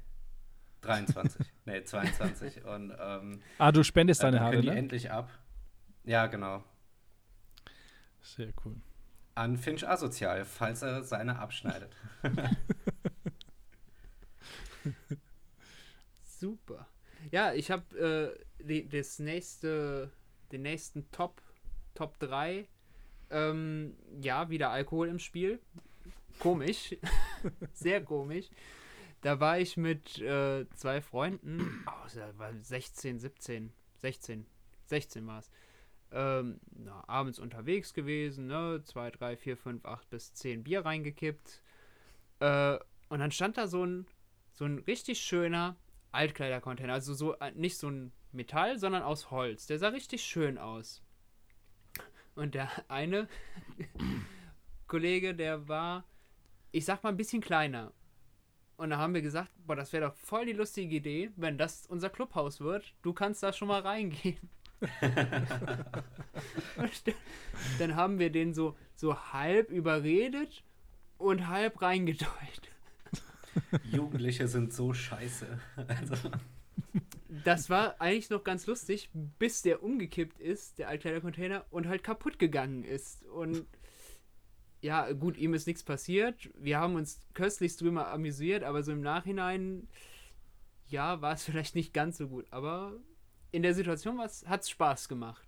23. 0.87 1.47
nee, 1.67 1.85
22. 1.85 2.65
Und, 2.65 2.95
ähm, 2.99 3.43
ah, 3.59 3.73
du 3.73 3.83
spendest 3.83 4.23
deine 4.23 4.41
Haare, 4.41 4.53
können 4.53 4.63
die 4.63 4.69
ne? 4.71 4.77
endlich 4.77 5.11
ab. 5.11 5.31
Ja, 6.05 6.27
genau. 6.27 6.63
Sehr 8.21 8.53
cool. 8.65 8.77
An 9.35 9.57
Finch 9.57 9.87
Asozial, 9.87 10.45
falls 10.45 10.83
er 10.83 11.03
seine 11.03 11.39
abschneidet. 11.39 11.95
Super. 16.23 16.89
Ja, 17.31 17.53
ich 17.53 17.71
habe 17.71 18.37
äh, 18.61 18.85
das 18.89 19.19
nächste, 19.19 20.11
den 20.53 20.63
nächsten 20.63 21.11
Top, 21.11 21.43
Top 21.95 22.19
3. 22.21 22.67
Ähm, 23.31 23.97
ja, 24.21 24.49
wieder 24.49 24.71
Alkohol 24.71 25.09
im 25.09 25.19
Spiel. 25.19 25.61
Komisch. 26.39 26.97
Sehr 27.73 28.05
komisch. 28.05 28.49
Da 29.27 29.41
war 29.41 29.59
ich 29.59 29.77
mit 29.77 30.21
äh, 30.21 30.71
zwei 30.77 31.01
Freunden, 31.01 31.85
oh, 31.89 32.05
das 32.05 32.39
war 32.39 32.55
16, 32.55 33.19
17, 33.19 33.73
16, 34.01 34.47
16 34.85 35.27
war 35.27 35.41
es. 35.41 35.51
Ähm, 36.13 36.61
abends 37.09 37.41
unterwegs 37.41 37.93
gewesen, 37.93 38.47
ne? 38.47 38.83
2, 38.85 39.11
3, 39.11 39.37
4, 39.37 39.57
5, 39.57 39.85
8 39.85 40.11
bis 40.11 40.33
10 40.35 40.63
Bier 40.63 40.85
reingekippt. 40.85 41.61
Äh, 42.39 42.79
und 43.09 43.19
dann 43.19 43.33
stand 43.33 43.57
da 43.57 43.67
so 43.67 43.85
ein, 43.85 44.07
so 44.53 44.65
ein 44.65 44.79
richtig 44.79 45.21
schöner 45.21 45.75
Altkleidercontainer. 46.13 46.93
Also 46.93 47.13
so 47.13 47.35
äh, 47.39 47.51
nicht 47.51 47.79
so 47.79 47.91
ein 47.91 48.13
Metall, 48.31 48.79
sondern 48.79 49.03
aus 49.03 49.33
Holz. 49.33 49.67
Der 49.67 49.81
sah 49.81 49.89
richtig 49.89 50.23
schön 50.23 50.57
aus. 50.57 51.03
Und 52.37 52.55
der 52.55 52.71
eine 52.89 53.27
Kollege, 54.87 55.35
der 55.35 55.67
war, 55.67 56.05
ich 56.71 56.85
sag 56.85 57.03
mal, 57.03 57.09
ein 57.09 57.17
bisschen 57.17 57.43
kleiner. 57.43 57.93
Und 58.77 58.91
da 58.91 58.99
haben 58.99 59.15
wir 59.15 59.23
gesagt, 59.23 59.51
boah, 59.67 59.75
das 59.75 59.93
wäre 59.93 60.07
doch 60.09 60.15
voll 60.15 60.47
die 60.47 60.53
lustige 60.53 60.97
Idee, 60.97 61.31
wenn 61.37 61.57
das 61.57 61.87
unser 61.87 62.11
Clubhaus 62.11 62.61
wird. 62.61 62.93
Du 63.03 63.13
kannst 63.13 63.43
da 63.43 63.53
schon 63.53 63.69
mal 63.69 63.81
reingehen. 63.81 64.39
dann 67.79 67.97
haben 67.97 68.19
wir 68.19 68.31
den 68.31 68.53
so, 68.53 68.77
so 68.95 69.33
halb 69.33 69.71
überredet 69.71 70.63
und 71.17 71.49
halb 71.49 71.81
reingedeutet. 71.81 72.71
Jugendliche 73.85 74.49
sind 74.49 74.75
so 74.75 74.93
scheiße. 74.93 75.47
Also. 75.89 76.31
Das 77.45 77.71
war 77.71 78.01
eigentlich 78.01 78.29
noch 78.29 78.45
ganz 78.45 78.67
lustig, 78.67 79.09
bis 79.39 79.63
der 79.63 79.83
umgekippt 79.83 80.41
ist, 80.41 80.79
der 80.79 80.89
Altkleidercontainer, 80.89 81.65
und 81.71 81.89
halt 81.89 82.03
kaputt 82.03 82.39
gegangen 82.39 82.85
ist. 82.85 83.25
Und 83.25 83.65
ja, 84.87 85.13
gut, 85.13 85.37
ihm 85.37 85.53
ist 85.53 85.67
nichts 85.67 85.83
passiert. 85.83 86.49
Wir 86.57 86.79
haben 86.79 86.95
uns 86.95 87.21
köstlichst 87.35 87.81
drüber 87.81 88.09
amüsiert, 88.13 88.63
aber 88.63 88.85
so 88.85 88.93
im 88.93 89.01
Nachhinein, 89.01 89.89
ja, 90.87 91.21
war 91.21 91.35
es 91.35 91.45
vielleicht 91.45 91.75
nicht 91.75 91.93
ganz 91.93 92.19
so 92.19 92.29
gut. 92.29 92.47
Aber 92.51 92.93
in 93.51 93.63
der 93.63 93.75
Situation 93.75 94.21
hat 94.21 94.61
es 94.61 94.71
Spaß 94.71 95.09
gemacht. 95.09 95.45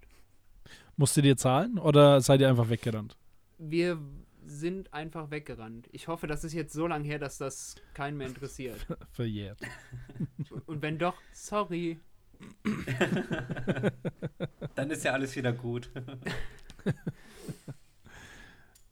Musstet 0.96 1.24
ihr 1.24 1.36
zahlen 1.36 1.78
oder 1.78 2.20
seid 2.20 2.40
ihr 2.40 2.48
einfach 2.48 2.68
weggerannt? 2.68 3.16
Wir 3.58 3.98
sind 4.44 4.92
einfach 4.92 5.30
weggerannt. 5.30 5.88
Ich 5.92 6.08
hoffe, 6.08 6.26
das 6.26 6.42
ist 6.42 6.52
jetzt 6.52 6.72
so 6.72 6.88
lange 6.88 7.04
her, 7.04 7.20
dass 7.20 7.38
das 7.38 7.76
keinen 7.94 8.16
mehr 8.16 8.26
interessiert. 8.26 8.86
Verjährt. 9.12 9.60
Und 10.66 10.82
wenn 10.82 10.98
doch, 10.98 11.14
sorry. 11.32 12.00
Dann 14.74 14.90
ist 14.90 15.04
ja 15.04 15.12
alles 15.12 15.36
wieder 15.36 15.52
gut. 15.52 15.90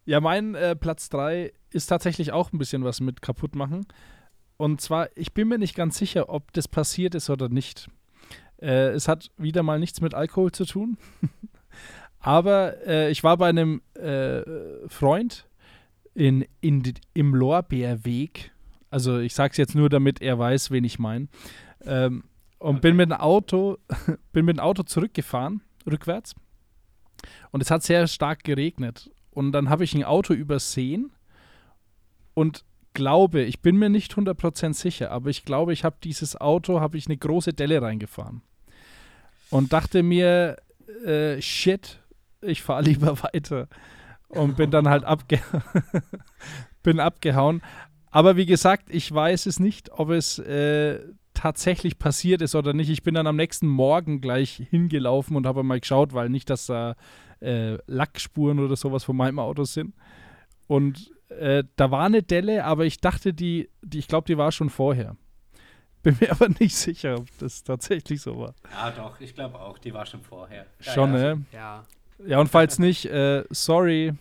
Ja, 0.07 0.21
mein 0.21 0.55
äh, 0.55 0.77
Platz 0.77 1.09
3 1.11 1.53
ist 1.71 1.87
tatsächlich 1.87 2.33
auch 2.33 2.53
ein 2.53 2.59
bisschen 2.59 2.85
was 2.85 3.01
mit 3.01 3.21
kaputt 3.21 3.55
machen. 3.55 3.87
Und 4.57 4.81
zwar, 4.81 5.09
ich 5.17 5.35
bin 5.35 5.49
mir 5.49 5.59
nicht 5.59 5.75
ganz 5.75 5.99
sicher, 5.99 6.31
ob 6.31 6.53
das 6.53 6.69
passiert 6.69 7.15
ist 7.15 7.29
oder 7.29 7.49
nicht. 7.49 7.89
Äh, 8.63 8.91
es 8.91 9.09
hat 9.09 9.31
wieder 9.37 9.63
mal 9.63 9.79
nichts 9.79 10.01
mit 10.01 10.15
Alkohol 10.15 10.53
zu 10.53 10.65
tun. 10.65 10.97
Aber 12.21 12.87
äh, 12.87 13.11
ich 13.11 13.23
war 13.23 13.37
bei 13.37 13.49
einem 13.49 13.83
äh, 13.95 14.43
Freund 14.89 15.47
in, 16.15 16.47
in, 16.61 16.83
im 17.13 17.35
Lorbeerweg. 17.35 18.53
Also 18.89 19.19
ich 19.19 19.35
sage 19.35 19.51
es 19.53 19.57
jetzt 19.59 19.75
nur, 19.75 19.89
damit 19.91 20.23
er 20.23 20.39
weiß, 20.39 20.71
wen 20.71 20.85
ich 20.85 20.99
meine. 20.99 21.29
Ähm, 21.85 22.25
und 22.59 22.77
okay. 22.77 22.81
bin 22.81 22.97
mit 22.97 23.11
dem 23.11 23.19
Auto, 23.19 23.79
bin 24.33 24.47
mit 24.47 24.57
dem 24.57 24.61
Auto 24.61 24.83
zurückgefahren, 24.85 25.61
rückwärts. 25.85 26.35
Und 27.51 27.61
es 27.61 27.71
hat 27.71 27.83
sehr 27.83 28.07
stark 28.07 28.45
geregnet. 28.45 29.11
Und 29.37 29.53
dann 29.53 29.69
habe 29.69 29.85
ich 29.85 29.95
ein 29.95 30.03
Auto 30.03 30.33
übersehen 30.33 31.13
und 32.33 32.65
glaube, 32.95 33.43
ich 33.43 33.61
bin 33.61 33.77
mir 33.77 33.91
nicht 33.91 34.15
100% 34.15 34.73
sicher, 34.73 35.11
aber 35.11 35.29
ich 35.29 35.45
glaube, 35.45 35.75
ich 35.75 35.85
habe 35.85 35.97
dieses 36.03 36.41
Auto, 36.41 36.81
habe 36.81 36.97
ich 36.97 37.07
eine 37.07 37.19
große 37.19 37.53
Delle 37.53 37.83
reingefahren. 37.83 38.41
Und 39.51 39.75
dachte 39.75 40.03
mir, 40.03 40.57
äh, 41.05 41.43
shit, 41.43 42.01
ich 42.41 42.63
fahre 42.63 42.83
lieber 42.85 43.23
weiter. 43.25 43.69
Und 44.29 44.57
bin 44.57 44.71
dann 44.71 44.89
halt 44.89 45.05
abge 45.05 45.39
bin 46.83 46.99
abgehauen. 46.99 47.61
Aber 48.11 48.39
wie 48.39 48.47
gesagt, 48.47 48.85
ich 48.89 49.13
weiß 49.13 49.45
es 49.45 49.61
nicht, 49.61 49.93
ob 49.93 50.09
es 50.09 50.39
äh, 50.39 50.99
tatsächlich 51.35 51.99
passiert 51.99 52.41
ist 52.41 52.55
oder 52.55 52.73
nicht. 52.73 52.89
Ich 52.89 53.03
bin 53.03 53.15
dann 53.15 53.27
am 53.27 53.37
nächsten 53.37 53.67
Morgen 53.67 54.23
gleich 54.23 54.63
hingelaufen 54.71 55.37
und 55.37 55.47
habe 55.47 55.63
mal 55.63 55.79
geschaut, 55.79 56.15
weil 56.15 56.31
nicht, 56.31 56.49
dass 56.49 56.65
da 56.65 56.97
äh, 57.41 57.79
Lackspuren 57.87 58.59
oder 58.59 58.77
sowas 58.77 59.05
von 59.05 59.17
meinem 59.17 59.39
Auto 59.39 59.65
sind. 59.65 59.95
Und 60.67 61.13
äh, 61.29 61.65
da 61.77 61.91
war 61.91 62.05
eine 62.05 62.23
Delle, 62.23 62.65
aber 62.65 62.85
ich 62.85 63.01
dachte, 63.01 63.33
die, 63.33 63.69
die 63.83 63.99
ich 63.99 64.09
glaube, 64.09 64.27
die 64.27 64.39
war 64.39 64.53
schon 64.53 64.71
vorher. 64.71 65.17
Bin 66.03 66.17
mir 66.21 66.31
aber 66.31 66.49
nicht 66.61 66.77
sicher, 66.77 67.17
ob 67.19 67.27
das 67.39 67.65
tatsächlich 67.65 68.23
so 68.23 68.39
war. 68.39 68.55
Ja, 68.71 68.91
doch, 68.93 69.21
ich 69.21 69.35
glaube 69.35 69.59
auch, 69.59 69.79
die 69.79 69.93
war 69.93 70.07
schon 70.07 70.23
vorher. 70.23 70.67
Ja, 70.81 70.93
schon, 70.93 71.13
ja, 71.15 71.35
ne? 71.35 71.45
Ja. 71.53 71.85
Ja, 72.25 72.39
und 72.39 72.49
falls 72.49 72.79
nicht, 72.79 73.05
äh, 73.07 73.45
sorry. 73.51 74.15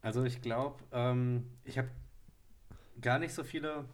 also 0.00 0.24
ich 0.24 0.40
glaube, 0.40 0.82
ähm, 0.92 1.46
ich 1.64 1.76
habe 1.78 1.88
gar 3.00 3.18
nicht 3.18 3.34
so 3.34 3.44
viele 3.44 3.84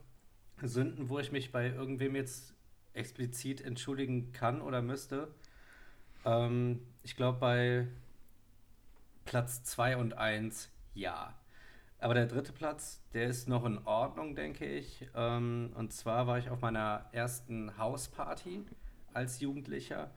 Sünden, 0.67 1.09
wo 1.09 1.19
ich 1.19 1.31
mich 1.31 1.53
bei 1.53 1.69
irgendwem 1.69 2.17
jetzt 2.17 2.55
explizit 2.95 3.61
entschuldigen 3.61 4.33
kann 4.33 4.61
oder 4.61 4.83
müsste. 4.83 5.29
Ähm, 6.25 6.81
ich 7.03 7.17
glaube, 7.17 7.39
bei 7.39 7.87
Platz 9.25 9.63
2 9.65 9.97
und 9.99 10.15
1 10.15 10.71
ja. 10.95 11.35
Aber 12.01 12.15
der 12.15 12.27
dritte 12.27 12.53
Platz, 12.53 13.03
der 13.13 13.29
ist 13.29 13.49
noch 13.49 13.65
in 13.65 13.79
Ordnung, 13.87 14.35
denke 14.35 14.65
ich. 14.65 15.07
Ähm, 15.15 15.71
und 15.75 15.93
zwar 15.93 16.27
war 16.27 16.39
ich 16.39 16.51
auf 16.51 16.61
meiner 16.61 17.07
ersten 17.13 17.77
Hausparty 17.77 18.65
als 19.13 19.41
Jugendlicher 19.41 20.11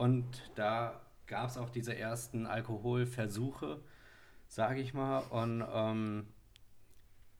und 0.00 0.50
da 0.54 1.00
gab 1.26 1.50
es 1.50 1.58
auch 1.58 1.68
diese 1.68 1.94
ersten 1.94 2.46
Alkoholversuche, 2.46 3.80
sage 4.48 4.80
ich 4.80 4.94
mal. 4.94 5.18
Und 5.30 5.62
ähm, 5.70 6.26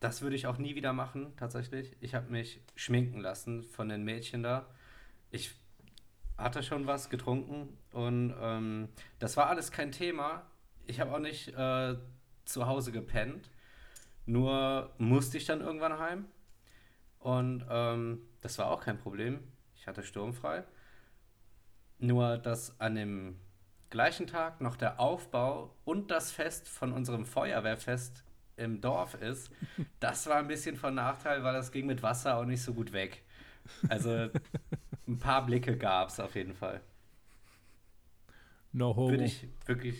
das 0.01 0.21
würde 0.21 0.35
ich 0.35 0.47
auch 0.47 0.57
nie 0.57 0.75
wieder 0.75 0.91
machen, 0.91 1.33
tatsächlich. 1.37 1.95
Ich 2.01 2.13
habe 2.13 2.29
mich 2.29 2.59
schminken 2.75 3.21
lassen 3.21 3.63
von 3.63 3.87
den 3.87 4.03
Mädchen 4.03 4.43
da. 4.43 4.67
Ich 5.29 5.55
hatte 6.37 6.63
schon 6.63 6.87
was 6.87 7.09
getrunken 7.09 7.77
und 7.93 8.35
ähm, 8.41 8.89
das 9.19 9.37
war 9.37 9.47
alles 9.47 9.71
kein 9.71 9.93
Thema. 9.93 10.45
Ich 10.85 10.99
habe 10.99 11.13
auch 11.13 11.19
nicht 11.19 11.55
äh, 11.55 11.95
zu 12.43 12.67
Hause 12.67 12.91
gepennt 12.91 13.49
nur 14.25 14.91
musste 14.97 15.37
ich 15.37 15.45
dann 15.45 15.61
irgendwann 15.61 15.99
heim. 15.99 16.25
Und 17.19 17.65
ähm, 17.69 18.21
das 18.41 18.57
war 18.57 18.67
auch 18.67 18.81
kein 18.81 18.97
Problem. 18.97 19.39
Ich 19.75 19.87
hatte 19.87 20.03
sturmfrei. 20.03 20.63
Nur, 21.99 22.37
dass 22.37 22.79
an 22.79 22.95
dem 22.95 23.39
gleichen 23.89 24.27
Tag 24.27 24.61
noch 24.61 24.75
der 24.75 24.99
Aufbau 24.99 25.75
und 25.83 26.11
das 26.11 26.31
Fest 26.31 26.67
von 26.67 26.93
unserem 26.93 27.25
Feuerwehrfest 27.25 28.23
im 28.61 28.81
Dorf 28.81 29.15
ist, 29.15 29.51
das 29.99 30.27
war 30.27 30.37
ein 30.37 30.47
bisschen 30.47 30.75
von 30.75 30.95
Nachteil, 30.95 31.43
weil 31.43 31.53
das 31.53 31.71
ging 31.71 31.85
mit 31.85 32.01
Wasser 32.03 32.37
auch 32.37 32.45
nicht 32.45 32.61
so 32.61 32.73
gut 32.73 32.93
weg. 32.93 33.23
Also 33.89 34.29
ein 35.07 35.19
paar 35.19 35.45
Blicke 35.45 35.77
gab 35.77 36.09
es 36.09 36.19
auf 36.19 36.35
jeden 36.35 36.53
Fall. 36.53 36.81
No 38.71 38.95
homo. 38.95 39.09
Würde 39.11 39.25
ich 39.25 39.47
wirklich 39.65 39.99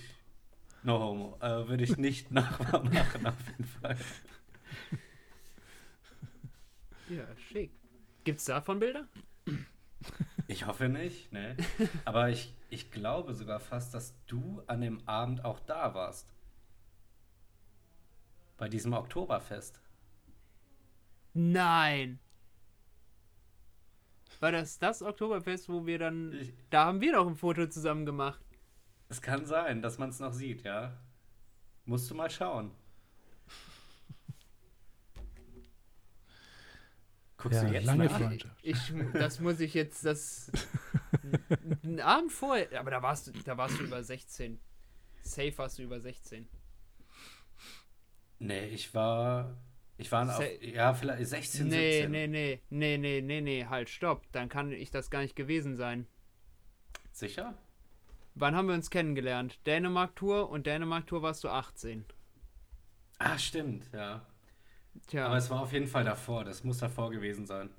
No 0.84 1.00
homo. 1.00 1.38
Äh, 1.42 1.68
Würde 1.68 1.84
ich 1.84 1.98
nicht 1.98 2.32
nachmachen, 2.32 3.26
auf 3.28 3.48
jeden 3.48 3.66
Fall. 3.66 3.98
Ja, 7.10 7.26
schick. 7.38 7.72
Gibt's 8.24 8.46
davon 8.46 8.80
Bilder? 8.80 9.08
Ich 10.48 10.66
hoffe 10.66 10.90
nicht, 10.90 11.32
ne? 11.32 11.56
Aber 12.06 12.30
ich, 12.30 12.54
ich 12.70 12.92
glaube 12.92 13.34
sogar 13.34 13.60
fast, 13.60 13.94
dass 13.94 14.16
du 14.26 14.64
an 14.68 14.82
dem 14.82 15.08
Abend 15.08 15.46
auch 15.46 15.60
da 15.60 15.94
warst. 15.94 16.34
Bei 18.62 18.70
diesem 18.70 18.94
Oktoberfest. 18.94 19.82
Nein. 21.34 22.20
War 24.40 24.52
das 24.52 24.78
das 24.78 25.02
Oktoberfest, 25.02 25.68
wo 25.68 25.88
wir 25.88 25.98
dann. 25.98 26.32
Ich, 26.34 26.54
da 26.70 26.86
haben 26.86 27.02
wir 27.02 27.14
doch 27.14 27.26
ein 27.26 27.36
Foto 27.36 27.66
zusammen 27.66 28.06
gemacht. 28.06 28.40
Es 29.10 29.20
kann 29.20 29.48
sein, 29.48 29.82
dass 29.82 29.98
man 29.98 30.10
es 30.10 30.20
noch 30.20 30.32
sieht, 30.32 30.62
ja. 30.62 30.96
Musst 31.86 32.12
du 32.12 32.14
mal 32.14 32.30
schauen. 32.30 32.70
Guckst 37.38 37.64
ja, 37.64 37.68
du 37.68 37.74
jetzt 37.74 37.86
lange 37.86 38.06
nach? 38.06 38.20
Freundschaft. 38.20 38.60
Ich, 38.62 38.94
das 39.14 39.40
muss 39.40 39.60
ich 39.60 39.74
jetzt, 39.74 40.06
das. 40.06 40.52
Einen 41.84 42.00
Abend 42.00 42.32
vorher. 42.32 42.80
Aber 42.80 42.92
da 42.92 43.02
warst 43.02 43.26
du, 43.26 43.32
da 43.32 43.58
warst 43.58 43.80
du 43.80 43.86
über 43.86 44.04
16. 44.04 44.60
Safe 45.24 45.58
warst 45.58 45.80
du 45.80 45.82
über 45.82 46.00
16. 46.00 46.48
Nee, 48.42 48.66
ich 48.66 48.94
war. 48.96 49.56
Ich 49.98 50.12
war 50.12 50.36
auf, 50.36 50.44
ja, 50.62 50.96
vielleicht 50.96 51.28
16, 51.28 51.68
nee, 51.68 51.92
17. 52.02 52.12
Nee, 52.12 52.28
nee, 52.28 52.62
nee, 52.72 52.98
nee, 52.98 53.22
nee, 53.22 53.42
nee, 53.42 53.66
halt, 53.68 53.88
stopp. 53.88 54.24
Dann 54.32 54.50
kann 54.50 54.72
ich 54.72 54.90
das 54.90 55.12
gar 55.12 55.22
nicht 55.22 55.36
gewesen 55.36 55.76
sein. 55.76 56.08
Sicher? 57.12 57.54
Wann 58.34 58.56
haben 58.56 58.68
wir 58.68 58.74
uns 58.74 58.90
kennengelernt? 58.90 59.60
Dänemark-Tour 59.68 60.50
und 60.50 60.66
Dänemark-Tour 60.66 61.22
warst 61.22 61.44
du 61.44 61.50
18. 61.50 62.04
Ah, 63.20 63.38
stimmt, 63.38 63.88
ja. 63.94 64.26
Tja. 65.06 65.28
Aber 65.28 65.38
es 65.38 65.52
war 65.52 65.62
auf 65.62 65.72
jeden 65.72 65.88
Fall 65.88 66.04
davor. 66.04 66.44
Das 66.44 66.64
muss 66.64 66.80
davor 66.80 67.12
gewesen 67.12 67.46
sein. 67.46 67.70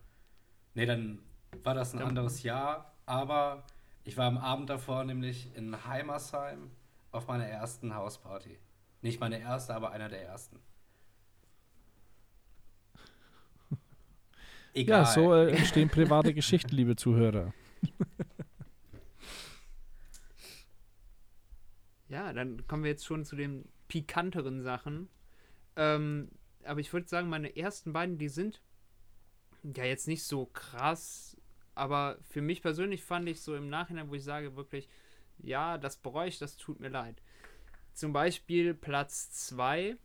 Nee, 0.74 0.86
dann 0.86 1.18
war 1.64 1.74
das 1.74 1.92
ein 1.92 1.98
dann 1.98 2.10
anderes 2.10 2.44
Jahr. 2.44 2.94
Aber 3.04 3.64
ich 4.04 4.16
war 4.16 4.26
am 4.26 4.38
Abend 4.38 4.70
davor 4.70 5.02
nämlich 5.02 5.52
in 5.56 5.84
Heimersheim 5.86 6.70
auf 7.10 7.26
meiner 7.26 7.46
ersten 7.46 7.96
Hausparty. 7.96 8.58
Nicht 9.02 9.20
meine 9.20 9.40
erste, 9.40 9.74
aber 9.74 9.90
einer 9.90 10.08
der 10.08 10.22
ersten. 10.22 10.58
Egal. 14.74 15.02
Ja, 15.02 15.06
so 15.06 15.34
äh, 15.34 15.50
entstehen 15.50 15.88
private 15.88 16.32
Geschichten, 16.32 16.74
liebe 16.74 16.96
Zuhörer. 16.96 17.52
Ja, 22.12 22.30
dann 22.34 22.66
kommen 22.66 22.84
wir 22.84 22.90
jetzt 22.90 23.06
schon 23.06 23.24
zu 23.24 23.36
den 23.36 23.66
pikanteren 23.88 24.60
Sachen. 24.60 25.08
Ähm, 25.76 26.28
aber 26.62 26.78
ich 26.80 26.92
würde 26.92 27.08
sagen, 27.08 27.30
meine 27.30 27.56
ersten 27.56 27.94
beiden, 27.94 28.18
die 28.18 28.28
sind 28.28 28.60
ja 29.62 29.84
jetzt 29.84 30.06
nicht 30.08 30.24
so 30.24 30.44
krass, 30.44 31.38
aber 31.74 32.18
für 32.20 32.42
mich 32.42 32.60
persönlich 32.60 33.02
fand 33.02 33.30
ich 33.30 33.40
so 33.40 33.56
im 33.56 33.70
Nachhinein, 33.70 34.10
wo 34.10 34.14
ich 34.14 34.24
sage 34.24 34.56
wirklich, 34.56 34.90
ja, 35.38 35.78
das 35.78 35.96
bereue 35.96 36.28
ich, 36.28 36.38
das 36.38 36.58
tut 36.58 36.80
mir 36.80 36.90
leid. 36.90 37.22
Zum 37.94 38.12
Beispiel 38.12 38.74
Platz 38.74 39.30
2. 39.48 39.96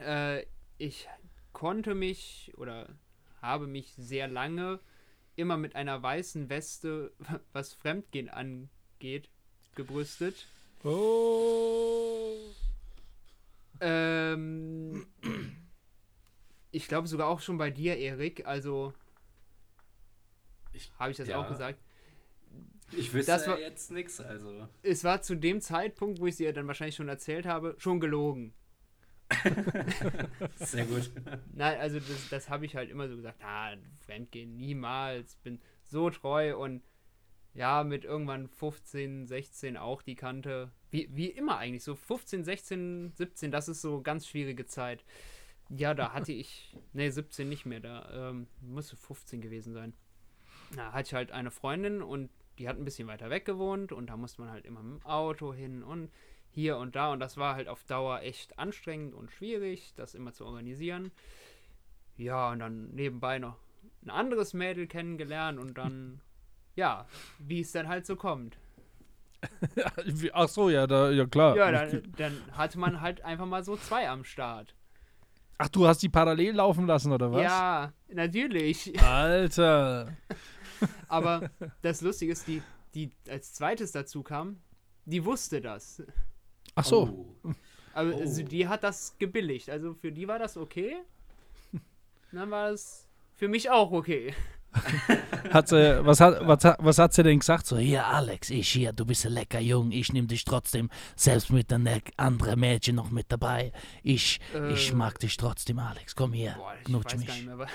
Äh, 0.00 0.46
ich 0.78 1.08
konnte 1.52 1.94
mich 1.94 2.52
oder 2.56 2.88
habe 3.40 3.66
mich 3.66 3.92
sehr 3.96 4.28
lange 4.28 4.80
immer 5.36 5.56
mit 5.56 5.76
einer 5.76 6.02
weißen 6.02 6.48
Weste, 6.48 7.12
was 7.52 7.72
Fremdgehen 7.72 8.28
angeht, 8.28 9.28
gebrüstet. 9.74 10.46
Oh. 10.84 12.34
Ähm, 13.80 15.06
ich 16.70 16.88
glaube 16.88 17.08
sogar 17.08 17.28
auch 17.28 17.40
schon 17.40 17.58
bei 17.58 17.70
dir, 17.70 17.96
Erik. 17.98 18.46
Also 18.46 18.94
habe 20.98 21.10
ich 21.10 21.16
das 21.16 21.28
ja. 21.28 21.38
auch 21.38 21.48
gesagt. 21.48 21.78
Ich 22.96 23.12
wüsste 23.12 23.32
das 23.32 23.46
war, 23.46 23.58
jetzt 23.58 23.90
nichts, 23.90 24.20
also. 24.20 24.68
Es 24.82 25.04
war 25.04 25.22
zu 25.22 25.34
dem 25.34 25.60
Zeitpunkt, 25.60 26.20
wo 26.20 26.26
ich 26.26 26.36
dir 26.36 26.52
dann 26.52 26.66
wahrscheinlich 26.66 26.96
schon 26.96 27.08
erzählt 27.08 27.46
habe, 27.46 27.74
schon 27.78 28.00
gelogen. 28.00 28.54
Sehr 30.56 30.84
gut. 30.84 31.10
Nein, 31.54 31.80
also 31.80 31.98
das, 31.98 32.28
das 32.28 32.50
habe 32.50 32.66
ich 32.66 32.76
halt 32.76 32.90
immer 32.90 33.08
so 33.08 33.16
gesagt, 33.16 33.42
ah, 33.42 33.74
Fremdgehen 34.00 34.56
niemals, 34.56 35.36
bin 35.36 35.60
so 35.82 36.10
treu 36.10 36.56
und 36.56 36.82
ja, 37.54 37.84
mit 37.84 38.04
irgendwann 38.04 38.48
15, 38.48 39.26
16 39.26 39.76
auch 39.76 40.02
die 40.02 40.14
Kante. 40.14 40.72
Wie, 40.90 41.08
wie 41.12 41.26
immer 41.26 41.58
eigentlich, 41.58 41.84
so 41.84 41.94
15, 41.94 42.44
16, 42.44 43.12
17, 43.14 43.50
das 43.50 43.68
ist 43.68 43.82
so 43.82 44.00
ganz 44.00 44.26
schwierige 44.26 44.66
Zeit. 44.66 45.04
Ja, 45.68 45.94
da 45.94 46.12
hatte 46.12 46.32
ich, 46.32 46.76
ne, 46.92 47.10
17 47.10 47.48
nicht 47.48 47.66
mehr, 47.66 47.80
da 47.80 48.30
ähm, 48.30 48.46
musste 48.60 48.96
15 48.96 49.40
gewesen 49.40 49.72
sein. 49.72 49.94
Da 50.74 50.92
hatte 50.92 51.08
ich 51.08 51.14
halt 51.14 51.32
eine 51.32 51.50
Freundin 51.50 52.02
und 52.02 52.30
die 52.62 52.68
hat 52.68 52.78
ein 52.78 52.84
bisschen 52.84 53.08
weiter 53.08 53.28
weg 53.28 53.44
gewohnt 53.44 53.90
und 53.90 54.06
da 54.06 54.16
musste 54.16 54.40
man 54.40 54.52
halt 54.52 54.66
immer 54.66 54.84
mit 54.84 55.02
dem 55.02 55.06
Auto 55.06 55.52
hin 55.52 55.82
und 55.82 56.12
hier 56.52 56.76
und 56.76 56.94
da 56.94 57.12
und 57.12 57.18
das 57.18 57.36
war 57.36 57.56
halt 57.56 57.66
auf 57.66 57.82
Dauer 57.82 58.20
echt 58.20 58.56
anstrengend 58.56 59.14
und 59.14 59.32
schwierig, 59.32 59.94
das 59.96 60.14
immer 60.14 60.32
zu 60.32 60.46
organisieren. 60.46 61.10
Ja, 62.16 62.52
und 62.52 62.60
dann 62.60 62.90
nebenbei 62.90 63.40
noch 63.40 63.56
ein 64.04 64.10
anderes 64.10 64.54
Mädel 64.54 64.86
kennengelernt 64.86 65.58
und 65.58 65.76
dann 65.76 66.20
ja, 66.76 67.06
wie 67.40 67.62
es 67.62 67.72
dann 67.72 67.88
halt 67.88 68.06
so 68.06 68.14
kommt. 68.14 68.58
Ach 70.32 70.48
so, 70.48 70.70
ja, 70.70 70.86
da, 70.86 71.10
ja 71.10 71.26
klar. 71.26 71.56
Ja, 71.56 71.72
dann, 71.72 72.12
dann 72.16 72.40
hatte 72.52 72.78
man 72.78 73.00
halt 73.00 73.24
einfach 73.24 73.46
mal 73.46 73.64
so 73.64 73.76
zwei 73.76 74.08
am 74.08 74.22
Start. 74.22 74.76
Ach, 75.58 75.68
du 75.68 75.88
hast 75.88 76.00
die 76.00 76.08
parallel 76.08 76.54
laufen 76.54 76.86
lassen, 76.86 77.10
oder 77.10 77.32
was? 77.32 77.42
Ja, 77.42 77.92
natürlich. 78.08 79.02
Alter. 79.02 80.16
Aber 81.08 81.50
das 81.82 82.00
Lustige 82.00 82.32
ist, 82.32 82.46
die, 82.46 82.62
die 82.94 83.10
als 83.28 83.52
zweites 83.52 83.92
dazu 83.92 84.22
kam, 84.22 84.60
die 85.04 85.24
wusste 85.24 85.60
das. 85.60 86.02
Ach 86.74 86.84
so. 86.84 87.36
Oh. 87.42 87.52
Also, 87.94 88.42
oh. 88.42 88.44
die 88.44 88.68
hat 88.68 88.84
das 88.84 89.16
gebilligt. 89.18 89.68
Also 89.68 89.94
für 89.94 90.12
die 90.12 90.28
war 90.28 90.38
das 90.38 90.56
okay. 90.56 90.96
dann 92.32 92.50
war 92.50 92.70
es 92.70 93.06
für 93.34 93.48
mich 93.48 93.70
auch 93.70 93.92
okay 93.92 94.34
hat 95.52 95.68
sie, 95.68 96.04
was, 96.04 96.20
hat, 96.20 96.46
was, 96.46 96.64
was 96.78 96.98
hat 96.98 97.12
sie 97.12 97.22
denn 97.22 97.38
gesagt? 97.38 97.66
So, 97.66 97.76
hier 97.76 98.06
Alex, 98.06 98.50
ich 98.50 98.68
hier, 98.70 98.92
du 98.92 99.04
bist 99.04 99.26
ein 99.26 99.32
lecker 99.32 99.60
Jung, 99.60 99.92
ich 99.92 100.12
nehme 100.12 100.28
dich 100.28 100.44
trotzdem, 100.44 100.88
selbst 101.14 101.50
mit 101.50 101.72
einem 101.72 102.00
anderen 102.16 102.60
Mädchen 102.60 102.96
noch 102.96 103.10
mit 103.10 103.26
dabei. 103.28 103.72
Ich, 104.02 104.40
äh, 104.54 104.72
ich 104.72 104.92
mag 104.94 105.18
dich 105.18 105.36
trotzdem, 105.36 105.78
Alex, 105.78 106.16
komm 106.16 106.32
hier, 106.32 106.54
boah, 106.56 106.74
knutsch 106.84 107.16
mich. 107.16 107.44
Mehr, 107.44 107.58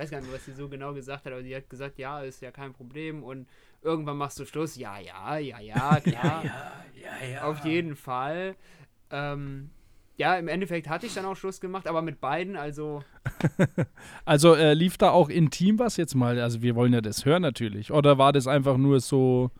weiß 0.00 0.10
gar 0.10 0.20
nicht, 0.20 0.32
was 0.32 0.44
sie 0.44 0.52
so 0.52 0.68
genau 0.68 0.94
gesagt 0.94 1.26
hat, 1.26 1.32
aber 1.32 1.42
sie 1.42 1.54
hat 1.54 1.68
gesagt, 1.68 1.98
ja, 1.98 2.20
ist 2.20 2.40
ja 2.40 2.50
kein 2.50 2.72
Problem 2.72 3.22
und 3.22 3.46
irgendwann 3.82 4.16
machst 4.16 4.38
du 4.38 4.46
Schluss. 4.46 4.76
Ja, 4.76 4.98
ja, 4.98 5.38
ja, 5.38 5.60
ja, 5.60 6.00
klar. 6.04 6.44
ja, 6.44 6.84
ja, 6.94 7.26
ja, 7.26 7.32
ja. 7.34 7.42
Auf 7.42 7.64
jeden 7.64 7.96
Fall. 7.96 8.54
Ähm, 9.10 9.70
ja, 10.16 10.36
im 10.36 10.48
Endeffekt 10.48 10.88
hatte 10.88 11.06
ich 11.06 11.14
dann 11.14 11.24
auch 11.24 11.36
Schluss 11.36 11.60
gemacht, 11.60 11.86
aber 11.86 12.02
mit 12.02 12.20
beiden, 12.20 12.56
also. 12.56 13.02
also 14.24 14.54
äh, 14.54 14.74
lief 14.74 14.98
da 14.98 15.10
auch 15.10 15.28
intim 15.28 15.78
was 15.78 15.96
jetzt 15.96 16.14
mal? 16.14 16.38
Also 16.40 16.62
wir 16.62 16.74
wollen 16.74 16.92
ja 16.92 17.00
das 17.00 17.24
hören 17.24 17.42
natürlich. 17.42 17.90
Oder 17.90 18.18
war 18.18 18.32
das 18.32 18.46
einfach 18.46 18.76
nur 18.76 19.00
so 19.00 19.50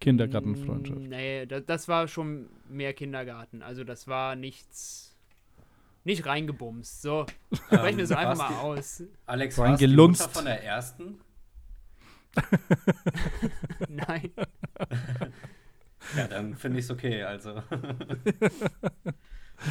Kindergartenfreundschaft? 0.00 1.00
Nee, 1.00 1.46
das, 1.46 1.64
das 1.66 1.88
war 1.88 2.06
schon 2.06 2.48
mehr 2.68 2.94
Kindergarten. 2.94 3.62
Also 3.62 3.84
das 3.84 4.06
war 4.06 4.36
nichts. 4.36 5.07
Nicht 6.08 6.24
reingebumst. 6.24 7.02
So, 7.02 7.26
sprechen 7.52 7.98
wir 7.98 8.06
so 8.06 8.14
einfach 8.14 8.50
mal 8.50 8.60
aus. 8.60 9.02
Alex, 9.26 9.58
warst 9.58 9.82
du 9.82 9.88
Mutter 9.88 10.28
von 10.30 10.46
der 10.46 10.64
ersten? 10.64 11.20
Nein. 13.90 14.32
ja, 16.16 16.26
dann 16.28 16.54
finde 16.54 16.78
ich 16.78 16.86
es 16.86 16.90
okay, 16.90 17.22
also. 17.24 17.62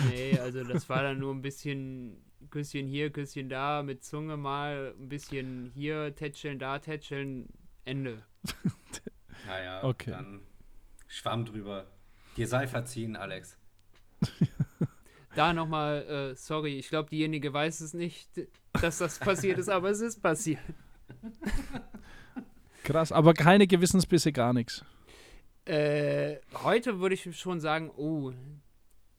Nee, 0.09 0.37
also 0.37 0.63
das 0.65 0.89
war 0.89 1.01
dann 1.01 1.17
nur 1.17 1.33
ein 1.33 1.41
bisschen 1.41 2.21
Küsschen 2.51 2.85
hier, 2.85 3.09
Küsschen 3.09 3.49
da, 3.49 3.81
mit 3.81 4.03
Zunge 4.03 4.37
mal, 4.37 4.93
ein 4.99 5.09
bisschen 5.09 5.71
hier 5.73 6.13
tätscheln, 6.13 6.59
da 6.59 6.77
tätscheln, 6.77 7.47
Ende. 7.83 8.21
naja, 9.47 9.83
okay. 9.83 10.11
dann 10.11 10.41
Schwamm 11.07 11.45
drüber. 11.45 11.87
Dir 12.35 12.47
sei 12.47 12.67
verziehen, 12.67 13.15
Alex. 13.15 13.57
Da 15.37 15.53
nochmal, 15.53 16.31
äh, 16.31 16.35
sorry, 16.35 16.77
ich 16.77 16.89
glaube, 16.89 17.09
diejenige 17.09 17.53
weiß 17.53 17.81
es 17.81 17.93
nicht, 17.93 18.29
dass 18.81 18.97
das 18.97 19.19
passiert 19.19 19.57
ist, 19.59 19.69
aber 19.69 19.89
es 19.89 20.01
ist 20.01 20.21
passiert. 20.21 20.59
Krass, 22.83 23.11
aber 23.11 23.33
keine 23.33 23.67
Gewissensbisse, 23.67 24.31
gar 24.31 24.53
nichts. 24.53 24.83
Äh, 25.65 26.37
heute 26.63 26.99
würde 26.99 27.15
ich 27.15 27.37
schon 27.37 27.59
sagen, 27.59 27.91
oh, 27.95 28.31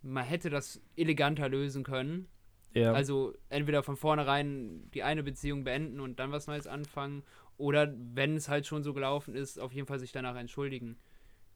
man 0.02 0.24
hätte 0.24 0.50
das 0.50 0.80
eleganter 0.96 1.48
lösen 1.48 1.84
können. 1.84 2.26
Ja. 2.74 2.92
Also 2.92 3.34
entweder 3.48 3.82
von 3.82 3.96
vornherein 3.96 4.90
die 4.94 5.02
eine 5.02 5.22
Beziehung 5.22 5.64
beenden 5.64 6.00
und 6.00 6.18
dann 6.18 6.32
was 6.32 6.46
Neues 6.46 6.66
anfangen 6.66 7.22
oder 7.56 7.92
wenn 8.14 8.36
es 8.36 8.48
halt 8.48 8.66
schon 8.66 8.82
so 8.82 8.94
gelaufen 8.94 9.34
ist, 9.34 9.58
auf 9.58 9.72
jeden 9.72 9.86
Fall 9.86 9.98
sich 9.98 10.12
danach 10.12 10.36
entschuldigen. 10.36 10.96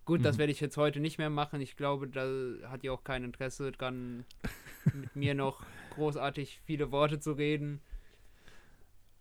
Gut, 0.05 0.21
mhm. 0.21 0.25
das 0.25 0.39
werde 0.39 0.53
ich 0.53 0.61
jetzt 0.61 0.77
heute 0.77 1.01
nicht 1.01 1.19
mehr 1.19 1.31
machen. 1.31 1.61
Ich 1.61 1.77
glaube, 1.77 2.09
da 2.09 2.27
hat 2.69 2.83
ihr 2.85 2.93
auch 2.93 3.05
kein 3.05 3.25
Interesse 3.25 3.73
dran, 3.73 4.25
mit 4.95 5.15
mir 5.15 5.35
noch 5.35 5.63
großartig 5.95 6.61
viele 6.65 6.91
Worte 6.91 7.21
zu 7.21 7.33
reden. 7.33 7.81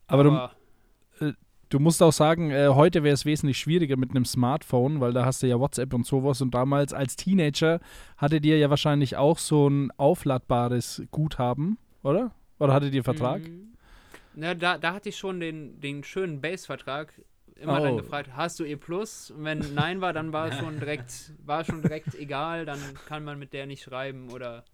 Aber, 0.07 0.25
Aber 0.25 0.55
du, 1.19 1.25
äh, 1.25 1.33
Du 1.71 1.79
musst 1.79 2.03
auch 2.03 2.11
sagen, 2.11 2.51
äh, 2.51 2.67
heute 2.67 3.01
wäre 3.01 3.13
es 3.13 3.23
wesentlich 3.23 3.57
schwieriger 3.57 3.95
mit 3.95 4.09
einem 4.09 4.25
Smartphone, 4.25 4.99
weil 4.99 5.13
da 5.13 5.23
hast 5.23 5.41
du 5.41 5.47
ja 5.47 5.57
WhatsApp 5.57 5.93
und 5.93 6.05
sowas. 6.05 6.41
Und 6.41 6.53
damals 6.53 6.91
als 6.91 7.15
Teenager 7.15 7.79
hattet 8.17 8.45
ihr 8.45 8.57
ja 8.57 8.69
wahrscheinlich 8.69 9.15
auch 9.15 9.37
so 9.37 9.69
ein 9.69 9.89
aufladbares 9.91 11.01
Guthaben, 11.11 11.77
oder? 12.03 12.35
Oder 12.59 12.73
hattet 12.73 12.93
ihr 12.93 13.05
Vertrag? 13.05 13.47
Mhm. 13.47 13.71
Na, 14.33 14.53
da, 14.53 14.77
da 14.77 14.93
hatte 14.93 15.07
ich 15.07 15.17
schon 15.17 15.39
den, 15.39 15.79
den 15.79 16.03
schönen 16.03 16.41
Base-Vertrag. 16.41 17.13
Immer 17.61 17.79
oh. 17.79 17.83
dann 17.83 17.97
gefragt, 17.97 18.31
hast 18.35 18.59
du 18.59 18.65
E 18.65 18.75
Plus? 18.75 19.31
Und 19.31 19.43
wenn 19.43 19.59
nein 19.75 20.01
war, 20.01 20.13
dann 20.13 20.33
war 20.33 20.51
schon 20.59 20.79
direkt, 20.79 21.33
war 21.45 21.63
schon 21.63 21.81
direkt 21.81 22.15
egal, 22.15 22.65
dann 22.65 22.79
kann 23.07 23.23
man 23.23 23.37
mit 23.37 23.53
der 23.53 23.65
nicht 23.65 23.83
schreiben 23.83 24.29
oder 24.31 24.65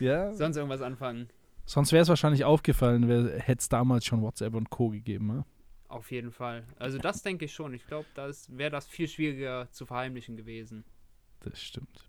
ja. 0.00 0.32
sonst 0.32 0.56
irgendwas 0.56 0.82
anfangen. 0.82 1.28
Sonst 1.66 1.92
wäre 1.92 2.02
es 2.02 2.08
wahrscheinlich 2.08 2.44
aufgefallen, 2.44 3.08
hätte 3.38 3.60
es 3.60 3.68
damals 3.68 4.04
schon 4.04 4.22
WhatsApp 4.22 4.54
und 4.54 4.70
Co. 4.70 4.90
gegeben, 4.90 5.26
ne? 5.26 5.44
Auf 5.88 6.10
jeden 6.10 6.30
Fall. 6.30 6.64
Also 6.78 6.98
das 6.98 7.22
denke 7.22 7.44
ich 7.44 7.52
schon. 7.52 7.74
Ich 7.74 7.86
glaube, 7.86 8.06
das 8.14 8.48
wäre 8.56 8.70
das 8.70 8.86
viel 8.86 9.08
schwieriger 9.08 9.68
zu 9.70 9.86
verheimlichen 9.86 10.36
gewesen. 10.36 10.84
Das 11.40 11.60
stimmt. 11.60 12.08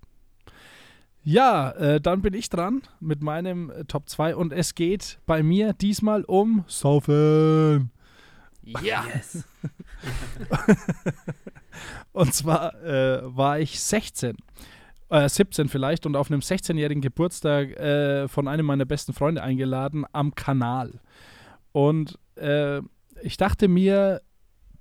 Ja, 1.24 1.72
äh, 1.72 2.00
dann 2.00 2.22
bin 2.22 2.34
ich 2.34 2.50
dran 2.50 2.82
mit 3.00 3.22
meinem 3.22 3.70
äh, 3.70 3.84
Top 3.86 4.10
2 4.10 4.36
und 4.36 4.54
es 4.54 4.76
geht 4.76 5.20
bei 5.26 5.44
mir 5.44 5.74
diesmal 5.74 6.24
um 6.24 6.64
Saufen. 6.68 7.92
Ja. 8.82 9.06
Yes. 9.14 9.44
und 12.12 12.34
zwar 12.34 12.76
äh, 12.84 13.22
war 13.24 13.60
ich 13.60 13.80
16 13.80 14.38
äh, 15.10 15.30
17 15.30 15.70
vielleicht 15.70 16.06
und 16.06 16.16
auf 16.16 16.30
einem 16.30 16.42
16-jährigen 16.42 17.02
Geburtstag 17.02 17.72
äh, 17.78 18.28
von 18.28 18.48
einem 18.48 18.66
meiner 18.66 18.86
besten 18.86 19.14
Freunde 19.14 19.42
eingeladen 19.42 20.06
am 20.12 20.36
Kanal. 20.36 21.00
Und 21.72 22.20
äh, 22.36 22.82
ich 23.22 23.38
dachte 23.38 23.68
mir 23.68 24.22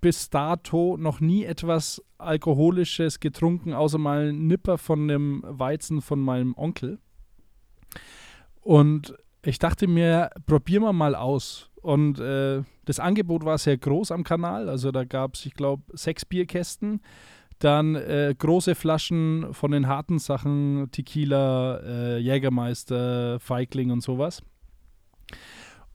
bis 0.00 0.30
dato 0.30 0.96
noch 0.98 1.20
nie 1.20 1.44
etwas 1.44 2.02
Alkoholisches 2.18 3.20
getrunken, 3.20 3.72
außer 3.72 3.98
mal 3.98 4.28
einen 4.28 4.46
Nipper 4.46 4.78
von 4.78 5.08
dem 5.08 5.42
Weizen 5.46 6.00
von 6.02 6.20
meinem 6.20 6.54
Onkel. 6.56 6.98
Und 8.60 9.14
ich 9.42 9.58
dachte 9.58 9.86
mir, 9.86 10.30
probieren 10.46 10.82
wir 10.82 10.92
mal 10.92 11.14
aus. 11.14 11.70
Und 11.76 12.18
äh, 12.18 12.62
das 12.86 13.00
Angebot 13.00 13.44
war 13.44 13.58
sehr 13.58 13.76
groß 13.76 14.12
am 14.12 14.24
Kanal. 14.24 14.68
Also 14.68 14.90
da 14.92 15.04
gab 15.04 15.34
es, 15.34 15.44
ich 15.44 15.54
glaube, 15.54 15.82
sechs 15.92 16.24
Bierkästen. 16.24 17.02
Dann 17.58 17.94
äh, 17.94 18.34
große 18.36 18.74
Flaschen 18.74 19.52
von 19.52 19.72
den 19.72 19.88
harten 19.88 20.18
Sachen, 20.18 20.88
Tequila, 20.92 21.78
äh, 21.78 22.18
Jägermeister, 22.18 23.40
Feigling 23.40 23.90
und 23.90 24.02
sowas. 24.02 24.42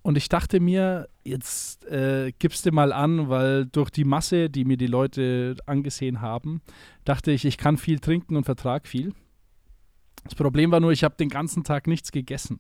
Und 0.02 0.18
ich 0.18 0.28
dachte 0.30 0.60
mir, 0.60 1.08
jetzt 1.24 1.86
äh, 1.86 2.34
gibst 2.40 2.66
du 2.66 2.72
mal 2.72 2.92
an, 2.92 3.30
weil 3.30 3.68
durch 3.68 3.92
die 3.92 4.04
Masse, 4.04 4.50
die 4.50 4.66
mir 4.66 4.78
die 4.78 4.88
Leute 4.88 5.56
angesehen 5.68 6.22
haben, 6.22 6.62
dachte 7.06 7.32
ich, 7.32 7.46
ich 7.46 7.58
kann 7.58 7.78
viel 7.78 8.00
trinken 8.00 8.36
und 8.36 8.44
vertrag 8.44 8.88
viel. 8.88 9.14
Das 10.24 10.36
Problem 10.36 10.72
war 10.72 10.80
nur, 10.80 10.92
ich 10.92 11.04
habe 11.04 11.16
den 11.16 11.30
ganzen 11.30 11.64
Tag 11.64 11.88
nichts 11.88 12.12
gegessen. 12.12 12.60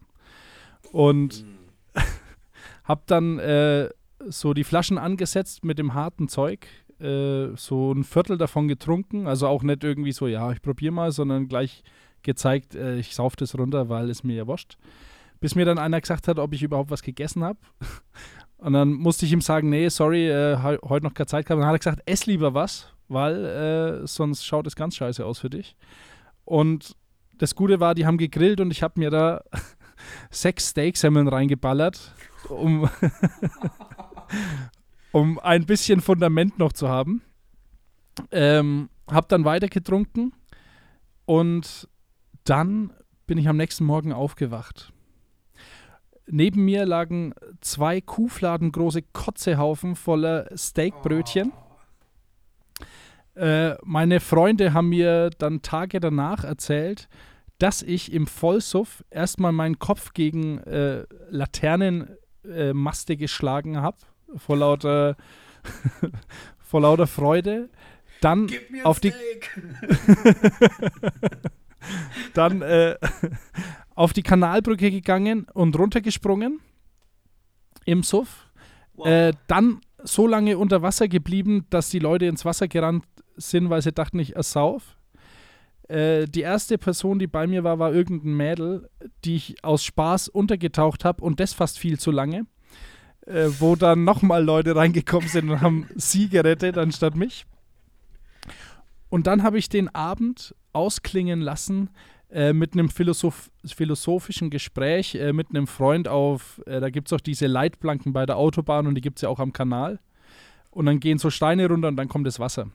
Und 0.91 1.43
mhm. 1.43 2.01
habe 2.83 3.01
dann 3.07 3.39
äh, 3.39 3.89
so 4.29 4.53
die 4.53 4.63
Flaschen 4.63 4.97
angesetzt 4.97 5.63
mit 5.63 5.77
dem 5.79 5.93
harten 5.93 6.27
Zeug, 6.27 6.67
äh, 6.99 7.55
so 7.55 7.91
ein 7.91 8.03
Viertel 8.03 8.37
davon 8.37 8.67
getrunken. 8.67 9.27
Also 9.27 9.47
auch 9.47 9.63
nicht 9.63 9.83
irgendwie 9.83 10.11
so, 10.11 10.27
ja, 10.27 10.51
ich 10.51 10.61
probiere 10.61 10.93
mal, 10.93 11.11
sondern 11.11 11.47
gleich 11.47 11.83
gezeigt, 12.23 12.75
äh, 12.75 12.97
ich 12.97 13.15
sauf 13.15 13.35
das 13.35 13.57
runter, 13.57 13.89
weil 13.89 14.09
es 14.09 14.23
mir 14.23 14.35
ja 14.35 14.47
wurscht. 14.47 14.77
Bis 15.39 15.55
mir 15.55 15.65
dann 15.65 15.79
einer 15.79 15.99
gesagt 15.99 16.27
hat, 16.27 16.37
ob 16.37 16.53
ich 16.53 16.63
überhaupt 16.63 16.91
was 16.91 17.01
gegessen 17.01 17.43
habe. 17.43 17.59
Und 18.57 18.73
dann 18.73 18.93
musste 18.93 19.25
ich 19.25 19.31
ihm 19.31 19.41
sagen, 19.41 19.69
nee, 19.69 19.89
sorry, 19.89 20.29
äh, 20.29 20.55
heute 20.57 21.03
noch 21.03 21.15
keine 21.15 21.25
Zeit 21.25 21.45
gehabt. 21.45 21.57
Und 21.57 21.61
dann 21.61 21.69
hat 21.69 21.75
er 21.75 21.79
gesagt, 21.79 22.03
ess 22.05 22.27
lieber 22.27 22.53
was, 22.53 22.93
weil 23.07 23.45
äh, 24.03 24.07
sonst 24.07 24.45
schaut 24.45 24.67
es 24.67 24.75
ganz 24.75 24.95
scheiße 24.95 25.25
aus 25.25 25.39
für 25.39 25.49
dich. 25.49 25.75
Und 26.45 26.95
das 27.39 27.55
Gute 27.55 27.79
war, 27.79 27.95
die 27.95 28.05
haben 28.05 28.19
gegrillt 28.19 28.59
und 28.59 28.69
ich 28.69 28.83
habe 28.83 28.99
mir 28.99 29.09
da 29.09 29.41
sechs 30.29 30.69
Steaksemmeln 30.69 31.27
reingeballert, 31.27 32.13
um, 32.49 32.87
um 35.11 35.39
ein 35.39 35.65
bisschen 35.65 36.01
Fundament 36.01 36.59
noch 36.59 36.73
zu 36.73 36.89
haben. 36.89 37.21
Ähm, 38.31 38.89
hab 39.07 39.29
dann 39.29 39.45
weiter 39.45 39.67
getrunken 39.67 40.33
und 41.25 41.87
dann 42.43 42.93
bin 43.27 43.37
ich 43.37 43.47
am 43.47 43.57
nächsten 43.57 43.85
Morgen 43.85 44.13
aufgewacht. 44.13 44.91
Neben 46.27 46.65
mir 46.65 46.85
lagen 46.85 47.33
zwei 47.61 47.99
Kuhfladen 47.99 48.71
große 48.71 49.01
Kotzehaufen 49.01 49.95
voller 49.95 50.49
Steakbrötchen. 50.55 51.51
Oh. 53.35 53.39
Äh, 53.39 53.77
meine 53.83 54.19
Freunde 54.19 54.73
haben 54.73 54.89
mir 54.89 55.29
dann 55.29 55.61
Tage 55.61 55.99
danach 55.99 56.43
erzählt, 56.43 57.07
dass 57.59 57.81
ich 57.81 58.11
im 58.11 58.27
Vollsuff 58.27 59.03
erstmal 59.09 59.51
meinen 59.51 59.79
Kopf 59.79 60.13
gegen 60.13 60.57
äh, 60.59 61.05
Laternenmaste 61.29 63.13
äh, 63.13 63.17
geschlagen 63.17 63.81
habe 63.81 63.97
vor 64.37 64.57
lauter, 64.57 65.15
vor 66.59 66.81
lauter 66.81 67.07
Freude. 67.07 67.69
Dann 68.21 68.49
auf 68.83 68.99
die. 68.99 69.13
dann 72.33 72.61
äh, 72.61 72.95
auf 73.95 74.13
die 74.13 74.23
Kanalbrücke 74.23 74.91
gegangen 74.91 75.47
und 75.53 75.77
runtergesprungen 75.77 76.59
im 77.85 78.03
Suff. 78.03 78.49
Wow. 78.93 79.07
Äh, 79.07 79.33
dann 79.47 79.81
so 80.03 80.27
lange 80.27 80.57
unter 80.57 80.81
Wasser 80.81 81.07
geblieben, 81.07 81.65
dass 81.69 81.89
die 81.89 81.99
Leute 81.99 82.25
ins 82.25 82.45
Wasser 82.45 82.67
gerannt 82.67 83.05
sind, 83.35 83.69
weil 83.69 83.81
sie 83.81 83.91
dachten, 83.91 84.19
ich 84.19 84.35
ersauf. 84.35 84.97
Äh, 85.87 86.25
die 86.25 86.41
erste 86.41 86.77
Person, 86.77 87.19
die 87.19 87.27
bei 87.27 87.47
mir 87.47 87.63
war, 87.63 87.79
war 87.79 87.93
irgendein 87.93 88.35
Mädel, 88.35 88.89
die 89.25 89.35
ich 89.35 89.63
aus 89.63 89.83
Spaß 89.83 90.29
untergetaucht 90.29 91.05
habe 91.05 91.23
und 91.23 91.39
das 91.39 91.53
fast 91.53 91.79
viel 91.79 91.99
zu 91.99 92.11
lange 92.11 92.45
äh, 93.25 93.47
wo 93.59 93.75
dann 93.75 94.03
nochmal 94.03 94.43
Leute 94.43 94.75
reingekommen 94.75 95.29
sind 95.29 95.49
und 95.49 95.61
haben 95.61 95.87
sie 95.95 96.29
gerettet 96.29 96.77
anstatt 96.77 97.15
mich. 97.15 97.45
Und 99.09 99.27
dann 99.27 99.43
habe 99.43 99.57
ich 99.57 99.69
den 99.69 99.93
Abend 99.93 100.55
ausklingen 100.73 101.41
lassen 101.41 101.89
äh, 102.29 102.53
mit 102.53 102.73
einem 102.73 102.89
Philosoph 102.89 103.51
philosophischen 103.65 104.49
Gespräch 104.49 105.15
äh, 105.15 105.33
mit 105.33 105.49
einem 105.49 105.67
Freund 105.67 106.07
auf, 106.07 106.61
äh, 106.65 106.79
da 106.79 106.89
gibt 106.89 107.09
es 107.09 107.13
auch 107.13 107.19
diese 107.19 107.47
Leitplanken 107.47 108.13
bei 108.13 108.25
der 108.25 108.37
Autobahn 108.37 108.87
und 108.87 108.95
die 108.95 109.01
gibt 109.01 109.17
es 109.17 109.23
ja 109.23 109.29
auch 109.29 109.39
am 109.39 109.51
Kanal. 109.51 109.99
Und 110.69 110.85
dann 110.85 111.01
gehen 111.01 111.17
so 111.17 111.29
Steine 111.29 111.67
runter 111.67 111.89
und 111.89 111.97
dann 111.97 112.07
kommt 112.07 112.25
das 112.25 112.39
Wasser. 112.39 112.69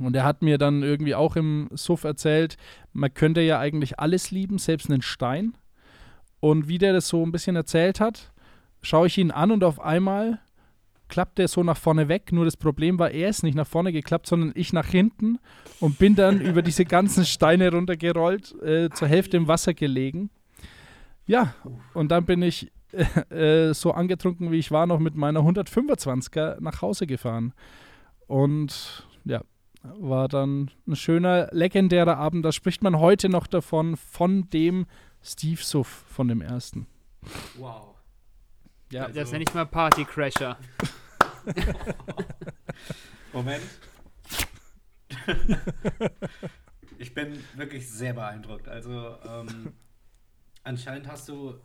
Und 0.00 0.14
er 0.14 0.24
hat 0.24 0.42
mir 0.42 0.58
dann 0.58 0.82
irgendwie 0.82 1.14
auch 1.14 1.36
im 1.36 1.68
Suff 1.74 2.04
erzählt, 2.04 2.56
man 2.92 3.12
könnte 3.12 3.40
ja 3.40 3.58
eigentlich 3.58 3.98
alles 3.98 4.30
lieben, 4.30 4.58
selbst 4.58 4.88
einen 4.88 5.02
Stein. 5.02 5.54
Und 6.40 6.68
wie 6.68 6.78
der 6.78 6.92
das 6.92 7.08
so 7.08 7.24
ein 7.24 7.32
bisschen 7.32 7.56
erzählt 7.56 8.00
hat, 8.00 8.31
schaue 8.82 9.06
ich 9.06 9.18
ihn 9.18 9.30
an 9.30 9.50
und 9.50 9.64
auf 9.64 9.80
einmal 9.80 10.40
klappt 11.08 11.38
er 11.38 11.46
so 11.46 11.62
nach 11.62 11.76
vorne 11.76 12.08
weg. 12.08 12.32
Nur 12.32 12.46
das 12.46 12.56
Problem 12.56 12.98
war, 12.98 13.10
er 13.10 13.28
ist 13.28 13.42
nicht 13.42 13.54
nach 13.54 13.66
vorne 13.66 13.92
geklappt, 13.92 14.26
sondern 14.26 14.52
ich 14.54 14.72
nach 14.72 14.86
hinten 14.86 15.38
und 15.78 15.98
bin 15.98 16.14
dann 16.14 16.40
über 16.40 16.62
diese 16.62 16.84
ganzen 16.84 17.24
Steine 17.24 17.70
runtergerollt, 17.70 18.54
äh, 18.62 18.88
zur 18.90 19.08
Hälfte 19.08 19.36
im 19.36 19.46
Wasser 19.46 19.74
gelegen. 19.74 20.30
Ja, 21.26 21.54
und 21.94 22.10
dann 22.10 22.24
bin 22.24 22.42
ich 22.42 22.72
äh, 22.92 23.68
äh 23.68 23.74
so 23.74 23.92
angetrunken, 23.92 24.50
wie 24.50 24.58
ich 24.58 24.70
war, 24.70 24.86
noch 24.86 24.98
mit 24.98 25.14
meiner 25.14 25.40
125er 25.40 26.60
nach 26.60 26.80
Hause 26.80 27.06
gefahren. 27.06 27.52
Und 28.26 29.06
ja, 29.24 29.42
war 29.82 30.28
dann 30.28 30.70
ein 30.86 30.96
schöner, 30.96 31.48
legendärer 31.52 32.16
Abend. 32.16 32.44
Da 32.44 32.52
spricht 32.52 32.82
man 32.82 32.98
heute 32.98 33.28
noch 33.28 33.46
davon, 33.46 33.96
von 33.96 34.48
dem 34.50 34.86
Steve 35.22 35.60
Suff, 35.62 36.04
von 36.08 36.28
dem 36.28 36.40
ersten. 36.40 36.86
Wow. 37.58 37.91
Ja, 38.92 39.04
also. 39.06 39.18
Das 39.20 39.32
nenne 39.32 39.44
ich 39.44 39.54
mal 39.54 39.64
Partycrasher. 39.64 40.58
Moment. 43.32 43.64
ich 46.98 47.14
bin 47.14 47.42
wirklich 47.56 47.90
sehr 47.90 48.12
beeindruckt. 48.12 48.68
Also, 48.68 49.16
ähm, 49.24 49.72
anscheinend 50.62 51.08
hast 51.08 51.28
du 51.28 51.58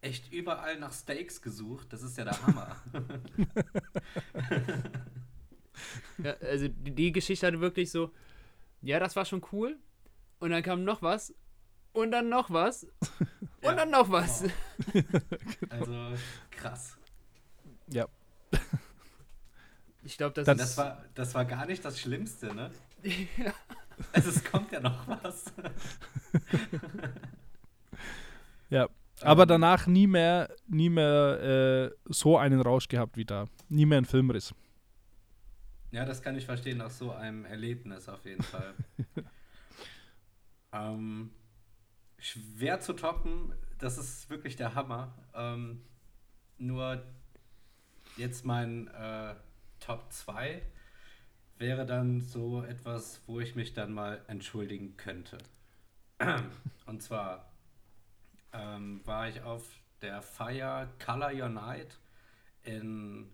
echt 0.00 0.32
überall 0.32 0.78
nach 0.78 0.92
Steaks 0.92 1.42
gesucht. 1.42 1.92
Das 1.92 2.02
ist 2.02 2.16
ja 2.16 2.24
der 2.24 2.46
Hammer. 2.46 2.74
ja, 6.24 6.32
also, 6.40 6.68
die, 6.68 6.94
die 6.94 7.12
Geschichte 7.12 7.46
hatte 7.46 7.60
wirklich 7.60 7.90
so: 7.90 8.10
Ja, 8.80 8.98
das 8.98 9.16
war 9.16 9.26
schon 9.26 9.42
cool. 9.52 9.76
Und 10.38 10.48
dann 10.48 10.62
kam 10.62 10.84
noch 10.84 11.02
was. 11.02 11.34
Und 11.92 12.12
dann 12.12 12.28
noch 12.28 12.50
was. 12.50 12.84
Und 13.62 13.64
ja, 13.64 13.74
dann 13.74 13.90
noch 13.90 14.10
was. 14.10 14.44
Genau. 14.92 15.08
Also 15.70 16.14
krass. 16.50 16.96
Ja. 17.88 18.06
Ich 20.02 20.16
glaube, 20.16 20.34
das, 20.34 20.46
das, 20.46 20.56
das, 20.56 20.78
war, 20.78 21.04
das 21.14 21.34
war 21.34 21.44
gar 21.44 21.66
nicht 21.66 21.84
das 21.84 22.00
Schlimmste, 22.00 22.54
ne? 22.54 22.70
ja. 23.02 23.52
Also 24.12 24.30
es 24.30 24.42
kommt 24.44 24.72
ja 24.72 24.80
noch 24.80 25.06
was. 25.06 25.52
ja. 28.70 28.88
Aber 29.22 29.44
danach 29.44 29.86
nie 29.86 30.06
mehr, 30.06 30.48
nie 30.66 30.88
mehr 30.88 31.90
äh, 31.92 31.96
so 32.06 32.38
einen 32.38 32.60
Rausch 32.62 32.88
gehabt 32.88 33.16
wie 33.18 33.26
da. 33.26 33.46
Nie 33.68 33.84
mehr 33.84 33.98
ein 33.98 34.06
Filmriss. 34.06 34.54
Ja, 35.90 36.04
das 36.04 36.22
kann 36.22 36.36
ich 36.36 36.46
verstehen 36.46 36.78
nach 36.78 36.90
so 36.90 37.12
einem 37.12 37.44
Erlebnis 37.44 38.08
auf 38.08 38.24
jeden 38.24 38.42
Fall. 38.42 38.74
ähm, 40.72 41.30
schwer 42.20 42.80
zu 42.80 42.92
toppen. 42.92 43.54
das 43.78 43.98
ist 43.98 44.28
wirklich 44.28 44.56
der 44.56 44.74
Hammer. 44.74 45.14
Ähm, 45.34 45.82
nur 46.58 47.02
jetzt 48.16 48.44
mein 48.44 48.88
äh, 48.88 49.34
Top 49.80 50.12
2 50.12 50.62
wäre 51.56 51.86
dann 51.86 52.20
so 52.20 52.62
etwas, 52.62 53.22
wo 53.26 53.40
ich 53.40 53.54
mich 53.54 53.72
dann 53.72 53.92
mal 53.92 54.22
entschuldigen 54.28 54.96
könnte. 54.96 55.38
Und 56.86 57.02
zwar 57.02 57.50
ähm, 58.52 59.00
war 59.04 59.28
ich 59.28 59.42
auf 59.42 59.64
der 60.02 60.22
Feier 60.22 60.88
Color 61.04 61.32
Your 61.32 61.48
Night 61.48 61.98
in 62.62 63.30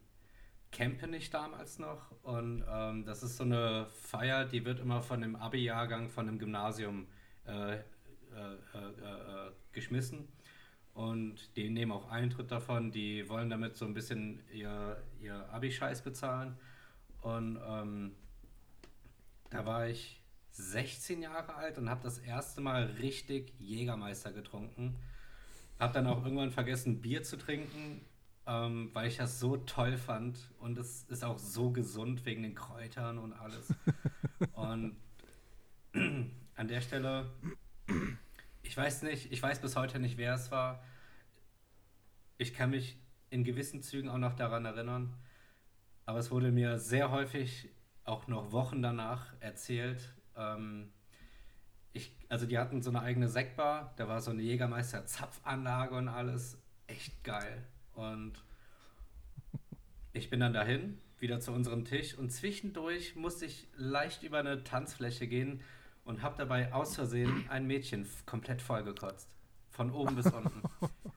Kempenich 0.72 1.30
damals 1.30 1.78
noch. 1.78 2.11
Und 2.22 2.64
ähm, 2.68 3.05
das 3.05 3.22
ist 3.22 3.37
so 3.37 3.45
eine 3.45 3.87
Feier, 3.87 4.45
die 4.45 4.64
wird 4.64 4.80
immer 4.80 5.03
von 5.03 5.20
dem 5.20 5.37
Abi-Jahrgang 5.37 6.09
von 6.09 6.28
einem 6.28 6.39
Gymnasium 6.39 7.09
äh, 7.45 7.78
äh, 8.37 8.78
äh, 8.78 9.49
äh, 9.49 9.53
geschmissen. 9.72 10.28
Und 10.95 11.57
die 11.57 11.68
nehmen 11.68 11.93
auch 11.93 12.11
Eintritt 12.11 12.51
davon. 12.51 12.91
Die 12.91 13.28
wollen 13.28 13.51
damit 13.51 13.76
so 13.76 13.84
ein 13.84 13.95
bisschen 13.95 14.43
ihr, 14.53 15.03
ihr 15.20 15.49
Abi-Scheiß 15.53 16.03
bezahlen. 16.03 16.57
Und 17.20 17.59
ähm, 17.66 18.12
da 19.51 19.66
war 19.66 19.89
ich 19.89 20.22
16 20.53 21.22
Jahre 21.22 21.55
alt 21.55 21.76
und 21.76 21.91
habe 21.91 22.03
das 22.03 22.18
erste 22.18 22.61
Mal 22.61 22.84
richtig 22.99 23.53
Jägermeister 23.59 24.32
getrunken. 24.32 24.97
Habe 25.78 25.93
dann 25.93 26.07
auch 26.07 26.24
irgendwann 26.24 26.51
vergessen, 26.51 27.03
Bier 27.03 27.22
zu 27.22 27.37
trinken, 27.37 28.01
ähm, 28.47 28.91
weil 28.95 29.09
ich 29.09 29.18
das 29.18 29.39
so 29.39 29.59
toll 29.59 29.99
fand. 29.99 30.39
Und 30.59 30.78
es 30.78 31.03
ist 31.05 31.24
auch 31.24 31.39
so 31.39 31.70
gesund 31.70 32.24
wegen 32.24 32.43
den 32.43 32.55
Kräutern 32.55 33.18
und 33.18 33.34
alles. 33.34 33.74
und 34.55 34.97
an 36.55 36.68
der 36.68 36.80
Stelle, 36.80 37.30
ich 38.66 38.76
weiß 38.76 39.02
nicht, 39.02 39.32
ich 39.32 39.42
weiß 39.42 39.60
bis 39.60 39.76
heute 39.76 39.98
nicht, 40.00 40.18
wer 40.18 40.34
es 40.34 40.50
war. 40.50 40.82
Ich 42.36 42.52
kann 42.52 42.70
mich 42.70 42.98
in 43.30 43.44
gewissen 43.44 43.82
Zügen 43.82 44.08
auch 44.08 44.18
noch 44.18 44.34
daran 44.34 44.64
erinnern. 44.64 45.14
Aber 46.04 46.18
es 46.18 46.30
wurde 46.30 46.50
mir 46.50 46.78
sehr 46.78 47.10
häufig, 47.10 47.70
auch 48.04 48.26
noch 48.26 48.52
Wochen 48.52 48.82
danach, 48.82 49.32
erzählt. 49.40 50.12
Ähm, 50.36 50.92
ich, 51.92 52.14
also 52.28 52.46
die 52.46 52.58
hatten 52.58 52.82
so 52.82 52.90
eine 52.90 53.00
eigene 53.00 53.28
Sektbar, 53.28 53.94
da 53.96 54.08
war 54.08 54.20
so 54.20 54.30
eine 54.30 54.42
Jägermeister-Zapfanlage 54.42 55.96
und 55.96 56.08
alles. 56.08 56.58
Echt 56.86 57.24
geil. 57.24 57.66
Und 57.94 58.34
ich 60.12 60.28
bin 60.28 60.40
dann 60.40 60.52
dahin, 60.52 60.98
wieder 61.18 61.40
zu 61.40 61.52
unserem 61.52 61.84
Tisch 61.84 62.16
und 62.16 62.30
zwischendurch 62.30 63.16
musste 63.16 63.46
ich 63.46 63.68
leicht 63.76 64.22
über 64.22 64.38
eine 64.38 64.62
Tanzfläche 64.62 65.26
gehen 65.26 65.62
und 66.07 66.22
habe 66.22 66.36
dabei 66.38 66.72
aus 66.72 66.94
Versehen 66.94 67.44
ein 67.50 67.66
Mädchen 67.66 68.09
komplett 68.24 68.62
vollgekotzt. 68.62 69.28
Von 69.70 69.90
oben 69.90 70.16
bis 70.16 70.26
unten. 70.32 70.62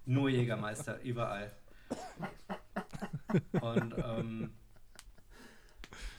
Nur 0.05 0.29
Jägermeister, 0.29 0.99
überall. 1.01 1.51
Und 3.61 3.95
ähm, 3.97 4.51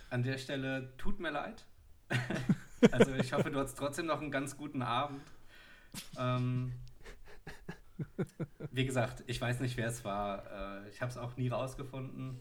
an 0.09 0.23
der 0.23 0.39
Stelle 0.39 0.97
tut 0.97 1.21
mir 1.21 1.31
leid. 1.31 1.67
also 2.93 3.15
ich 3.15 3.33
hoffe, 3.33 3.51
du 3.51 3.59
hast 3.59 3.77
trotzdem 3.77 4.07
noch 4.07 4.21
einen 4.21 4.31
ganz 4.31 4.57
guten 4.57 4.83
Abend. 4.83 5.23
Ähm, 6.17 6.73
wie 8.71 8.87
gesagt, 8.87 9.25
ich 9.27 9.41
weiß 9.41 9.61
nicht, 9.61 9.77
wer 9.77 9.89
es 9.89 10.05
war. 10.05 10.47
Äh, 10.47 10.89
ich 10.91 11.01
habe 11.01 11.11
es 11.11 11.19
auch 11.19 11.37
nie 11.37 11.49
rausgefunden. 11.49 12.41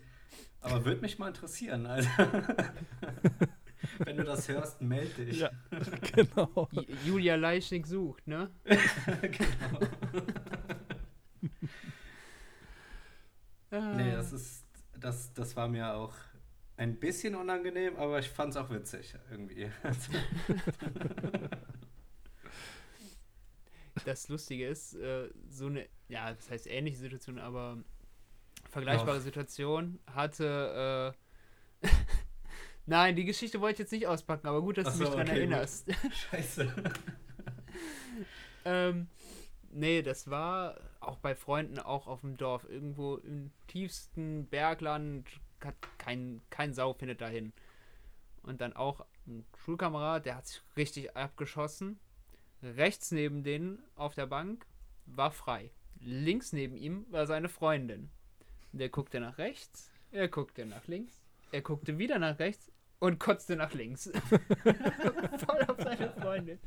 Aber 0.62 0.86
würde 0.86 1.02
mich 1.02 1.18
mal 1.20 1.30
interessieren. 1.30 1.86
Also, 1.86 2.10
wenn 4.00 4.18
du 4.18 4.24
das 4.24 4.48
hörst, 4.48 4.82
melde 4.82 5.26
dich. 5.26 5.40
Ja, 5.40 5.52
genau. 6.14 6.70
Julia 7.06 7.36
Leischnik 7.36 7.86
sucht, 7.86 8.28
ne? 8.28 8.50
genau. 8.64 9.80
nee, 13.96 14.12
das 14.12 14.34
ist, 14.34 14.66
das, 14.98 15.34
das 15.34 15.56
war 15.56 15.68
mir 15.68 15.94
auch 15.94 16.14
ein 16.78 16.98
bisschen 16.98 17.36
unangenehm, 17.36 17.98
aber 17.98 18.20
ich 18.20 18.30
fand 18.30 18.52
es 18.52 18.58
auch 18.58 18.70
witzig 18.70 19.14
irgendwie. 19.30 19.70
das 24.06 24.30
Lustige 24.30 24.68
ist, 24.68 24.96
äh, 24.96 25.30
so 25.50 25.66
eine, 25.66 25.88
ja, 26.08 26.34
das 26.34 26.50
heißt 26.50 26.68
ähnliche 26.68 26.98
Situation, 26.98 27.38
aber 27.38 27.84
vergleichbare 28.70 29.18
oh. 29.18 29.22
Situation 29.22 30.00
hatte. 30.08 31.14
Äh, 31.82 31.88
Nein, 32.90 33.16
die 33.16 33.24
Geschichte 33.24 33.62
wollte 33.62 33.74
ich 33.74 33.80
jetzt 33.82 33.92
nicht 33.92 34.08
auspacken, 34.08 34.48
aber 34.48 34.64
gut, 34.64 34.80
dass 34.80 34.88
Ach 34.88 34.94
du 34.94 34.98
mich 34.98 35.08
so, 35.10 35.14
daran 35.14 35.28
okay, 35.28 35.38
erinnerst. 35.38 35.88
Scheiße. 36.32 36.74
ähm, 38.66 39.08
nee, 39.72 40.02
das 40.02 40.32
war 40.32 40.76
auch 41.00 41.18
bei 41.18 41.36
Freunden, 41.36 41.78
auch 41.78 42.08
auf 42.08 42.22
dem 42.22 42.36
Dorf, 42.36 42.68
irgendwo 42.68 43.18
im 43.18 43.52
tiefsten 43.68 44.48
Bergland, 44.48 45.28
kein, 46.00 46.42
kein 46.50 46.74
Sau 46.74 46.94
findet 46.94 47.22
dahin. 47.22 47.54
Und 48.42 48.60
dann 48.60 48.74
auch 48.74 49.06
ein 49.28 49.46
Schulkamerad, 49.64 50.26
der 50.26 50.38
hat 50.38 50.48
sich 50.48 50.64
richtig 50.76 51.16
abgeschossen. 51.16 52.00
Rechts 52.64 53.12
neben 53.12 53.44
denen 53.44 53.84
auf 53.98 54.16
der 54.16 54.26
Bank 54.26 54.66
war 55.06 55.30
frei. 55.30 55.70
Links 56.00 56.54
neben 56.54 56.76
ihm 56.76 57.06
war 57.12 57.28
seine 57.28 57.50
Freundin. 57.50 58.10
Der 58.72 58.90
guckte 58.90 59.20
nach 59.20 59.38
rechts, 59.38 59.92
er 60.12 60.28
guckte 60.28 60.66
nach 60.66 60.88
links, 60.88 61.22
er 61.52 61.62
guckte 61.62 62.00
wieder 62.00 62.18
nach 62.18 62.40
rechts 62.40 62.72
und 63.00 63.20
kotzte 63.20 63.56
nach 63.56 63.74
links. 63.74 64.12
Voll 64.30 65.62
auf 65.68 65.78
seine 65.82 66.12
Freundin. 66.12 66.60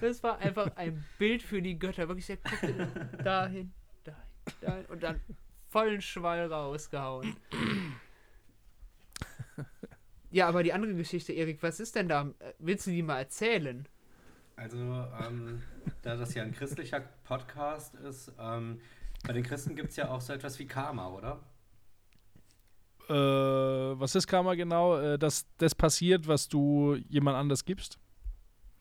Das 0.00 0.22
war 0.22 0.38
einfach 0.38 0.76
ein 0.76 1.04
Bild 1.18 1.42
für 1.42 1.62
die 1.62 1.78
Götter. 1.78 2.08
Wirklich, 2.08 2.28
er 2.30 2.36
guckte 2.36 2.88
dahin, 3.22 3.72
dahin, 4.04 4.22
dahin 4.60 4.86
und 4.86 5.02
dann 5.02 5.20
vollen 5.68 6.00
Schwall 6.00 6.52
rausgehauen. 6.52 7.36
Ja, 10.30 10.46
aber 10.46 10.62
die 10.62 10.72
andere 10.72 10.94
Geschichte, 10.94 11.32
Erik, 11.32 11.62
was 11.62 11.80
ist 11.80 11.94
denn 11.94 12.08
da? 12.08 12.30
Willst 12.58 12.86
du 12.86 12.90
die 12.90 13.02
mal 13.02 13.18
erzählen? 13.18 13.88
Also, 14.56 14.76
ähm, 14.76 15.62
da 16.02 16.16
das 16.16 16.34
ja 16.34 16.42
ein 16.42 16.52
christlicher 16.52 17.00
Podcast 17.24 17.94
ist, 17.94 18.32
ähm, 18.38 18.80
bei 19.26 19.32
den 19.32 19.42
Christen 19.42 19.74
gibt 19.74 19.90
es 19.90 19.96
ja 19.96 20.10
auch 20.10 20.20
so 20.20 20.32
etwas 20.32 20.58
wie 20.58 20.66
Karma, 20.66 21.08
oder? 21.08 21.40
Äh, 23.08 23.14
was 23.14 24.14
ist 24.14 24.26
Karma 24.26 24.54
genau? 24.54 24.98
Äh, 24.98 25.18
dass 25.18 25.46
das 25.56 25.74
passiert, 25.74 26.26
was 26.28 26.48
du 26.48 26.96
jemand 27.08 27.36
anders 27.36 27.64
gibst? 27.64 27.98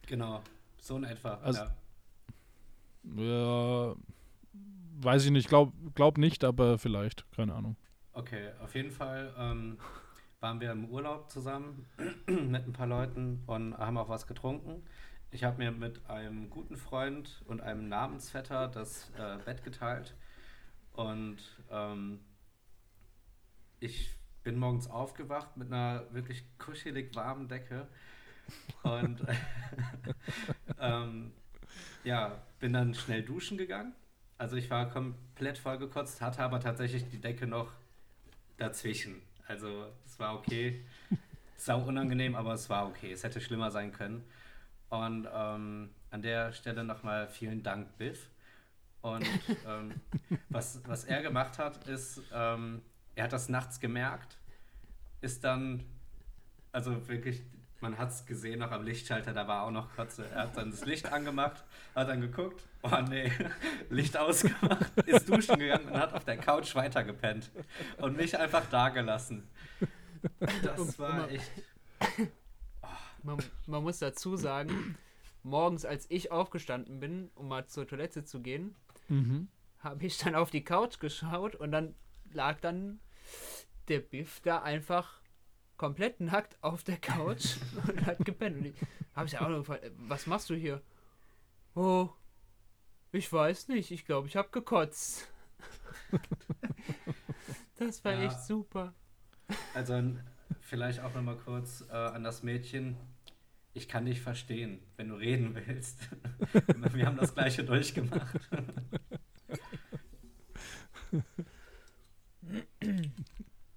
Genau, 0.05 0.41
so 0.79 0.97
in 0.97 1.05
etwa. 1.05 1.35
Also, 1.35 1.61
ja. 3.15 3.23
ja 3.23 3.95
weiß 4.99 5.25
ich 5.25 5.31
nicht, 5.31 5.47
glaub, 5.47 5.73
glaub 5.95 6.17
nicht, 6.17 6.43
aber 6.43 6.77
vielleicht, 6.77 7.29
keine 7.31 7.53
Ahnung. 7.53 7.75
Okay, 8.13 8.49
auf 8.61 8.73
jeden 8.75 8.91
Fall 8.91 9.33
ähm, 9.37 9.77
waren 10.39 10.59
wir 10.59 10.71
im 10.71 10.89
Urlaub 10.89 11.29
zusammen 11.29 11.85
mit 12.27 12.67
ein 12.67 12.73
paar 12.73 12.87
Leuten 12.87 13.43
und 13.45 13.77
haben 13.77 13.97
auch 13.97 14.09
was 14.09 14.27
getrunken. 14.27 14.83
Ich 15.29 15.43
habe 15.43 15.57
mir 15.57 15.71
mit 15.71 16.09
einem 16.09 16.49
guten 16.49 16.77
Freund 16.77 17.43
und 17.47 17.61
einem 17.61 17.89
Namensvetter 17.89 18.67
das 18.67 19.11
äh, 19.17 19.37
Bett 19.45 19.63
geteilt 19.63 20.15
und 20.93 21.37
ähm, 21.69 22.19
ich 23.79 24.16
bin 24.47 24.59
morgens 24.59 24.89
aufgewacht 24.89 25.57
mit 25.57 25.67
einer 25.71 26.05
wirklich 26.13 26.43
kuschelig 26.57 27.15
warmen 27.15 27.47
Decke 27.47 27.87
und 28.83 29.21
ähm, 30.79 31.33
ja, 32.03 32.41
bin 32.59 32.73
dann 32.73 32.93
schnell 32.93 33.23
duschen 33.23 33.57
gegangen 33.57 33.93
also 34.37 34.55
ich 34.55 34.69
war 34.69 34.89
komplett 34.89 35.57
vollgekotzt, 35.57 36.21
hatte 36.21 36.43
aber 36.43 36.59
tatsächlich 36.59 37.09
die 37.09 37.19
Decke 37.19 37.47
noch 37.47 37.71
dazwischen. 38.57 39.21
Also 39.47 39.87
es 40.05 40.19
war 40.19 40.35
okay. 40.35 40.85
Sau 41.57 41.81
unangenehm, 41.81 42.35
aber 42.35 42.53
es 42.53 42.69
war 42.69 42.87
okay. 42.87 43.11
Es 43.11 43.23
hätte 43.23 43.41
schlimmer 43.41 43.71
sein 43.71 43.91
können. 43.91 44.23
Und 44.89 45.27
ähm, 45.33 45.89
an 46.11 46.21
der 46.21 46.53
Stelle 46.53 46.83
nochmal 46.83 47.27
vielen 47.27 47.63
Dank, 47.63 47.97
Biff. 47.97 48.29
Und 49.01 49.27
ähm, 49.67 49.93
was, 50.49 50.81
was 50.85 51.05
er 51.05 51.21
gemacht 51.23 51.57
hat, 51.57 51.87
ist, 51.87 52.21
ähm, 52.31 52.81
er 53.17 53.25
hat 53.25 53.33
das 53.33 53.49
nachts 53.49 53.79
gemerkt, 53.79 54.37
ist 55.21 55.43
dann, 55.43 55.83
also 56.71 57.07
wirklich 57.07 57.43
man 57.81 57.97
hat 57.97 58.09
es 58.09 58.25
gesehen 58.25 58.59
noch 58.59 58.71
am 58.71 58.83
Lichtschalter, 58.83 59.33
da 59.33 59.47
war 59.47 59.63
auch 59.63 59.71
noch 59.71 59.93
Kotze. 59.95 60.25
Er 60.33 60.43
hat 60.43 60.57
dann 60.57 60.71
das 60.71 60.85
Licht 60.85 61.11
angemacht, 61.11 61.63
hat 61.95 62.09
dann 62.09 62.21
geguckt, 62.21 62.63
oh 62.81 62.97
nee, 63.07 63.31
Licht 63.89 64.17
ausgemacht, 64.17 64.97
ist 65.05 65.29
duschen 65.29 65.59
gegangen 65.59 65.87
und 65.87 65.97
hat 65.97 66.13
auf 66.13 66.23
der 66.23 66.37
Couch 66.37 66.73
weitergepennt 66.75 67.51
und 67.97 68.17
mich 68.17 68.37
einfach 68.37 68.65
da 68.69 68.89
gelassen. 68.89 69.47
Das 70.63 70.97
war 70.97 71.29
echt. 71.29 71.51
Oh. 72.81 72.87
Man, 73.23 73.37
man 73.67 73.83
muss 73.83 73.99
dazu 73.99 74.35
sagen, 74.35 74.95
morgens, 75.43 75.85
als 75.85 76.05
ich 76.09 76.31
aufgestanden 76.31 76.99
bin, 76.99 77.29
um 77.35 77.47
mal 77.47 77.67
zur 77.67 77.87
Toilette 77.87 78.23
zu 78.23 78.41
gehen, 78.41 78.75
mhm. 79.07 79.47
habe 79.79 80.05
ich 80.05 80.17
dann 80.17 80.35
auf 80.35 80.49
die 80.49 80.63
Couch 80.63 80.99
geschaut 80.99 81.55
und 81.55 81.71
dann 81.71 81.93
lag 82.33 82.59
dann 82.59 82.99
der 83.87 83.99
Biff 83.99 84.39
da 84.41 84.61
einfach 84.61 85.21
komplett 85.77 86.19
nackt 86.19 86.57
auf 86.61 86.83
der 86.83 86.97
Couch 86.97 87.55
und 87.87 88.05
hat 88.05 88.23
gepennt. 88.25 88.57
Und 88.57 88.65
ich 88.65 88.75
habe 89.15 89.27
ich 89.27 89.33
ja 89.33 89.41
auch 89.41 89.49
noch 89.49 89.59
gefragt, 89.59 89.91
was 89.97 90.27
machst 90.27 90.49
du 90.49 90.55
hier? 90.55 90.81
Oh, 91.75 92.09
Ich 93.11 93.31
weiß 93.31 93.69
nicht, 93.69 93.91
ich 93.91 94.05
glaube, 94.05 94.27
ich 94.27 94.35
habe 94.35 94.49
gekotzt. 94.49 95.27
das 97.77 98.03
war 98.03 98.13
ja. 98.13 98.23
echt 98.23 98.41
super. 98.41 98.93
Also 99.73 100.01
vielleicht 100.61 100.99
auch 100.99 101.13
nochmal 101.13 101.37
kurz 101.37 101.85
äh, 101.89 101.93
an 101.93 102.23
das 102.23 102.43
Mädchen. 102.43 102.97
Ich 103.73 103.87
kann 103.87 104.05
dich 104.05 104.21
verstehen, 104.21 104.81
wenn 104.95 105.09
du 105.09 105.15
reden 105.15 105.55
willst. 105.55 105.99
Wir 106.93 107.05
haben 107.05 107.17
das 107.17 107.35
gleiche 107.35 107.63
durchgemacht. 107.63 108.49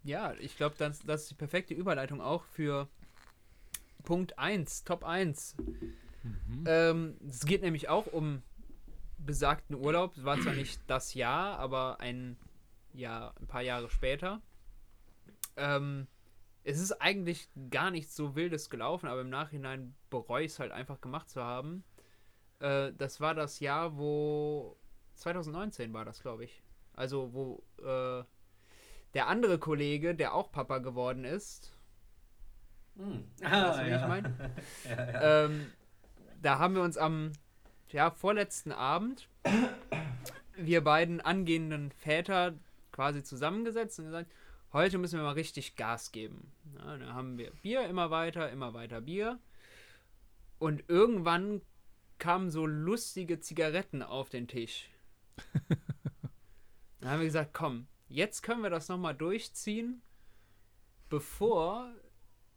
Ja, 0.03 0.33
ich 0.41 0.57
glaube, 0.57 0.77
das, 0.79 1.01
das 1.01 1.23
ist 1.23 1.31
die 1.33 1.35
perfekte 1.35 1.75
Überleitung 1.75 2.21
auch 2.21 2.45
für 2.45 2.89
Punkt 4.03 4.39
1, 4.39 4.85
Top 4.85 5.05
1. 5.05 5.57
Mhm. 6.23 6.65
Ähm, 6.67 7.17
es 7.29 7.45
geht 7.45 7.63
nämlich 7.63 7.89
auch 7.89 8.07
um 8.07 8.43
besagten 9.19 9.77
Urlaub. 9.77 10.17
Es 10.17 10.25
war 10.25 10.41
zwar 10.41 10.55
nicht 10.55 10.81
das 10.87 11.15
Jahr, 11.15 11.59
aber 11.59 12.01
ein 12.01 12.39
Jahr, 12.95 13.35
ein 13.41 13.47
paar 13.47 13.63
Jahre 13.63 13.91
später. 13.91 14.41
Ähm, 15.57 16.07
es 16.65 16.81
ist 16.81 16.93
eigentlich 17.01 17.49
gar 17.71 17.91
nichts 17.91 18.17
so 18.17 18.35
Wildes 18.35 18.71
gelaufen, 18.71 19.07
aber 19.07 19.21
im 19.21 19.31
Nachhinein 19.31 19.95
bereue 20.09 20.45
ich 20.45 20.53
es 20.53 20.59
halt 20.59 20.73
einfach 20.73 21.01
gemacht 21.01 21.29
zu 21.29 21.43
haben. 21.43 21.85
Äh, 22.61 22.93
das 22.97 23.21
war 23.21 23.35
das 23.35 23.61
Jahr, 23.61 23.99
wo 23.99 24.79
2019 25.15 25.93
war 25.93 26.05
das, 26.05 26.23
glaube 26.23 26.45
ich. 26.45 26.63
Also 26.95 27.33
wo 27.33 27.63
äh, 27.83 28.25
der 29.15 29.29
andere 29.29 29.59
Kollege, 29.59 30.15
der 30.15 30.35
auch 30.35 30.53
Papa 30.53 30.79
geworden 30.79 31.25
ist, 31.25 31.73
hm. 32.97 33.25
Ah, 33.43 33.69
weißt 33.69 33.81
du, 33.81 33.85
wie 33.87 33.91
ja. 33.91 34.03
ich 34.03 34.09
meine? 34.09 34.55
ja, 34.85 35.13
ja. 35.13 35.45
ähm, 35.45 35.73
da 36.43 36.59
haben 36.59 36.75
wir 36.75 36.83
uns 36.83 36.99
am 36.99 37.33
ja, 37.89 38.11
vorletzten 38.11 38.73
Abend 38.73 39.29
wir 40.57 40.85
beiden 40.85 41.21
angehenden 41.21 41.91
Väter 41.91 42.55
quasi 42.93 43.23
zusammengesetzt 43.23 43.99
und 43.99 44.07
gesagt, 44.07 44.31
heute 44.73 44.99
müssen 44.99 45.19
wir 45.19 45.25
mal 45.25 45.33
richtig 45.33 45.77
Gas 45.77 46.13
geben. 46.13 46.53
Ja, 46.77 46.97
dann 46.97 47.15
haben 47.15 47.39
wir 47.39 47.51
Bier 47.63 47.87
immer 47.89 48.11
weiter, 48.11 48.51
immer 48.51 48.75
weiter 48.75 49.01
Bier. 49.01 49.39
Und 50.59 50.85
irgendwann 50.89 51.63
kamen 52.19 52.51
so 52.51 52.67
lustige 52.67 53.41
Zigaretten 53.41 54.03
auf 54.03 54.29
den 54.29 54.47
Tisch. 54.47 54.91
dann 57.01 57.11
haben 57.11 57.21
wir 57.21 57.27
gesagt, 57.27 57.55
komm, 57.55 57.87
jetzt 58.11 58.43
können 58.43 58.63
wir 58.63 58.71
das 58.71 58.89
nochmal 58.89 59.15
durchziehen, 59.15 60.03
bevor 61.09 61.91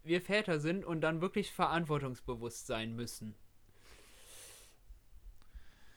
wir 0.04 0.22
Väter 0.22 0.60
sind 0.60 0.84
und 0.84 1.02
dann 1.02 1.22
wirklich 1.22 1.52
verantwortungsbewusst 1.52 2.68
sein 2.68 2.96
müssen. 2.96 3.36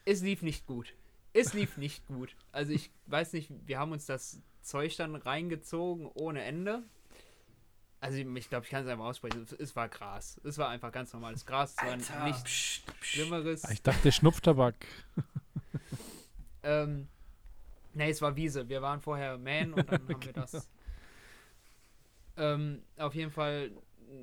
Es 0.05 0.21
lief 0.21 0.41
nicht 0.41 0.65
gut. 0.65 0.93
Es 1.33 1.53
lief 1.53 1.75
nicht 1.77 2.05
gut. 2.07 2.35
Also 2.53 2.71
ich 2.71 2.91
weiß 3.07 3.33
nicht, 3.33 3.51
wir 3.65 3.79
haben 3.79 3.91
uns 3.91 4.05
das 4.05 4.39
Zeug 4.61 4.95
dann 4.95 5.15
reingezogen 5.15 6.09
ohne 6.13 6.43
Ende. 6.43 6.83
Also 7.99 8.19
ich 8.19 8.49
glaube, 8.49 8.63
ich 8.63 8.69
kann 8.69 8.83
es 8.83 8.89
einfach 8.89 9.05
aussprechen. 9.05 9.45
Es 9.57 9.75
war 9.75 9.89
Gras. 9.89 10.39
Es 10.43 10.57
war 10.59 10.69
einfach 10.69 10.91
ganz 10.91 11.11
normales 11.13 11.45
Gras. 11.45 11.71
Es 11.71 11.77
Alter, 11.79 12.13
war 12.13 12.27
nichts 12.27 12.43
psch, 12.43 12.81
psch. 13.01 13.13
Schlimmeres. 13.13 13.63
Ich 13.71 13.81
dachte 13.81 14.11
Schnupftabak. 14.11 14.75
ähm, 16.63 17.07
nee, 17.97 18.09
es 18.09 18.21
war 18.21 18.35
Wiese. 18.35 18.69
Wir 18.69 18.81
waren 18.81 19.01
vorher 19.01 19.37
Man 19.37 19.73
und 19.73 19.91
dann 19.91 20.01
haben 20.07 20.23
wir 20.23 20.33
das. 20.33 20.69
Ähm, 22.37 22.83
auf 22.97 23.15
jeden 23.15 23.31
Fall, 23.31 23.71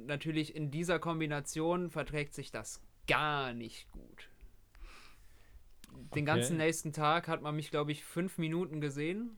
natürlich 0.06 0.54
in 0.54 0.70
dieser 0.70 0.98
Kombination 0.98 1.90
verträgt 1.90 2.34
sich 2.34 2.50
das 2.50 2.80
gar 3.06 3.52
nicht 3.52 3.90
gut. 3.90 4.30
Den 5.90 6.06
okay. 6.10 6.22
ganzen 6.22 6.56
nächsten 6.56 6.92
Tag 6.92 7.28
hat 7.28 7.42
man 7.42 7.54
mich, 7.54 7.70
glaube 7.70 7.92
ich, 7.92 8.04
fünf 8.04 8.38
Minuten 8.38 8.80
gesehen. 8.80 9.36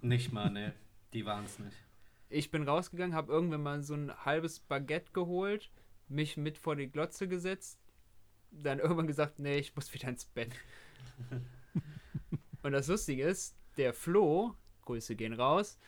Nicht 0.00 0.32
mal, 0.32 0.50
ne. 0.50 0.72
Die 1.12 1.26
waren 1.26 1.44
es 1.44 1.58
nicht. 1.58 1.76
Ich 2.28 2.52
bin 2.52 2.62
rausgegangen, 2.62 3.14
habe 3.14 3.32
irgendwann 3.32 3.62
mal 3.62 3.82
so 3.82 3.94
ein 3.94 4.12
halbes 4.24 4.60
Baguette 4.60 5.12
geholt, 5.12 5.70
mich 6.08 6.36
mit 6.36 6.58
vor 6.58 6.76
die 6.76 6.88
Glotze 6.88 7.26
gesetzt, 7.26 7.80
dann 8.52 8.78
irgendwann 8.78 9.08
gesagt, 9.08 9.40
nee, 9.40 9.58
ich 9.58 9.74
muss 9.74 9.92
wieder 9.92 10.08
ins 10.08 10.24
Bett. 10.26 10.54
Und 12.62 12.72
das 12.72 12.88
Lustige 12.88 13.24
ist, 13.24 13.56
der 13.76 13.94
Flo, 13.94 14.54
Grüße 14.82 15.16
gehen 15.16 15.32
raus, 15.32 15.78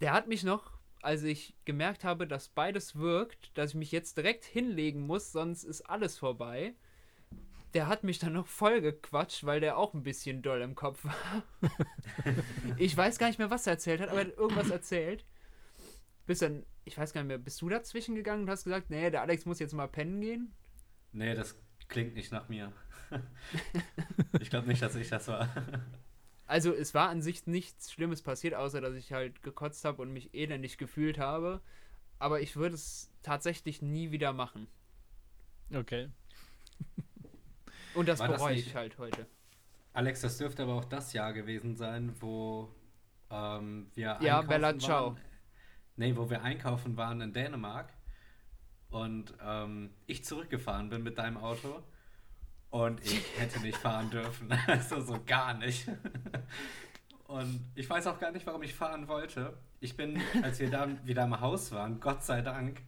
der 0.00 0.12
hat 0.12 0.28
mich 0.28 0.42
noch, 0.42 0.72
als 1.00 1.22
ich 1.22 1.54
gemerkt 1.64 2.04
habe, 2.04 2.26
dass 2.26 2.48
beides 2.48 2.96
wirkt, 2.96 3.56
dass 3.56 3.70
ich 3.70 3.76
mich 3.76 3.92
jetzt 3.92 4.16
direkt 4.16 4.44
hinlegen 4.44 5.06
muss, 5.06 5.32
sonst 5.32 5.64
ist 5.64 5.82
alles 5.82 6.18
vorbei 6.18 6.74
der 7.74 7.88
hat 7.88 8.04
mich 8.04 8.18
dann 8.18 8.34
noch 8.34 8.46
voll 8.46 8.80
gequatscht, 8.80 9.44
weil 9.44 9.60
der 9.60 9.78
auch 9.78 9.94
ein 9.94 10.02
bisschen 10.02 10.42
doll 10.42 10.60
im 10.60 10.74
Kopf 10.74 11.04
war. 11.04 11.42
ich 12.76 12.96
weiß 12.96 13.18
gar 13.18 13.28
nicht 13.28 13.38
mehr, 13.38 13.50
was 13.50 13.66
er 13.66 13.74
erzählt 13.74 14.00
hat, 14.00 14.10
aber 14.10 14.20
er 14.20 14.26
hat 14.26 14.36
irgendwas 14.36 14.70
erzählt. 14.70 15.24
Bis 16.26 16.40
dann, 16.40 16.64
ich 16.84 16.96
weiß 16.98 17.12
gar 17.12 17.22
nicht 17.22 17.28
mehr, 17.28 17.38
bist 17.38 17.60
du 17.62 17.68
dazwischen 17.68 18.14
gegangen 18.14 18.42
und 18.42 18.50
hast 18.50 18.64
gesagt, 18.64 18.90
nee, 18.90 19.10
der 19.10 19.22
Alex 19.22 19.46
muss 19.46 19.58
jetzt 19.58 19.72
mal 19.72 19.88
pennen 19.88 20.20
gehen? 20.20 20.54
Nee, 21.12 21.34
das 21.34 21.58
klingt 21.88 22.14
nicht 22.14 22.30
nach 22.30 22.48
mir. 22.48 22.72
Ich 24.40 24.50
glaube 24.50 24.68
nicht, 24.68 24.82
dass 24.82 24.94
ich 24.94 25.08
das 25.08 25.28
war. 25.28 25.48
Also 26.46 26.72
es 26.74 26.92
war 26.92 27.08
an 27.08 27.22
sich 27.22 27.46
nichts 27.46 27.92
Schlimmes 27.92 28.20
passiert, 28.20 28.54
außer 28.54 28.80
dass 28.80 28.94
ich 28.94 29.12
halt 29.12 29.42
gekotzt 29.42 29.84
habe 29.84 30.02
und 30.02 30.12
mich 30.12 30.34
elendig 30.34 30.76
gefühlt 30.76 31.18
habe. 31.18 31.60
Aber 32.18 32.40
ich 32.40 32.56
würde 32.56 32.74
es 32.74 33.10
tatsächlich 33.22 33.82
nie 33.82 34.10
wieder 34.10 34.32
machen. 34.32 34.68
Okay. 35.74 36.10
Und 37.94 38.08
das 38.08 38.20
bereue 38.20 38.56
ich 38.56 38.74
halt 38.74 38.98
heute. 38.98 39.26
Alex, 39.92 40.22
das 40.22 40.38
dürfte 40.38 40.62
aber 40.62 40.74
auch 40.74 40.84
das 40.84 41.12
Jahr 41.12 41.32
gewesen 41.32 41.76
sein, 41.76 42.14
wo 42.20 42.74
ähm, 43.30 43.90
wir 43.94 44.18
ja, 44.20 44.42
Bella 44.42 44.78
Ciao. 44.78 45.16
Nee, 45.96 46.16
wo 46.16 46.30
wir 46.30 46.42
einkaufen 46.42 46.96
waren 46.96 47.20
in 47.20 47.32
Dänemark 47.32 47.92
und 48.90 49.34
ähm, 49.42 49.90
ich 50.06 50.24
zurückgefahren 50.24 50.88
bin 50.88 51.02
mit 51.02 51.18
deinem 51.18 51.36
Auto 51.36 51.82
und 52.72 53.04
ich 53.04 53.22
hätte 53.38 53.60
nicht 53.60 53.76
fahren 53.76 54.10
dürfen. 54.10 54.48
Also 54.66 55.00
so 55.02 55.20
gar 55.24 55.54
nicht. 55.54 55.86
Und 57.24 57.60
ich 57.74 57.88
weiß 57.88 58.06
auch 58.06 58.18
gar 58.18 58.32
nicht, 58.32 58.46
warum 58.46 58.62
ich 58.62 58.74
fahren 58.74 59.08
wollte. 59.08 59.56
Ich 59.80 59.96
bin, 59.96 60.20
als 60.42 60.58
wir 60.58 60.70
dann 60.70 60.98
wieder 61.06 61.24
im 61.24 61.40
Haus 61.40 61.70
waren, 61.72 62.00
Gott 62.00 62.24
sei 62.24 62.40
Dank, 62.40 62.80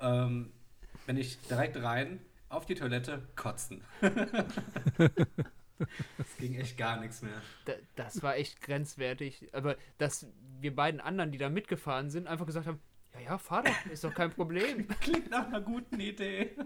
ähm, 0.00 0.52
bin 1.06 1.16
ich 1.16 1.40
direkt 1.48 1.76
rein, 1.82 2.20
auf 2.48 2.64
die 2.64 2.76
Toilette 2.76 3.26
kotzen. 3.34 3.82
Es 6.18 6.36
ging 6.38 6.54
echt 6.54 6.78
gar 6.78 7.00
nichts 7.00 7.22
mehr. 7.22 7.42
das 7.96 8.22
war 8.22 8.36
echt 8.36 8.60
grenzwertig. 8.60 9.48
Aber 9.52 9.76
dass 9.98 10.28
wir 10.60 10.74
beiden 10.74 11.00
anderen, 11.00 11.32
die 11.32 11.38
da 11.38 11.48
mitgefahren 11.48 12.08
sind, 12.10 12.28
einfach 12.28 12.46
gesagt 12.46 12.68
haben, 12.68 12.80
ja, 13.14 13.20
ja, 13.20 13.38
fahr 13.38 13.64
doch, 13.64 13.86
ist 13.90 14.04
doch 14.04 14.14
kein 14.14 14.30
Problem. 14.30 14.86
Klingt 15.00 15.30
nach 15.30 15.48
einer 15.48 15.60
guten 15.60 15.98
Idee. 15.98 16.56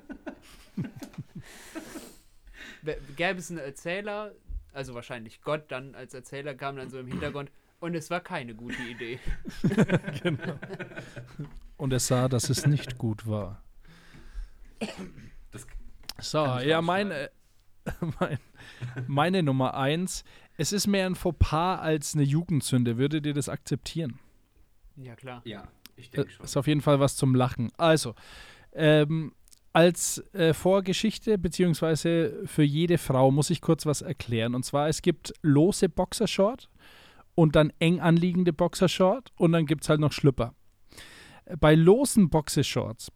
Gäbe 3.16 3.38
es 3.38 3.50
einen 3.50 3.60
Erzähler, 3.60 4.32
also 4.72 4.94
wahrscheinlich 4.94 5.40
Gott 5.42 5.64
dann 5.68 5.94
als 5.94 6.14
Erzähler 6.14 6.54
kam 6.54 6.76
dann 6.76 6.90
so 6.90 6.98
im 6.98 7.06
Hintergrund 7.06 7.50
und 7.80 7.94
es 7.94 8.10
war 8.10 8.20
keine 8.20 8.54
gute 8.54 8.82
Idee. 8.82 9.18
genau. 10.22 10.58
Und 11.76 11.92
es 11.92 12.08
sah, 12.08 12.28
dass 12.28 12.50
es 12.50 12.66
nicht 12.66 12.98
gut 12.98 13.26
war. 13.26 13.62
So, 16.20 16.38
ja, 16.38 16.82
meine, 16.82 17.30
mein, 18.20 18.38
meine 19.06 19.42
Nummer 19.42 19.74
eins. 19.74 20.24
Es 20.56 20.72
ist 20.72 20.88
mehr 20.88 21.06
ein 21.06 21.14
Fauxpas 21.14 21.78
als 21.78 22.14
eine 22.14 22.24
Jugendsünde. 22.24 22.98
Würdet 22.98 23.26
ihr 23.26 23.34
das 23.34 23.48
akzeptieren? 23.48 24.18
Ja, 24.96 25.14
klar. 25.14 25.40
Ja, 25.44 25.68
ich 25.94 26.10
denke 26.10 26.30
schon. 26.30 26.44
Ist 26.44 26.56
auf 26.56 26.66
jeden 26.66 26.80
Fall 26.80 26.98
was 26.98 27.16
zum 27.16 27.36
Lachen. 27.36 27.70
Also, 27.76 28.16
ähm, 28.72 29.32
als 29.78 30.24
äh, 30.34 30.54
Vorgeschichte 30.54 31.38
beziehungsweise 31.38 32.42
für 32.46 32.64
jede 32.64 32.98
Frau 32.98 33.30
muss 33.30 33.48
ich 33.48 33.60
kurz 33.60 33.86
was 33.86 34.02
erklären. 34.02 34.56
Und 34.56 34.64
zwar, 34.64 34.88
es 34.88 35.02
gibt 35.02 35.32
lose 35.40 35.88
Boxershort 35.88 36.68
und 37.36 37.54
dann 37.54 37.72
eng 37.78 38.00
anliegende 38.00 38.52
Boxershort 38.52 39.30
und 39.36 39.52
dann 39.52 39.66
gibt 39.66 39.84
es 39.84 39.88
halt 39.88 40.00
noch 40.00 40.10
Schlüpper. 40.10 40.52
Bei 41.60 41.76
losen 41.76 42.28
Boxershorts 42.28 43.12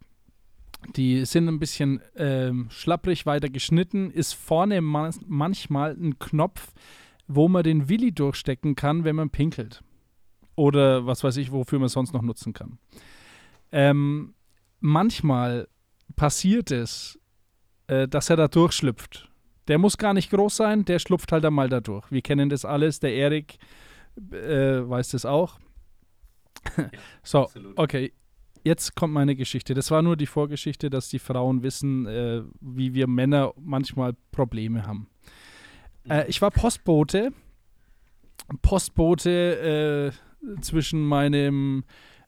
die 0.95 1.23
sind 1.23 1.47
ein 1.47 1.59
bisschen 1.59 2.01
ähm, 2.17 2.67
schlapprig 2.69 3.25
weiter 3.25 3.49
geschnitten, 3.49 4.11
ist 4.11 4.33
vorne 4.33 4.81
man 4.81 5.13
manchmal 5.27 5.91
ein 5.91 6.19
Knopf, 6.19 6.73
wo 7.25 7.47
man 7.47 7.63
den 7.63 7.87
Willi 7.87 8.11
durchstecken 8.11 8.75
kann, 8.75 9.05
wenn 9.05 9.15
man 9.15 9.29
pinkelt. 9.29 9.81
Oder 10.55 11.05
was 11.05 11.23
weiß 11.23 11.37
ich, 11.37 11.53
wofür 11.53 11.79
man 11.79 11.87
sonst 11.87 12.13
noch 12.13 12.21
nutzen 12.21 12.51
kann. 12.51 12.79
Ähm, 13.71 14.33
manchmal 14.81 15.69
passiert 16.15 16.71
es, 16.71 17.19
äh, 17.87 18.07
dass 18.07 18.29
er 18.29 18.37
da 18.37 18.47
durchschlüpft. 18.47 19.29
Der 19.67 19.77
muss 19.77 19.97
gar 19.97 20.13
nicht 20.13 20.29
groß 20.29 20.57
sein, 20.57 20.85
der 20.85 20.99
schlupft 20.99 21.31
halt 21.31 21.45
einmal 21.45 21.69
da 21.69 21.79
durch. 21.79 22.11
Wir 22.11 22.21
kennen 22.21 22.49
das 22.49 22.65
alles, 22.65 22.99
der 22.99 23.13
Erik 23.13 23.57
äh, 24.31 24.87
weiß 24.87 25.09
das 25.09 25.25
auch. 25.25 25.59
Ja, 26.77 26.89
so, 27.23 27.43
absolut. 27.43 27.79
okay 27.79 28.13
jetzt 28.63 28.95
kommt 28.95 29.13
meine 29.13 29.35
Geschichte. 29.35 29.73
Das 29.73 29.91
war 29.91 30.01
nur 30.01 30.15
die 30.15 30.25
Vorgeschichte, 30.25 30.89
dass 30.89 31.09
die 31.09 31.19
Frauen 31.19 31.63
wissen, 31.63 32.05
äh, 32.05 32.43
wie 32.61 32.93
wir 32.93 33.07
Männer 33.07 33.53
manchmal 33.57 34.13
Probleme 34.31 34.85
haben. 34.85 35.07
Äh, 36.09 36.27
ich 36.27 36.41
war 36.41 36.51
Postbote. 36.51 37.31
Postbote 38.61 40.11
äh, 40.11 40.61
zwischen 40.61 41.05
meinem 41.05 41.83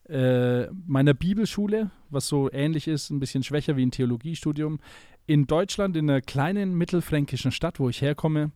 äh, 0.10 0.68
meiner 0.86 1.14
Bibelschule, 1.14 1.92
was 2.10 2.28
so 2.28 2.52
ähnlich 2.52 2.88
ist, 2.88 3.10
ein 3.10 3.20
bisschen 3.20 3.44
schwächer 3.44 3.76
wie 3.76 3.86
ein 3.86 3.92
Theologiestudium, 3.92 4.80
in 5.28 5.48
Deutschland, 5.48 5.98
in 5.98 6.10
einer 6.10 6.22
kleinen 6.22 6.76
mittelfränkischen 6.76 7.52
Stadt, 7.52 7.80
wo 7.80 7.90
ich 7.90 8.02
herkomme. 8.02 8.52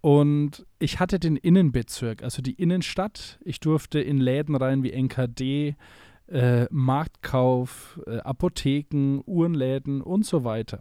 Und 0.00 0.66
ich 0.78 1.00
hatte 1.00 1.18
den 1.18 1.36
Innenbezirk, 1.36 2.22
also 2.22 2.42
die 2.42 2.52
Innenstadt. 2.52 3.38
Ich 3.44 3.60
durfte 3.60 4.00
in 4.00 4.18
Läden 4.18 4.54
rein 4.54 4.82
wie 4.82 4.92
NKD, 4.92 5.76
äh, 6.28 6.66
Marktkauf, 6.70 8.00
äh, 8.06 8.18
Apotheken, 8.18 9.22
Uhrenläden 9.24 10.02
und 10.02 10.26
so 10.26 10.44
weiter. 10.44 10.80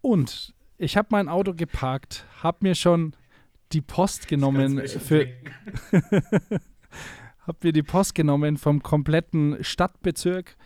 Und 0.00 0.54
ich 0.78 0.96
habe 0.96 1.08
mein 1.10 1.28
Auto 1.28 1.52
geparkt, 1.52 2.24
habe 2.42 2.58
mir 2.62 2.74
schon 2.74 3.14
die 3.72 3.82
Post 3.82 4.28
genommen 4.28 4.86
für 4.86 5.28
habe 7.50 7.66
mir 7.66 7.72
die 7.72 7.82
Post 7.82 8.14
genommen 8.14 8.56
vom 8.58 8.80
kompletten 8.80 9.56
Stadtbezirk, 9.60 10.56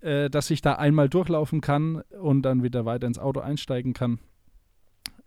äh, 0.00 0.28
dass 0.28 0.50
ich 0.50 0.60
da 0.60 0.74
einmal 0.74 1.08
durchlaufen 1.08 1.60
kann 1.60 2.02
und 2.20 2.42
dann 2.42 2.64
wieder 2.64 2.84
weiter 2.84 3.06
ins 3.06 3.20
Auto 3.20 3.38
einsteigen 3.38 3.92
kann. 3.92 4.18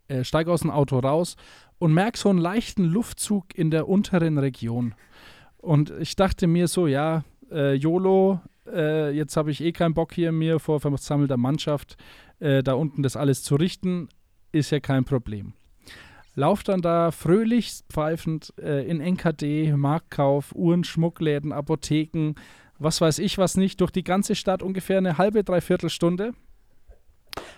Äh, 0.09 0.25
steige 0.25 0.51
aus 0.51 0.61
dem 0.61 0.71
Auto 0.71 0.99
raus 0.99 1.37
und 1.77 1.93
merke 1.93 2.17
so 2.17 2.29
einen 2.29 2.39
leichten 2.39 2.83
Luftzug 2.83 3.57
in 3.57 3.71
der 3.71 3.87
unteren 3.87 4.37
Region. 4.37 4.93
Und 5.57 5.89
ich 6.01 6.17
dachte 6.17 6.47
mir 6.47 6.67
so, 6.67 6.85
ja, 6.85 7.23
äh, 7.49 7.75
YOLO, 7.75 8.41
äh, 8.67 9.11
jetzt 9.11 9.37
habe 9.37 9.51
ich 9.51 9.63
eh 9.63 9.71
keinen 9.71 9.93
Bock 9.93 10.13
hier 10.13 10.33
mir 10.33 10.59
vor 10.59 10.81
versammelter 10.81 11.37
Mannschaft 11.37 11.95
äh, 12.39 12.61
da 12.61 12.73
unten 12.73 13.03
das 13.03 13.15
alles 13.15 13.41
zu 13.41 13.55
richten, 13.55 14.09
ist 14.51 14.71
ja 14.71 14.81
kein 14.81 15.05
Problem. 15.05 15.53
Lauf 16.35 16.63
dann 16.63 16.81
da 16.81 17.11
fröhlich 17.11 17.79
pfeifend 17.89 18.53
äh, 18.59 18.85
in 18.87 18.99
NKD, 18.99 19.73
Marktkauf, 19.75 20.53
Uhren, 20.53 20.83
Schmuckläden, 20.83 21.53
Apotheken, 21.53 22.35
was 22.77 22.99
weiß 22.99 23.19
ich 23.19 23.37
was 23.37 23.55
nicht, 23.55 23.79
durch 23.79 23.91
die 23.91 24.03
ganze 24.03 24.35
Stadt 24.35 24.61
ungefähr 24.61 24.97
eine 24.97 25.17
halbe, 25.17 25.45
dreiviertel 25.45 25.89
Stunde. 25.89 26.33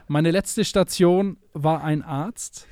Meine 0.07 0.29
letzte 0.29 0.63
Station 0.63 1.37
war 1.53 1.83
ein 1.83 2.03
Arzt. 2.03 2.67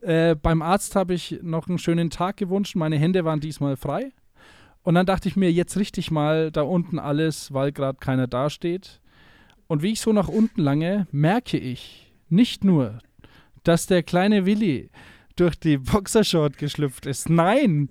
Äh, 0.00 0.34
beim 0.34 0.62
Arzt 0.62 0.96
habe 0.96 1.14
ich 1.14 1.38
noch 1.42 1.68
einen 1.68 1.78
schönen 1.78 2.10
Tag 2.10 2.36
gewünscht. 2.36 2.74
Meine 2.74 2.98
Hände 2.98 3.24
waren 3.24 3.40
diesmal 3.40 3.76
frei. 3.76 4.12
Und 4.82 4.94
dann 4.94 5.06
dachte 5.06 5.28
ich 5.28 5.36
mir, 5.36 5.50
jetzt 5.50 5.76
richte 5.76 6.00
ich 6.00 6.10
mal 6.10 6.50
da 6.50 6.62
unten 6.62 6.98
alles, 6.98 7.52
weil 7.52 7.72
gerade 7.72 7.98
keiner 7.98 8.26
dasteht. 8.26 9.00
Und 9.68 9.82
wie 9.82 9.92
ich 9.92 10.00
so 10.00 10.12
nach 10.12 10.28
unten 10.28 10.60
lange, 10.60 11.06
merke 11.10 11.58
ich 11.58 12.12
nicht 12.28 12.62
nur, 12.64 12.98
dass 13.64 13.86
der 13.86 14.02
kleine 14.02 14.46
Willi 14.46 14.90
durch 15.36 15.58
die 15.58 15.78
Boxershort 15.78 16.58
geschlüpft 16.58 17.06
ist. 17.06 17.28
Nein, 17.28 17.90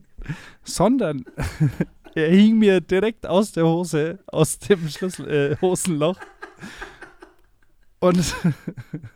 sondern 0.64 1.26
er 2.16 2.30
hing 2.30 2.58
mir 2.58 2.82
direkt 2.82 3.26
aus 3.28 3.52
der 3.52 3.66
Hose, 3.66 4.20
aus 4.28 4.60
dem 4.60 4.88
Schlüssel, 4.89 5.30
äh, 5.30 5.58
Hosenloch. 5.62 6.18
Und 8.00 8.36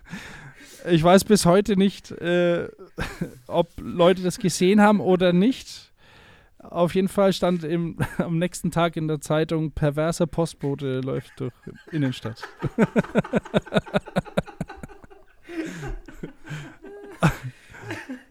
ich 0.89 1.03
weiß 1.03 1.25
bis 1.25 1.45
heute 1.45 1.75
nicht, 1.75 2.11
äh, 2.11 2.69
ob 3.47 3.69
Leute 3.79 4.21
das 4.23 4.39
gesehen 4.39 4.81
haben 4.81 4.99
oder 4.99 5.33
nicht. 5.33 5.91
Auf 6.59 6.93
jeden 6.93 7.07
Fall 7.07 7.31
stand 7.33 7.63
im, 7.63 7.97
am 8.17 8.37
nächsten 8.37 8.71
Tag 8.71 8.97
in 8.97 9.07
der 9.07 9.21
Zeitung, 9.21 9.71
perverser 9.71 10.27
Postbote 10.27 11.01
läuft 11.01 11.31
durch 11.39 11.53
Innenstadt. 11.91 12.43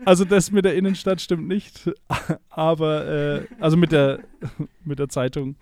Also 0.04 0.24
das 0.24 0.50
mit 0.50 0.64
der 0.64 0.74
Innenstadt 0.74 1.20
stimmt 1.20 1.48
nicht, 1.48 1.90
aber 2.48 3.06
äh, 3.06 3.46
also 3.60 3.76
mit 3.76 3.92
der 3.92 4.20
mit 4.84 4.98
der 4.98 5.08
Zeitung. 5.08 5.56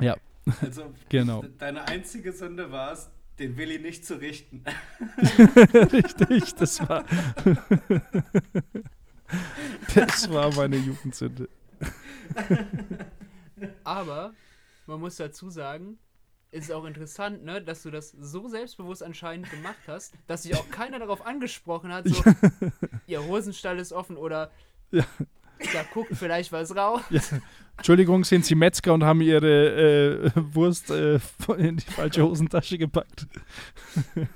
Ja. 0.00 0.16
Also 0.60 0.92
genau. 1.08 1.44
Deine 1.58 1.86
einzige 1.86 2.32
Sünde 2.32 2.72
war 2.72 2.92
es, 2.92 3.10
den 3.38 3.56
Willi 3.56 3.78
nicht 3.78 4.04
zu 4.04 4.14
richten. 4.14 4.64
Richtig, 5.92 6.54
das 6.56 6.86
war 6.88 7.04
das 9.94 10.30
war 10.30 10.54
meine 10.54 10.76
Jugendsünde. 10.76 11.48
Aber 13.84 14.34
man 14.86 15.00
muss 15.00 15.16
dazu 15.16 15.50
sagen, 15.50 15.98
ist 16.52 16.70
auch 16.70 16.84
interessant, 16.84 17.42
ne, 17.44 17.60
dass 17.62 17.82
du 17.82 17.90
das 17.90 18.10
so 18.10 18.48
selbstbewusst 18.48 19.02
anscheinend 19.02 19.50
gemacht 19.50 19.80
hast, 19.86 20.14
dass 20.26 20.44
sich 20.44 20.54
auch 20.54 20.68
keiner 20.70 20.98
darauf 20.98 21.24
angesprochen 21.26 21.90
hat, 21.92 22.06
so, 22.06 22.22
ihr 23.06 23.24
Hosenstall 23.24 23.78
ist 23.78 23.92
offen 23.92 24.18
oder 24.18 24.50
ja. 24.90 25.06
da 25.72 25.82
guckt 25.92 26.14
vielleicht 26.14 26.52
was 26.52 26.76
raus. 26.76 27.00
Ja. 27.10 27.20
Entschuldigung, 27.78 28.24
sind 28.24 28.44
Sie 28.44 28.54
Metzger 28.54 28.92
und 28.92 29.02
haben 29.02 29.22
Ihre 29.22 30.26
äh, 30.26 30.30
Wurst 30.34 30.90
äh, 30.90 31.18
in 31.56 31.78
die 31.78 31.90
falsche 31.90 32.22
Hosentasche 32.22 32.76
gepackt? 32.76 33.26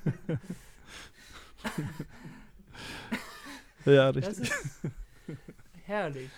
ja, 3.85 4.09
richtig. 4.09 4.51
Herrlich. 5.85 6.31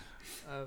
Äh, 0.51 0.64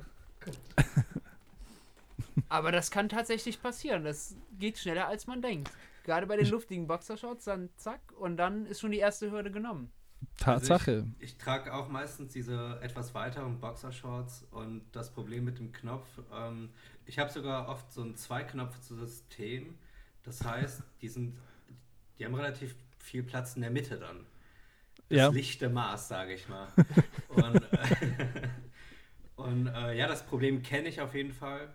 aber 2.49 2.71
das 2.71 2.91
kann 2.91 3.09
tatsächlich 3.09 3.61
passieren. 3.61 4.03
Das 4.03 4.35
geht 4.57 4.77
schneller, 4.77 5.07
als 5.07 5.27
man 5.27 5.41
denkt. 5.41 5.71
Gerade 6.03 6.25
bei 6.25 6.37
den 6.37 6.47
luftigen 6.47 6.87
Boxershorts, 6.87 7.45
dann 7.45 7.69
zack, 7.77 7.99
und 8.17 8.37
dann 8.37 8.65
ist 8.65 8.79
schon 8.79 8.91
die 8.91 8.97
erste 8.97 9.31
Hürde 9.31 9.51
genommen. 9.51 9.91
Tatsache. 10.37 10.91
Also 10.91 11.07
ich, 11.19 11.31
ich 11.31 11.37
trage 11.37 11.73
auch 11.73 11.89
meistens 11.89 12.33
diese 12.33 12.79
etwas 12.81 13.13
weiteren 13.13 13.59
Boxershorts 13.59 14.47
und 14.51 14.83
das 14.91 15.11
Problem 15.11 15.45
mit 15.45 15.59
dem 15.59 15.71
Knopf, 15.71 16.07
ähm, 16.33 16.69
ich 17.05 17.19
habe 17.19 17.31
sogar 17.31 17.67
oft 17.67 17.91
so 17.91 18.03
ein 18.03 18.15
Zweiknopf-System. 18.15 19.75
Das 20.23 20.43
heißt, 20.43 20.83
die 21.01 21.07
sind, 21.07 21.37
die 22.17 22.25
haben 22.25 22.35
relativ 22.35 22.75
viel 22.99 23.23
Platz 23.23 23.55
in 23.55 23.61
der 23.61 23.71
Mitte 23.71 23.97
dann. 23.97 24.25
Das 25.09 25.17
ja. 25.17 25.27
lichte 25.29 25.69
Maß, 25.69 26.07
sage 26.07 26.33
ich 26.33 26.47
mal. 26.47 26.67
und, 27.29 27.73
äh, 27.73 28.27
und 29.35 29.67
äh, 29.67 29.97
ja, 29.97 30.07
das 30.07 30.23
Problem 30.23 30.61
kenne 30.63 30.87
ich 30.87 31.01
auf 31.01 31.15
jeden 31.15 31.33
Fall 31.33 31.73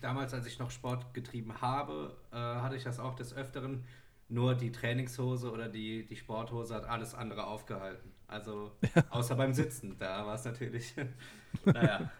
damals, 0.00 0.34
als 0.34 0.46
ich 0.46 0.58
noch 0.58 0.70
Sport 0.70 1.14
getrieben 1.14 1.60
habe, 1.60 2.16
äh, 2.32 2.36
hatte 2.36 2.76
ich 2.76 2.84
das 2.84 2.98
auch 2.98 3.14
des 3.14 3.34
Öfteren. 3.34 3.84
Nur 4.28 4.54
die 4.54 4.70
Trainingshose 4.70 5.50
oder 5.50 5.68
die, 5.68 6.06
die 6.06 6.16
Sporthose 6.16 6.74
hat 6.74 6.84
alles 6.84 7.14
andere 7.14 7.46
aufgehalten. 7.46 8.12
Also 8.28 8.72
ja. 8.94 9.04
außer 9.10 9.34
beim 9.34 9.52
Sitzen, 9.52 9.98
da 9.98 10.24
war 10.24 10.36
es 10.36 10.44
natürlich. 10.44 10.94
naja. 11.64 12.10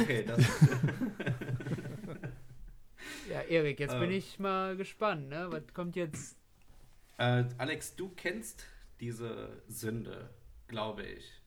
Okay, 0.00 0.24
das. 0.24 0.40
ja, 3.30 3.40
Erik, 3.42 3.78
jetzt 3.78 3.94
äh, 3.94 4.00
bin 4.00 4.10
ich 4.10 4.38
mal 4.38 4.76
gespannt, 4.76 5.28
ne? 5.28 5.46
Was 5.50 5.74
kommt 5.74 5.96
jetzt? 5.96 6.38
Äh, 7.18 7.44
Alex, 7.58 7.94
du 7.94 8.08
kennst 8.08 8.66
diese 8.98 9.62
Sünde, 9.68 10.30
glaube 10.66 11.02
ich 11.02 11.39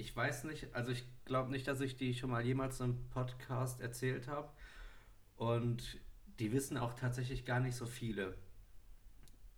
ich 0.00 0.16
weiß 0.16 0.44
nicht, 0.44 0.74
also 0.74 0.90
ich 0.90 1.04
glaube 1.24 1.50
nicht, 1.50 1.68
dass 1.68 1.80
ich 1.80 1.96
die 1.96 2.14
schon 2.14 2.30
mal 2.30 2.44
jemals 2.44 2.80
im 2.80 3.08
Podcast 3.10 3.80
erzählt 3.80 4.28
habe. 4.28 4.48
Und 5.36 5.98
die 6.38 6.52
wissen 6.52 6.78
auch 6.78 6.94
tatsächlich 6.94 7.44
gar 7.44 7.60
nicht 7.60 7.76
so 7.76 7.86
viele. 7.86 8.34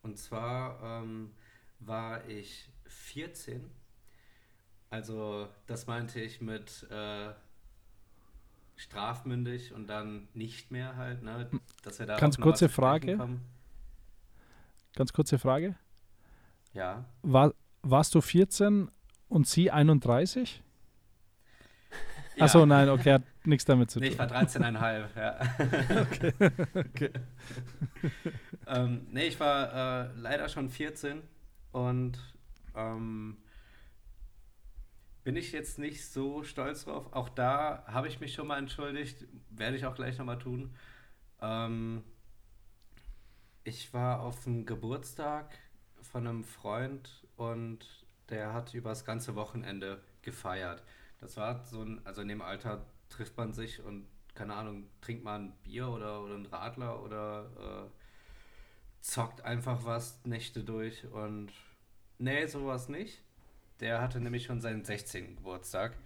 Und 0.02 0.18
zwar 0.18 0.82
ähm, 0.82 1.30
war 1.78 2.28
ich 2.28 2.68
14. 2.86 3.70
Also 4.90 5.48
das 5.66 5.86
meinte 5.86 6.20
ich 6.20 6.40
mit 6.40 6.86
äh, 6.90 7.30
strafmündig 8.76 9.72
und 9.72 9.86
dann 9.86 10.28
nicht 10.34 10.70
mehr 10.70 10.96
halt, 10.96 11.22
ne? 11.22 11.48
Dass 11.82 11.98
wir 12.00 12.06
da 12.06 12.18
Ganz 12.18 12.36
kurze 12.36 12.68
Frage. 12.68 13.38
Ganz 14.94 15.12
kurze 15.12 15.38
Frage. 15.38 15.76
Ja. 16.74 17.04
War, 17.22 17.54
warst 17.82 18.14
du 18.14 18.20
14 18.20 18.90
und 19.32 19.46
Sie 19.46 19.70
31? 19.70 20.62
Ja. 22.34 22.46
Achso, 22.46 22.64
nein, 22.64 22.88
okay, 22.88 23.12
hat 23.12 23.24
nichts 23.44 23.66
damit 23.66 23.90
zu 23.90 23.98
tun. 24.00 24.08
Nee, 24.08 24.14
ich 24.14 24.18
war 24.18 24.26
13,5, 24.26 25.06
ja. 25.16 25.38
okay. 26.00 26.32
okay. 26.72 27.10
ähm, 28.66 29.06
nee, 29.10 29.26
ich 29.26 29.38
war 29.38 30.06
äh, 30.06 30.10
leider 30.16 30.48
schon 30.48 30.70
14 30.70 31.20
und 31.72 32.18
ähm, 32.74 33.36
bin 35.24 35.36
ich 35.36 35.52
jetzt 35.52 35.78
nicht 35.78 36.06
so 36.06 36.42
stolz 36.42 36.86
drauf. 36.86 37.12
Auch 37.12 37.28
da 37.28 37.84
habe 37.86 38.08
ich 38.08 38.18
mich 38.18 38.32
schon 38.32 38.46
mal 38.46 38.58
entschuldigt, 38.58 39.26
werde 39.50 39.76
ich 39.76 39.84
auch 39.84 39.94
gleich 39.94 40.16
nochmal 40.16 40.38
tun. 40.38 40.74
Ähm, 41.42 42.02
ich 43.62 43.92
war 43.92 44.20
auf 44.20 44.44
dem 44.44 44.64
Geburtstag 44.64 45.58
von 46.00 46.26
einem 46.26 46.44
Freund 46.44 47.26
und 47.36 48.01
der 48.28 48.52
hat 48.52 48.74
über 48.74 48.90
das 48.90 49.04
ganze 49.04 49.34
Wochenende 49.34 50.00
gefeiert. 50.22 50.82
Das 51.20 51.36
war 51.36 51.64
so 51.66 51.82
ein, 51.82 52.00
also 52.04 52.22
in 52.22 52.28
dem 52.28 52.42
Alter 52.42 52.84
trifft 53.08 53.36
man 53.36 53.52
sich 53.52 53.82
und 53.82 54.06
keine 54.34 54.54
Ahnung, 54.54 54.88
trinkt 55.02 55.24
man 55.24 55.48
ein 55.48 55.52
Bier 55.62 55.88
oder, 55.88 56.22
oder 56.22 56.34
ein 56.34 56.46
Radler 56.46 57.02
oder 57.02 57.90
zockt 59.02 59.44
einfach 59.44 59.84
was 59.84 60.24
Nächte 60.24 60.64
durch 60.64 61.04
und 61.06 61.52
nee, 62.18 62.46
sowas 62.46 62.88
nicht. 62.88 63.22
Der 63.80 64.00
hatte 64.00 64.20
nämlich 64.20 64.44
schon 64.44 64.60
seinen 64.60 64.84
16. 64.84 65.36
Geburtstag. 65.36 65.96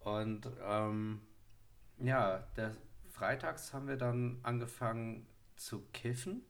Und 0.00 0.50
ähm, 0.64 1.20
ja, 1.98 2.38
der, 2.56 2.74
freitags 3.10 3.72
haben 3.72 3.86
wir 3.86 3.96
dann 3.96 4.40
angefangen 4.42 5.26
zu 5.56 5.82
kiffen. 5.92 6.42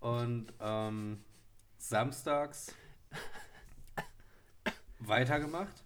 Und 0.00 0.52
ähm, 0.60 1.24
samstags 1.78 2.74
weitergemacht. 5.08 5.84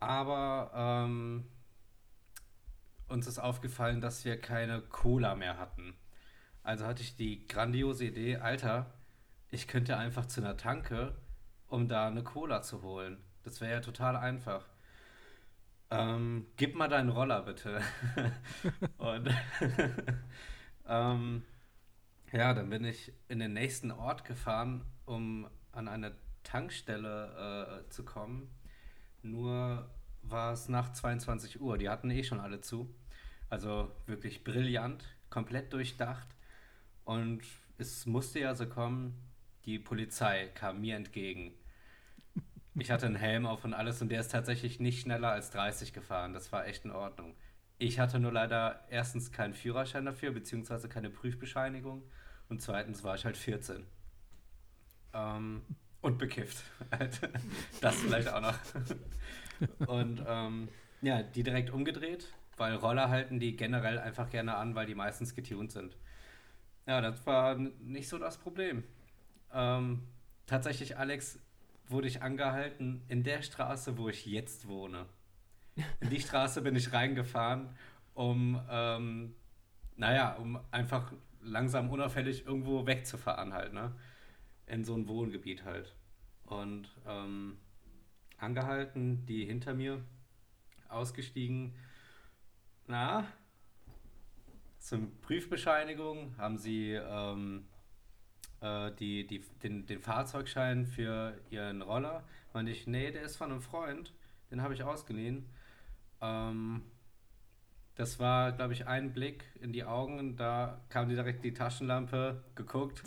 Aber 0.00 0.70
ähm, 0.74 1.46
uns 3.08 3.26
ist 3.26 3.38
aufgefallen, 3.38 4.00
dass 4.00 4.24
wir 4.24 4.40
keine 4.40 4.82
Cola 4.82 5.34
mehr 5.34 5.58
hatten. 5.58 5.94
Also 6.62 6.86
hatte 6.86 7.02
ich 7.02 7.16
die 7.16 7.46
grandiose 7.46 8.06
Idee, 8.06 8.36
Alter, 8.36 8.92
ich 9.50 9.68
könnte 9.68 9.96
einfach 9.96 10.26
zu 10.26 10.40
einer 10.40 10.56
Tanke, 10.56 11.14
um 11.68 11.88
da 11.88 12.08
eine 12.08 12.24
Cola 12.24 12.62
zu 12.62 12.82
holen. 12.82 13.18
Das 13.44 13.60
wäre 13.60 13.74
ja 13.74 13.80
total 13.80 14.16
einfach. 14.16 14.66
Ähm, 15.90 16.46
gib 16.56 16.74
mal 16.74 16.88
deinen 16.88 17.10
Roller 17.10 17.42
bitte. 17.42 17.80
und 18.98 19.30
ähm, 20.88 21.44
ja, 22.32 22.54
dann 22.54 22.70
bin 22.70 22.84
ich 22.84 23.12
in 23.28 23.38
den 23.38 23.52
nächsten 23.52 23.92
Ort 23.92 24.24
gefahren, 24.24 24.84
um 25.04 25.48
an 25.70 25.86
eine 25.86 26.12
Tankstelle 26.46 27.84
äh, 27.86 27.90
zu 27.90 28.04
kommen. 28.04 28.48
Nur 29.22 29.90
war 30.22 30.52
es 30.52 30.68
nach 30.68 30.92
22 30.92 31.60
Uhr. 31.60 31.78
Die 31.78 31.88
hatten 31.88 32.10
eh 32.10 32.22
schon 32.22 32.40
alle 32.40 32.60
zu. 32.60 32.94
Also 33.50 33.90
wirklich 34.06 34.44
brillant, 34.44 35.04
komplett 35.28 35.72
durchdacht. 35.72 36.28
Und 37.04 37.42
es 37.78 38.06
musste 38.06 38.40
ja 38.40 38.54
so 38.54 38.66
kommen, 38.66 39.20
die 39.64 39.78
Polizei 39.78 40.48
kam 40.54 40.80
mir 40.80 40.96
entgegen. 40.96 41.52
Ich 42.74 42.90
hatte 42.90 43.06
einen 43.06 43.16
Helm 43.16 43.46
auf 43.46 43.64
und 43.64 43.74
alles 43.74 44.02
und 44.02 44.10
der 44.10 44.20
ist 44.20 44.30
tatsächlich 44.30 44.80
nicht 44.80 45.00
schneller 45.00 45.30
als 45.30 45.50
30 45.50 45.92
gefahren. 45.92 46.32
Das 46.32 46.52
war 46.52 46.66
echt 46.66 46.84
in 46.84 46.90
Ordnung. 46.90 47.34
Ich 47.78 47.98
hatte 47.98 48.20
nur 48.20 48.32
leider 48.32 48.86
erstens 48.90 49.32
keinen 49.32 49.54
Führerschein 49.54 50.04
dafür, 50.04 50.30
beziehungsweise 50.30 50.88
keine 50.88 51.10
Prüfbescheinigung. 51.10 52.02
Und 52.48 52.62
zweitens 52.62 53.02
war 53.02 53.14
ich 53.14 53.24
halt 53.24 53.36
14. 53.36 53.86
Ähm, 55.12 55.62
und 56.06 56.18
bekifft. 56.18 56.62
das 57.80 57.96
vielleicht 57.96 58.28
auch 58.28 58.40
noch. 58.40 58.58
Und 59.88 60.22
ähm, 60.26 60.68
ja, 61.02 61.22
die 61.22 61.42
direkt 61.42 61.70
umgedreht, 61.70 62.32
weil 62.56 62.76
Roller 62.76 63.10
halten 63.10 63.40
die 63.40 63.56
generell 63.56 63.98
einfach 63.98 64.30
gerne 64.30 64.56
an, 64.56 64.74
weil 64.74 64.86
die 64.86 64.94
meistens 64.94 65.34
getuned 65.34 65.72
sind. 65.72 65.96
Ja, 66.86 67.00
das 67.00 67.26
war 67.26 67.56
nicht 67.56 68.08
so 68.08 68.18
das 68.18 68.38
Problem. 68.38 68.84
Ähm, 69.52 70.02
tatsächlich, 70.46 70.96
Alex, 70.96 71.40
wurde 71.88 72.06
ich 72.06 72.22
angehalten 72.22 73.02
in 73.08 73.24
der 73.24 73.42
Straße, 73.42 73.98
wo 73.98 74.08
ich 74.08 74.26
jetzt 74.26 74.68
wohne. 74.68 75.06
In 76.00 76.10
die 76.10 76.20
Straße 76.20 76.62
bin 76.62 76.76
ich 76.76 76.92
reingefahren, 76.92 77.68
um, 78.14 78.60
ähm, 78.70 79.34
naja, 79.96 80.34
um 80.34 80.60
einfach 80.70 81.12
langsam 81.42 81.90
unauffällig 81.90 82.46
irgendwo 82.46 82.86
wegzufahren 82.86 83.52
halt, 83.52 83.72
ne? 83.72 83.92
In 84.66 84.84
so 84.84 84.94
ein 84.94 85.08
Wohngebiet 85.08 85.64
halt. 85.64 85.94
Und 86.44 86.88
ähm, 87.06 87.58
angehalten, 88.38 89.24
die 89.26 89.44
hinter 89.44 89.74
mir 89.74 90.04
ausgestiegen. 90.88 91.74
Na, 92.86 93.26
zum 94.78 95.20
Prüfbescheinigung 95.20 96.36
haben 96.38 96.58
sie 96.58 96.92
ähm, 96.92 97.66
äh, 98.60 98.92
die, 98.92 99.26
die, 99.26 99.40
den, 99.62 99.86
den 99.86 100.00
Fahrzeugschein 100.00 100.86
für 100.86 101.36
ihren 101.50 101.82
Roller. 101.82 102.24
Meinte 102.52 102.72
ich, 102.72 102.86
nee, 102.86 103.10
der 103.10 103.22
ist 103.22 103.36
von 103.36 103.50
einem 103.50 103.60
Freund, 103.62 104.12
den 104.50 104.62
habe 104.62 104.74
ich 104.74 104.82
ausgeliehen. 104.82 105.46
Ähm, 106.20 106.82
das 107.96 108.18
war, 108.18 108.52
glaube 108.52 108.74
ich, 108.74 108.86
ein 108.86 109.12
Blick 109.12 109.44
in 109.60 109.72
die 109.72 109.84
Augen. 109.84 110.36
Da 110.36 110.80
kam 110.90 111.08
direkt 111.08 111.44
die 111.44 111.54
Taschenlampe, 111.54 112.42
geguckt. 112.54 113.02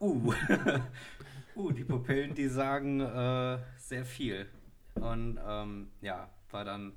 Uh, 0.00 0.32
uh 1.56 1.72
die 1.72 1.84
Pupillen, 1.84 2.34
die 2.34 2.48
sagen 2.48 3.00
äh, 3.00 3.58
sehr 3.76 4.04
viel. 4.04 4.48
Und 4.94 5.38
ähm, 5.44 5.90
ja, 6.00 6.30
war 6.50 6.64
dann 6.64 6.92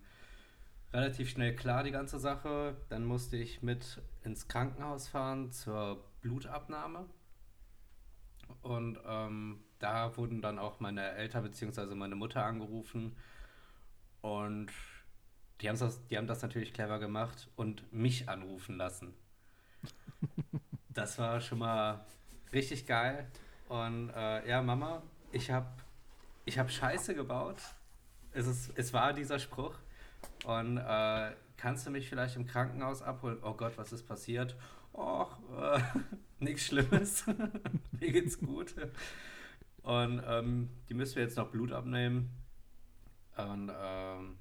relativ 0.93 1.29
schnell 1.29 1.55
klar 1.55 1.83
die 1.83 1.91
ganze 1.91 2.19
Sache. 2.19 2.77
Dann 2.89 3.03
musste 3.03 3.37
ich 3.37 3.63
mit 3.63 3.99
ins 4.23 4.47
Krankenhaus 4.47 5.07
fahren 5.07 5.51
zur 5.51 6.03
Blutabnahme. 6.21 7.05
Und 8.61 8.99
ähm, 9.07 9.63
da 9.79 10.15
wurden 10.17 10.41
dann 10.41 10.59
auch 10.59 10.79
meine 10.79 11.13
Eltern 11.13 11.43
bzw. 11.43 11.95
meine 11.95 12.15
Mutter 12.15 12.45
angerufen. 12.45 13.15
Und 14.21 14.71
die, 15.61 15.67
das, 15.67 16.05
die 16.07 16.17
haben 16.17 16.27
das 16.27 16.41
natürlich 16.41 16.73
clever 16.73 16.99
gemacht 16.99 17.49
und 17.55 17.91
mich 17.93 18.29
anrufen 18.29 18.77
lassen. 18.77 19.13
Das 20.89 21.17
war 21.17 21.41
schon 21.41 21.57
mal 21.57 22.05
richtig 22.51 22.85
geil. 22.85 23.27
Und 23.67 24.11
äh, 24.11 24.47
ja, 24.47 24.61
Mama, 24.61 25.01
ich 25.31 25.49
habe 25.49 25.65
ich 26.45 26.59
hab 26.59 26.69
Scheiße 26.69 27.15
gebaut. 27.15 27.57
Es, 28.31 28.45
ist, 28.45 28.71
es 28.75 28.93
war 28.93 29.11
dieser 29.11 29.39
Spruch. 29.39 29.73
Und 30.45 30.77
äh, 30.77 31.31
kannst 31.57 31.87
du 31.87 31.89
mich 31.89 32.09
vielleicht 32.09 32.35
im 32.35 32.45
Krankenhaus 32.45 33.01
abholen? 33.01 33.39
Oh 33.41 33.53
Gott, 33.53 33.77
was 33.77 33.91
ist 33.91 34.03
passiert? 34.03 34.55
Och, 34.93 35.35
äh, 35.59 35.79
nichts 36.39 36.67
Schlimmes. 36.67 37.25
Mir 37.99 38.11
geht's 38.11 38.39
gut. 38.39 38.75
Und 39.81 40.21
ähm, 40.27 40.69
die 40.89 40.93
müssen 40.93 41.15
wir 41.15 41.23
jetzt 41.23 41.37
noch 41.37 41.49
Blut 41.49 41.71
abnehmen. 41.71 42.29
Und 43.35 43.71
ähm, 43.75 44.37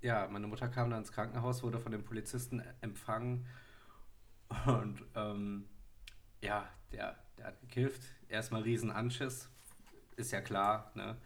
ja, 0.00 0.28
meine 0.28 0.46
Mutter 0.46 0.68
kam 0.68 0.90
dann 0.90 1.00
ins 1.00 1.12
Krankenhaus, 1.12 1.62
wurde 1.62 1.78
von 1.80 1.92
den 1.92 2.04
Polizisten 2.04 2.62
empfangen. 2.80 3.46
Und 4.66 5.04
ähm, 5.14 5.68
ja, 6.42 6.68
der, 6.92 7.16
der 7.36 7.46
hat 7.46 7.60
gekifft. 7.60 8.02
Erstmal 8.28 8.62
riesen 8.62 8.90
Anschiss. 8.90 9.50
Ist 10.16 10.32
ja 10.32 10.40
klar, 10.40 10.90
ne? 10.94 11.16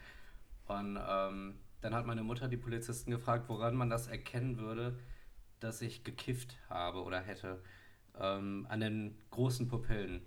Und 0.67 0.99
ähm, 1.09 1.59
dann 1.81 1.95
hat 1.95 2.07
meine 2.07 2.23
Mutter 2.23 2.49
die 2.49 2.57
Polizisten 2.57 3.11
gefragt, 3.11 3.49
woran 3.49 3.75
man 3.75 3.91
das 3.91 4.07
erkennen 4.07 4.59
würde, 4.59 4.99
dass 5.61 5.83
ich 5.83 6.05
gekifft 6.05 6.57
habe 6.69 7.03
oder 7.03 7.21
hätte. 7.21 7.63
Ähm, 8.19 8.67
an 8.69 8.81
den 8.81 9.19
großen 9.31 9.69
Pupillen. 9.69 10.23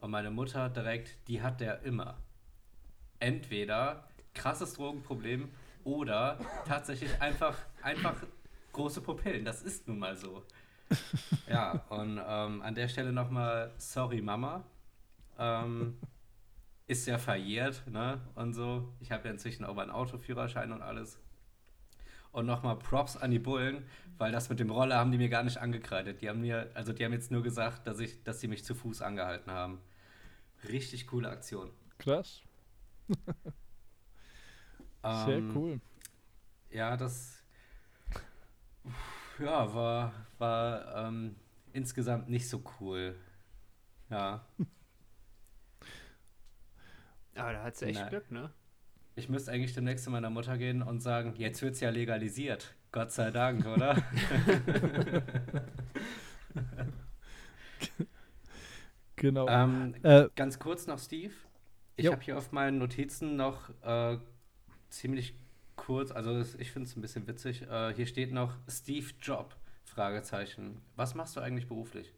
Und 0.00 0.10
meine 0.10 0.30
Mutter 0.30 0.68
direkt, 0.68 1.16
die 1.28 1.42
hat 1.42 1.60
der 1.60 1.82
immer. 1.82 2.18
Entweder 3.20 4.08
krasses 4.34 4.74
Drogenproblem 4.74 5.50
oder 5.84 6.38
tatsächlich 6.66 7.20
einfach, 7.20 7.56
einfach 7.82 8.14
große 8.72 9.00
Pupillen. 9.00 9.44
Das 9.44 9.62
ist 9.62 9.86
nun 9.88 9.98
mal 9.98 10.16
so. 10.16 10.42
Ja, 11.48 11.84
und 11.88 12.20
ähm, 12.26 12.62
an 12.62 12.74
der 12.74 12.88
Stelle 12.88 13.12
nochmal, 13.12 13.72
sorry 13.78 14.20
Mama. 14.20 14.64
Ähm, 15.38 15.98
ist 16.86 17.06
ja 17.06 17.18
verjährt, 17.18 17.86
ne? 17.86 18.20
Und 18.34 18.52
so. 18.54 18.92
Ich 19.00 19.10
habe 19.10 19.26
ja 19.26 19.30
inzwischen 19.30 19.64
auch 19.64 19.76
einen 19.78 19.90
Autoführerschein 19.90 20.72
und 20.72 20.82
alles. 20.82 21.18
Und 22.32 22.46
nochmal 22.46 22.76
Props 22.76 23.16
an 23.16 23.30
die 23.30 23.38
Bullen, 23.38 23.86
weil 24.18 24.32
das 24.32 24.48
mit 24.48 24.58
dem 24.58 24.70
Roller 24.70 24.96
haben 24.96 25.12
die 25.12 25.18
mir 25.18 25.28
gar 25.28 25.44
nicht 25.44 25.58
angekreidet. 25.58 26.20
Die 26.20 26.28
haben 26.28 26.40
mir, 26.40 26.70
also 26.74 26.92
die 26.92 27.04
haben 27.04 27.12
jetzt 27.12 27.30
nur 27.30 27.42
gesagt, 27.42 27.86
dass 27.86 28.00
ich, 28.00 28.22
dass 28.24 28.40
sie 28.40 28.48
mich 28.48 28.64
zu 28.64 28.74
Fuß 28.74 29.02
angehalten 29.02 29.52
haben. 29.52 29.78
Richtig 30.68 31.06
coole 31.06 31.30
Aktion. 31.30 31.70
Krass. 31.98 32.42
Sehr 35.04 35.38
ähm, 35.38 35.52
cool. 35.54 35.80
Ja, 36.70 36.96
das 36.96 37.42
ja, 39.38 39.74
war, 39.74 40.14
war 40.38 41.08
ähm, 41.08 41.36
insgesamt 41.72 42.30
nicht 42.30 42.48
so 42.48 42.62
cool. 42.80 43.14
Ja. 44.08 44.46
Aber 47.36 47.52
da 47.52 47.64
hat 47.64 47.76
sie 47.76 47.86
echt 47.86 48.00
Nein. 48.00 48.08
Glück, 48.08 48.30
ne? 48.30 48.50
Ich 49.16 49.28
müsste 49.28 49.52
eigentlich 49.52 49.74
demnächst 49.74 50.04
zu 50.04 50.10
meiner 50.10 50.30
Mutter 50.30 50.56
gehen 50.56 50.82
und 50.82 51.00
sagen, 51.00 51.34
jetzt 51.36 51.60
wird 51.62 51.74
es 51.74 51.80
ja 51.80 51.90
legalisiert. 51.90 52.74
Gott 52.90 53.12
sei 53.12 53.30
Dank, 53.30 53.66
oder? 53.66 54.02
genau. 59.16 59.46
Ähm, 59.48 59.94
äh, 60.02 60.28
ganz 60.34 60.58
kurz 60.58 60.86
noch, 60.86 60.98
Steve. 60.98 61.34
Ich 61.96 62.06
habe 62.06 62.22
hier 62.22 62.38
auf 62.38 62.52
meinen 62.52 62.78
Notizen 62.78 63.36
noch 63.36 63.68
äh, 63.82 64.16
ziemlich 64.94 65.34
kurz, 65.76 66.10
also 66.10 66.40
ich 66.58 66.70
finde 66.70 66.88
es 66.88 66.96
ein 66.96 67.02
bisschen 67.02 67.26
witzig. 67.26 67.62
Äh, 67.62 67.94
hier 67.94 68.06
steht 68.06 68.32
noch 68.32 68.52
Steve 68.68 69.06
Job, 69.20 69.56
Fragezeichen. 69.84 70.80
Was 70.96 71.14
machst 71.14 71.36
du 71.36 71.40
eigentlich 71.40 71.68
beruflich? 71.68 72.12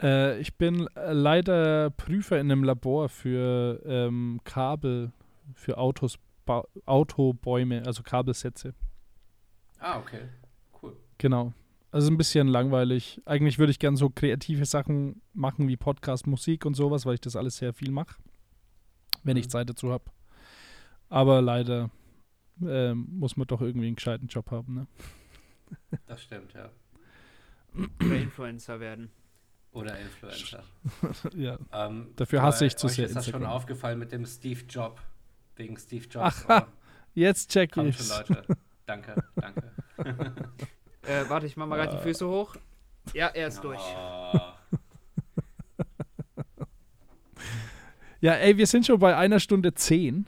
Äh, 0.00 0.38
ich 0.40 0.56
bin 0.56 0.86
äh, 0.94 1.12
leider 1.12 1.90
Prüfer 1.90 2.38
in 2.38 2.50
einem 2.50 2.64
Labor 2.64 3.08
für 3.08 3.80
ähm, 3.84 4.40
Kabel 4.44 5.12
für 5.54 5.78
Autos, 5.78 6.18
ba 6.44 6.64
Autobäume, 6.86 7.82
also 7.86 8.02
Kabelsätze. 8.02 8.74
Ah, 9.78 9.98
okay. 9.98 10.28
Cool. 10.80 10.96
Genau. 11.18 11.52
Also 11.90 12.10
ein 12.10 12.16
bisschen 12.16 12.48
langweilig. 12.48 13.20
Eigentlich 13.26 13.58
würde 13.58 13.70
ich 13.70 13.78
gerne 13.78 13.96
so 13.96 14.08
kreative 14.08 14.64
Sachen 14.64 15.20
machen 15.34 15.68
wie 15.68 15.76
Podcast, 15.76 16.26
Musik 16.26 16.64
und 16.64 16.74
sowas, 16.74 17.04
weil 17.04 17.14
ich 17.14 17.20
das 17.20 17.36
alles 17.36 17.56
sehr 17.56 17.74
viel 17.74 17.90
mache, 17.90 18.16
wenn 19.24 19.36
ich 19.36 19.46
mhm. 19.46 19.50
Zeit 19.50 19.68
dazu 19.68 19.92
habe. 19.92 20.04
Aber 21.12 21.42
leider 21.42 21.90
äh, 22.66 22.94
muss 22.94 23.36
man 23.36 23.46
doch 23.46 23.60
irgendwie 23.60 23.86
einen 23.86 23.96
gescheiten 23.96 24.28
Job 24.28 24.50
haben. 24.50 24.74
Ne? 24.74 24.86
Das 26.06 26.22
stimmt, 26.22 26.54
ja. 26.54 26.70
Oder 28.00 28.16
Influencer 28.16 28.80
werden. 28.80 29.10
Oder 29.72 29.98
Influencer. 29.98 30.64
ja. 31.36 31.58
Ähm, 31.70 32.14
Dafür 32.16 32.40
hasse 32.40 32.64
ich 32.64 32.76
zu 32.76 32.88
sehr. 32.88 33.04
Ist 33.04 33.16
das 33.16 33.28
schon 33.28 33.44
aufgefallen 33.44 33.98
mit 33.98 34.10
dem 34.10 34.24
Steve 34.24 34.60
Job? 34.66 35.02
Wegen 35.56 35.76
Steve 35.76 36.06
Jobs. 36.06 36.46
Ach, 36.48 36.66
jetzt 37.12 37.50
check 37.50 37.76
ich. 37.76 37.98
schon, 37.98 38.08
Leute. 38.08 38.46
Danke, 38.86 39.14
danke. 39.36 39.70
äh, 41.02 41.28
warte, 41.28 41.46
ich 41.46 41.56
mach 41.56 41.66
mal 41.66 41.76
gerade 41.76 41.96
die 41.96 42.02
Füße 42.02 42.26
hoch. 42.26 42.56
Ja, 43.14 43.28
er 43.28 43.48
ist 43.48 43.60
oh. 43.60 43.62
durch. 43.62 43.80
ja, 48.20 48.32
ey, 48.32 48.56
wir 48.56 48.66
sind 48.66 48.86
schon 48.86 48.98
bei 48.98 49.16
einer 49.16 49.40
Stunde 49.40 49.72
zehn. 49.74 50.26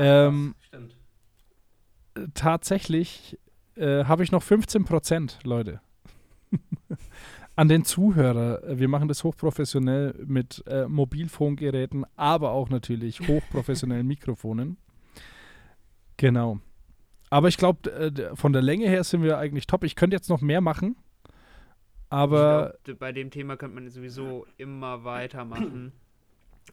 Ähm, 0.00 0.54
Stimmt. 0.60 0.96
Tatsächlich 2.34 3.38
äh, 3.76 4.04
habe 4.04 4.24
ich 4.24 4.32
noch 4.32 4.42
15 4.42 4.84
Prozent, 4.84 5.38
Leute. 5.44 5.80
An 7.56 7.68
den 7.68 7.84
Zuhörer. 7.84 8.62
Wir 8.78 8.88
machen 8.88 9.08
das 9.08 9.24
hochprofessionell 9.24 10.14
mit 10.26 10.64
äh, 10.66 10.88
Mobilfunkgeräten, 10.88 12.06
aber 12.16 12.52
auch 12.52 12.70
natürlich 12.70 13.20
hochprofessionellen 13.28 14.06
Mikrofonen. 14.06 14.78
Genau. 16.16 16.60
Aber 17.28 17.48
ich 17.48 17.58
glaube, 17.58 17.90
äh, 17.90 18.34
von 18.36 18.52
der 18.52 18.62
Länge 18.62 18.88
her 18.88 19.04
sind 19.04 19.22
wir 19.22 19.38
eigentlich 19.38 19.66
top. 19.66 19.84
Ich 19.84 19.96
könnte 19.96 20.16
jetzt 20.16 20.30
noch 20.30 20.40
mehr 20.40 20.62
machen. 20.62 20.96
Aber. 22.08 22.74
Glaub, 22.84 22.98
bei 22.98 23.12
dem 23.12 23.30
Thema 23.30 23.56
könnte 23.56 23.74
man 23.74 23.88
sowieso 23.90 24.46
immer 24.56 25.04
weitermachen. 25.04 25.92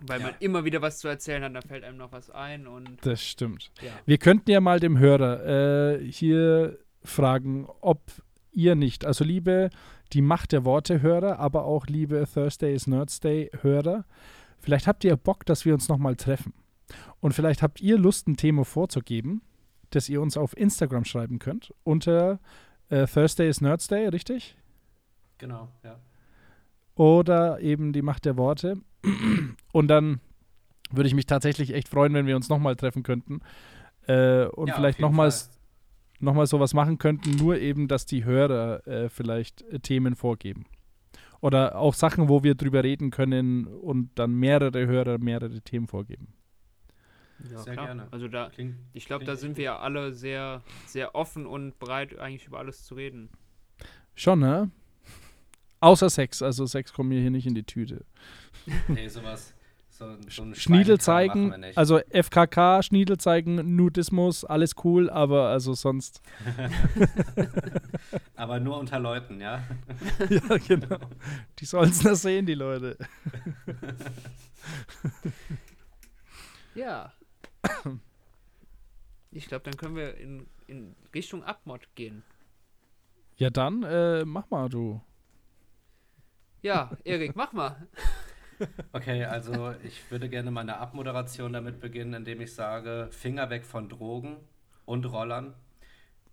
Weil 0.02 0.20
ja. 0.20 0.28
man 0.28 0.36
immer 0.40 0.64
wieder 0.64 0.82
was 0.82 1.00
zu 1.00 1.08
erzählen 1.08 1.44
hat, 1.44 1.56
da 1.56 1.62
fällt 1.62 1.84
einem 1.84 1.98
noch 1.98 2.12
was 2.12 2.30
ein 2.30 2.68
und. 2.68 3.06
Das 3.06 3.24
stimmt. 3.24 3.72
Ja. 3.82 3.92
Wir 4.06 4.18
könnten 4.18 4.52
ja 4.52 4.62
mal 4.62 4.80
dem 4.80 5.00
Hörer 5.00 5.98
äh, 5.98 6.12
hier 6.12 6.78
fragen, 7.04 7.68
ob 7.82 8.02
ihr 8.52 8.76
nicht, 8.76 9.06
also 9.06 9.24
liebe 9.24 9.70
die 10.14 10.22
Macht 10.22 10.52
der 10.52 10.66
Worte 10.66 11.02
Hörer, 11.02 11.40
aber 11.40 11.66
auch 11.66 11.88
liebe 11.88 12.26
Thursday 12.32 12.74
is 12.74 12.88
Nerds 12.88 13.20
Day 13.20 13.50
Hörer, 13.62 14.06
vielleicht 14.60 14.88
habt 14.88 15.04
ihr 15.04 15.16
Bock, 15.16 15.46
dass 15.46 15.66
wir 15.66 15.74
uns 15.74 15.90
nochmal 15.90 16.16
treffen. 16.16 16.54
Und 17.20 17.34
vielleicht 17.34 17.62
habt 17.62 17.82
ihr 17.82 17.98
Lust, 17.98 18.28
ein 18.28 18.38
Thema 18.38 18.64
vorzugeben, 18.64 19.42
das 19.90 20.10
ihr 20.10 20.22
uns 20.22 20.38
auf 20.38 20.56
Instagram 20.56 21.06
schreiben 21.06 21.40
könnt, 21.40 21.74
unter 21.84 22.40
äh, 22.90 23.06
Thursday 23.06 23.50
is 23.50 23.62
Nerds 23.62 23.88
Day, 23.88 24.08
richtig? 24.08 24.58
Genau, 25.38 25.70
ja. 25.84 26.00
Oder 26.96 27.60
eben 27.60 27.94
die 27.94 28.02
Macht 28.02 28.26
der 28.26 28.38
Worte. 28.38 28.78
Und 29.72 29.88
dann 29.88 30.20
würde 30.92 31.08
ich 31.08 31.16
mich 31.16 31.26
tatsächlich 31.26 31.74
echt 31.74 31.90
freuen, 31.90 32.14
wenn 32.14 32.28
wir 32.28 32.36
uns 32.36 32.50
nochmal 32.50 32.76
treffen 32.76 33.04
könnten. 33.04 33.42
Äh, 34.08 34.46
und 34.46 34.70
ja, 34.70 34.76
vielleicht 34.76 35.00
nochmals 35.00 35.52
nochmal 36.20 36.48
sowas 36.48 36.74
machen 36.74 36.98
könnten, 36.98 37.32
nur 37.32 37.58
eben, 37.60 37.88
dass 37.88 38.06
die 38.06 38.26
Hörer 38.26 38.86
äh, 38.88 39.10
vielleicht 39.10 39.62
äh, 39.64 39.80
Themen 39.80 40.16
vorgeben. 40.16 40.66
Oder 41.42 41.78
auch 41.78 41.94
Sachen, 41.94 42.30
wo 42.30 42.44
wir 42.44 42.56
drüber 42.56 42.84
reden 42.84 43.12
können 43.12 43.68
und 43.68 44.10
dann 44.16 44.34
mehrere 44.34 44.88
Hörer 44.88 45.20
mehrere 45.20 45.62
Themen 45.62 45.88
vorgeben. 45.88 46.34
Ja, 47.52 47.60
sehr 47.60 47.74
klar. 47.74 47.86
gerne. 47.86 48.08
Also 48.10 48.28
da, 48.28 48.50
klingt, 48.50 48.78
ich 48.94 49.06
glaube, 49.06 49.26
da 49.26 49.36
sind 49.36 49.58
wir 49.58 49.66
ja 49.66 49.80
alle 49.80 50.14
sehr, 50.14 50.64
sehr 50.88 51.14
offen 51.14 51.46
und 51.46 51.78
bereit, 51.78 52.18
eigentlich 52.18 52.48
über 52.48 52.58
alles 52.58 52.84
zu 52.84 52.96
reden. 52.96 53.30
Schon, 54.16 54.40
ne? 54.40 54.72
Außer 55.80 56.10
Sex, 56.10 56.42
also 56.42 56.66
Sex 56.66 56.92
kommt 56.92 57.10
mir 57.10 57.22
hier 57.22 57.30
nicht 57.30 57.46
in 57.46 57.54
die 57.54 57.64
Tüte. 57.64 58.04
Nee, 58.88 59.08
sowas. 59.08 59.54
So, 59.90 60.16
so 60.30 60.54
Schniedel 60.54 61.00
zeigen, 61.00 61.66
also 61.76 62.00
FKK, 62.12 62.84
Schniedel 62.84 63.18
zeigen, 63.18 63.76
Nudismus, 63.76 64.46
alles 64.46 64.76
cool, 64.84 65.10
aber 65.10 65.48
also 65.48 65.74
sonst. 65.74 66.22
aber 68.36 68.60
nur 68.60 68.78
unter 68.78 69.00
Leuten, 69.00 69.42
ja? 69.42 69.64
ja, 70.30 70.58
genau. 70.58 71.00
Die 71.58 71.66
sollen 71.66 71.90
es 71.90 72.04
nur 72.04 72.16
sehen, 72.16 72.46
die 72.46 72.54
Leute. 72.54 72.96
ja. 76.76 77.12
Ich 79.32 79.48
glaube, 79.48 79.64
dann 79.64 79.78
können 79.78 79.96
wir 79.96 80.16
in, 80.18 80.46
in 80.68 80.96
Richtung 81.12 81.44
Abmod 81.44 81.88
gehen. 81.96 82.22
Ja, 83.38 83.50
dann 83.50 83.82
äh, 83.82 84.26
mach 84.26 84.48
mal, 84.52 84.70
du. 84.70 85.02
Ja, 86.62 86.92
Erik, 87.04 87.36
mach 87.36 87.52
mal. 87.52 87.88
Okay, 88.92 89.24
also 89.26 89.74
ich 89.84 90.10
würde 90.10 90.30
gerne 90.30 90.52
meine 90.52 90.78
Abmoderation 90.78 91.54
damit 91.54 91.80
beginnen, 91.80 92.14
indem 92.14 92.42
ich 92.42 92.54
sage, 92.54 93.10
Finger 93.12 93.50
weg 93.50 93.66
von 93.66 93.90
Drogen 93.90 94.38
und 94.86 95.06
Rollern. 95.06 95.54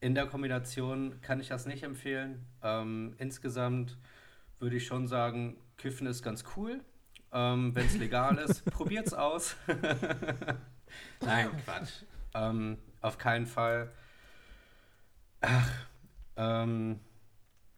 In 0.01 0.15
der 0.15 0.27
Kombination 0.27 1.21
kann 1.23 1.41
ich 1.41 1.49
das 1.49 1.67
nicht 1.67 1.83
empfehlen. 1.83 2.47
Ähm, 2.63 3.15
insgesamt 3.19 3.99
würde 4.59 4.77
ich 4.77 4.87
schon 4.87 5.07
sagen, 5.07 5.57
Kiffen 5.77 6.07
ist 6.07 6.23
ganz 6.23 6.45
cool. 6.57 6.81
Ähm, 7.33 7.75
Wenn 7.75 7.87
es 7.87 7.97
legal 7.97 8.39
ist, 8.39 8.65
probiert's 8.71 9.13
aus. 9.13 9.57
Nein, 11.21 11.51
Quatsch. 11.65 12.03
Ähm, 12.35 12.79
auf 13.01 13.19
keinen 13.19 13.47
Fall. 13.47 13.91
Ach, 15.41 15.71
ähm, 16.37 17.01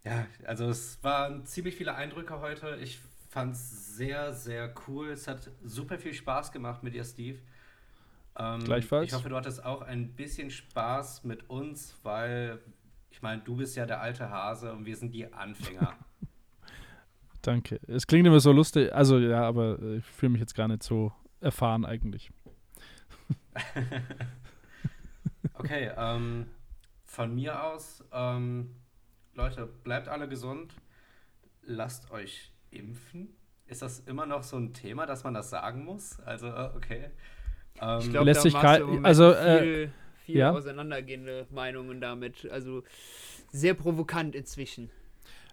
ja, 0.05 0.27
also 0.44 0.68
es 0.68 1.02
waren 1.02 1.47
ziemlich 1.47 1.74
viele 1.77 1.94
Eindrücke 1.94 2.40
heute. 2.40 2.77
Ich 2.77 3.01
fand 3.36 3.54
es 3.54 3.96
sehr, 3.98 4.32
sehr 4.32 4.72
cool. 4.88 5.10
Es 5.10 5.28
hat 5.28 5.50
super 5.62 5.98
viel 5.98 6.14
Spaß 6.14 6.52
gemacht 6.52 6.82
mit 6.82 6.94
dir, 6.94 7.04
Steve. 7.04 7.38
Ähm, 8.34 8.64
Gleichfalls. 8.64 9.08
Ich 9.08 9.12
hoffe, 9.12 9.28
du 9.28 9.36
hattest 9.36 9.62
auch 9.62 9.82
ein 9.82 10.14
bisschen 10.14 10.50
Spaß 10.50 11.24
mit 11.24 11.50
uns, 11.50 11.98
weil 12.02 12.60
ich 13.10 13.20
meine, 13.20 13.42
du 13.42 13.56
bist 13.56 13.76
ja 13.76 13.84
der 13.84 14.00
alte 14.00 14.30
Hase 14.30 14.72
und 14.72 14.86
wir 14.86 14.96
sind 14.96 15.12
die 15.12 15.30
Anfänger. 15.30 15.92
Danke. 17.42 17.78
Es 17.86 18.06
klingt 18.06 18.26
immer 18.26 18.40
so 18.40 18.52
lustig. 18.52 18.94
Also 18.94 19.18
ja, 19.18 19.42
aber 19.42 19.82
ich 19.82 20.04
fühle 20.06 20.30
mich 20.30 20.40
jetzt 20.40 20.54
gar 20.54 20.68
nicht 20.68 20.82
so 20.82 21.12
erfahren 21.42 21.84
eigentlich. 21.84 22.30
okay, 25.52 25.90
ähm, 25.94 26.46
von 27.04 27.34
mir 27.34 27.62
aus, 27.62 28.02
ähm, 28.12 28.76
Leute, 29.34 29.66
bleibt 29.66 30.08
alle 30.08 30.26
gesund. 30.26 30.74
Lasst 31.60 32.10
euch 32.10 32.56
impfen? 32.77 33.28
Ist 33.66 33.82
das 33.82 34.01
immer 34.01 34.27
noch 34.27 34.43
so 34.43 34.57
ein 34.57 34.73
Thema, 34.73 35.07
dass 35.07 35.24
man 35.24 35.35
das 35.35 35.51
sagen 35.51 35.85
muss? 35.85 36.20
Also, 36.20 36.47
äh, 36.47 36.70
okay. 36.77 37.11
Ähm, 37.81 37.98
ich 38.01 38.11
glaube, 38.11 38.32
da 38.32 38.40
sich 38.40 38.55
also 38.55 39.32
äh, 39.32 39.61
viel, 39.61 39.90
viel 40.24 40.36
ja? 40.36 40.53
auseinandergehende 40.53 41.47
Meinungen 41.51 42.01
damit. 42.01 42.48
Also 42.51 42.85
sehr 43.51 43.74
provokant 43.74 44.35
inzwischen. 44.35 44.90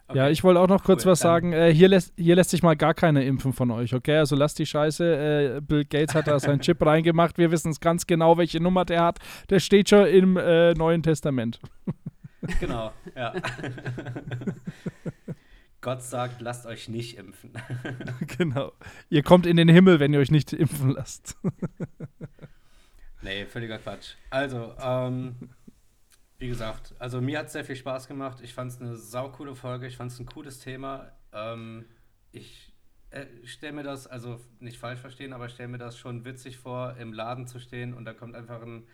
Okay. 0.08 0.18
Ja, 0.18 0.30
ich 0.30 0.44
wollte 0.44 0.60
auch 0.60 0.68
noch 0.68 0.84
kurz 0.84 1.06
cool, 1.06 1.12
was 1.12 1.20
sagen. 1.20 1.54
Äh, 1.54 1.74
hier, 1.74 1.88
lässt, 1.88 2.14
hier 2.18 2.36
lässt 2.36 2.50
sich 2.50 2.62
mal 2.62 2.76
gar 2.76 2.94
keine 2.94 3.24
impfen 3.24 3.54
von 3.54 3.72
euch, 3.72 3.94
okay? 3.94 4.18
Also 4.18 4.36
lasst 4.36 4.60
die 4.60 4.66
Scheiße. 4.66 5.56
Äh, 5.58 5.62
Bill 5.62 5.86
Gates 5.86 6.14
hat 6.14 6.28
da 6.28 6.40
seinen 6.40 6.60
Chip 6.60 6.82
reingemacht. 6.86 7.38
Wir 7.38 7.52
wissen 7.52 7.72
es 7.72 7.80
ganz 7.80 8.06
genau, 8.06 8.38
welche 8.38 8.62
Nummer 8.62 8.84
der 8.86 9.02
hat. 9.02 9.20
Der 9.50 9.60
steht 9.60 9.90
schon 9.90 10.06
im 10.06 10.38
äh, 10.38 10.74
Neuen 10.74 11.04
Testament. 11.04 11.60
Genau, 12.60 12.92
ja. 13.16 13.34
Gott 15.84 16.02
sagt, 16.02 16.40
lasst 16.40 16.66
euch 16.66 16.88
nicht 16.88 17.18
impfen. 17.18 17.52
genau. 18.38 18.72
Ihr 19.10 19.22
kommt 19.22 19.46
in 19.46 19.58
den 19.58 19.68
Himmel, 19.68 20.00
wenn 20.00 20.14
ihr 20.14 20.20
euch 20.22 20.32
nicht 20.32 20.54
impfen 20.54 20.92
lasst. 20.92 21.38
nee, 23.22 23.46
völliger 23.46 23.78
Quatsch. 23.80 24.16
Also, 24.30 24.74
ähm, 24.80 25.36
wie 26.40 26.48
gesagt, 26.48 26.96
also 27.00 27.20
mir 27.20 27.38
hat 27.38 27.48
es 27.48 27.52
sehr 27.52 27.66
viel 27.66 27.76
Spaß 27.76 28.08
gemacht. 28.08 28.40
Ich 28.42 28.54
fand 28.54 28.72
es 28.72 28.80
eine 28.80 28.96
saukoole 28.96 29.56
Folge. 29.56 29.86
Ich 29.86 29.98
fand 29.98 30.10
es 30.10 30.20
ein 30.20 30.26
cooles 30.26 30.60
Thema. 30.60 31.12
Ähm, 31.34 31.84
ich 32.32 32.74
äh, 33.10 33.26
stelle 33.44 33.74
mir 33.74 33.84
das, 33.84 34.08
also 34.08 34.40
nicht 34.62 34.78
falsch 34.78 35.02
verstehen, 35.02 35.34
aber 35.34 35.48
ich 35.48 35.52
stelle 35.52 35.68
mir 35.68 35.80
das 35.80 35.98
schon 35.98 36.24
witzig 36.24 36.58
vor, 36.60 36.96
im 36.96 37.12
Laden 37.12 37.46
zu 37.46 37.60
stehen 37.60 37.94
und 37.94 38.06
da 38.06 38.14
kommt 38.14 38.36
einfach 38.36 38.62
ein 38.62 38.88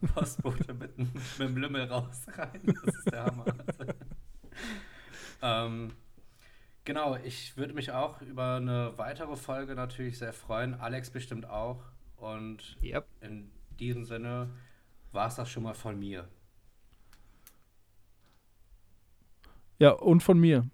Postbote 0.14 0.74
mit, 0.74 0.96
mit 0.96 1.10
einem 1.40 1.56
Lümmel 1.56 1.86
raus 1.86 2.24
rein. 2.36 2.60
Das 2.64 2.94
ist 2.94 3.10
der 3.10 3.24
Hammer. 3.24 3.46
Ähm, 5.42 5.92
genau, 6.84 7.16
ich 7.16 7.56
würde 7.56 7.74
mich 7.74 7.92
auch 7.92 8.20
über 8.22 8.56
eine 8.56 8.92
weitere 8.96 9.36
Folge 9.36 9.74
natürlich 9.74 10.18
sehr 10.18 10.32
freuen. 10.32 10.74
Alex 10.74 11.10
bestimmt 11.10 11.48
auch. 11.48 11.82
Und 12.16 12.76
yep. 12.82 13.06
in 13.20 13.50
diesem 13.78 14.04
Sinne 14.04 14.50
war 15.12 15.28
es 15.28 15.36
das 15.36 15.50
schon 15.50 15.62
mal 15.62 15.74
von 15.74 15.98
mir. 15.98 16.28
Ja, 19.78 19.90
und 19.92 20.22
von 20.22 20.38
mir. 20.40 20.68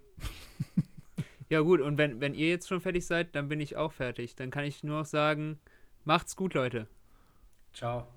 ja, 1.49 1.59
gut, 1.61 1.79
und 1.79 1.97
wenn, 1.97 2.21
wenn 2.21 2.33
ihr 2.33 2.49
jetzt 2.49 2.67
schon 2.67 2.81
fertig 2.81 3.05
seid, 3.05 3.35
dann 3.35 3.47
bin 3.47 3.59
ich 3.59 3.75
auch 3.75 3.91
fertig. 3.91 4.35
Dann 4.35 4.49
kann 4.49 4.63
ich 4.63 4.83
nur 4.83 4.99
noch 4.99 5.05
sagen, 5.05 5.59
macht's 6.03 6.35
gut, 6.35 6.55
Leute. 6.55 6.87
Ciao. 7.71 8.07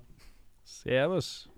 Servus. 0.63 1.49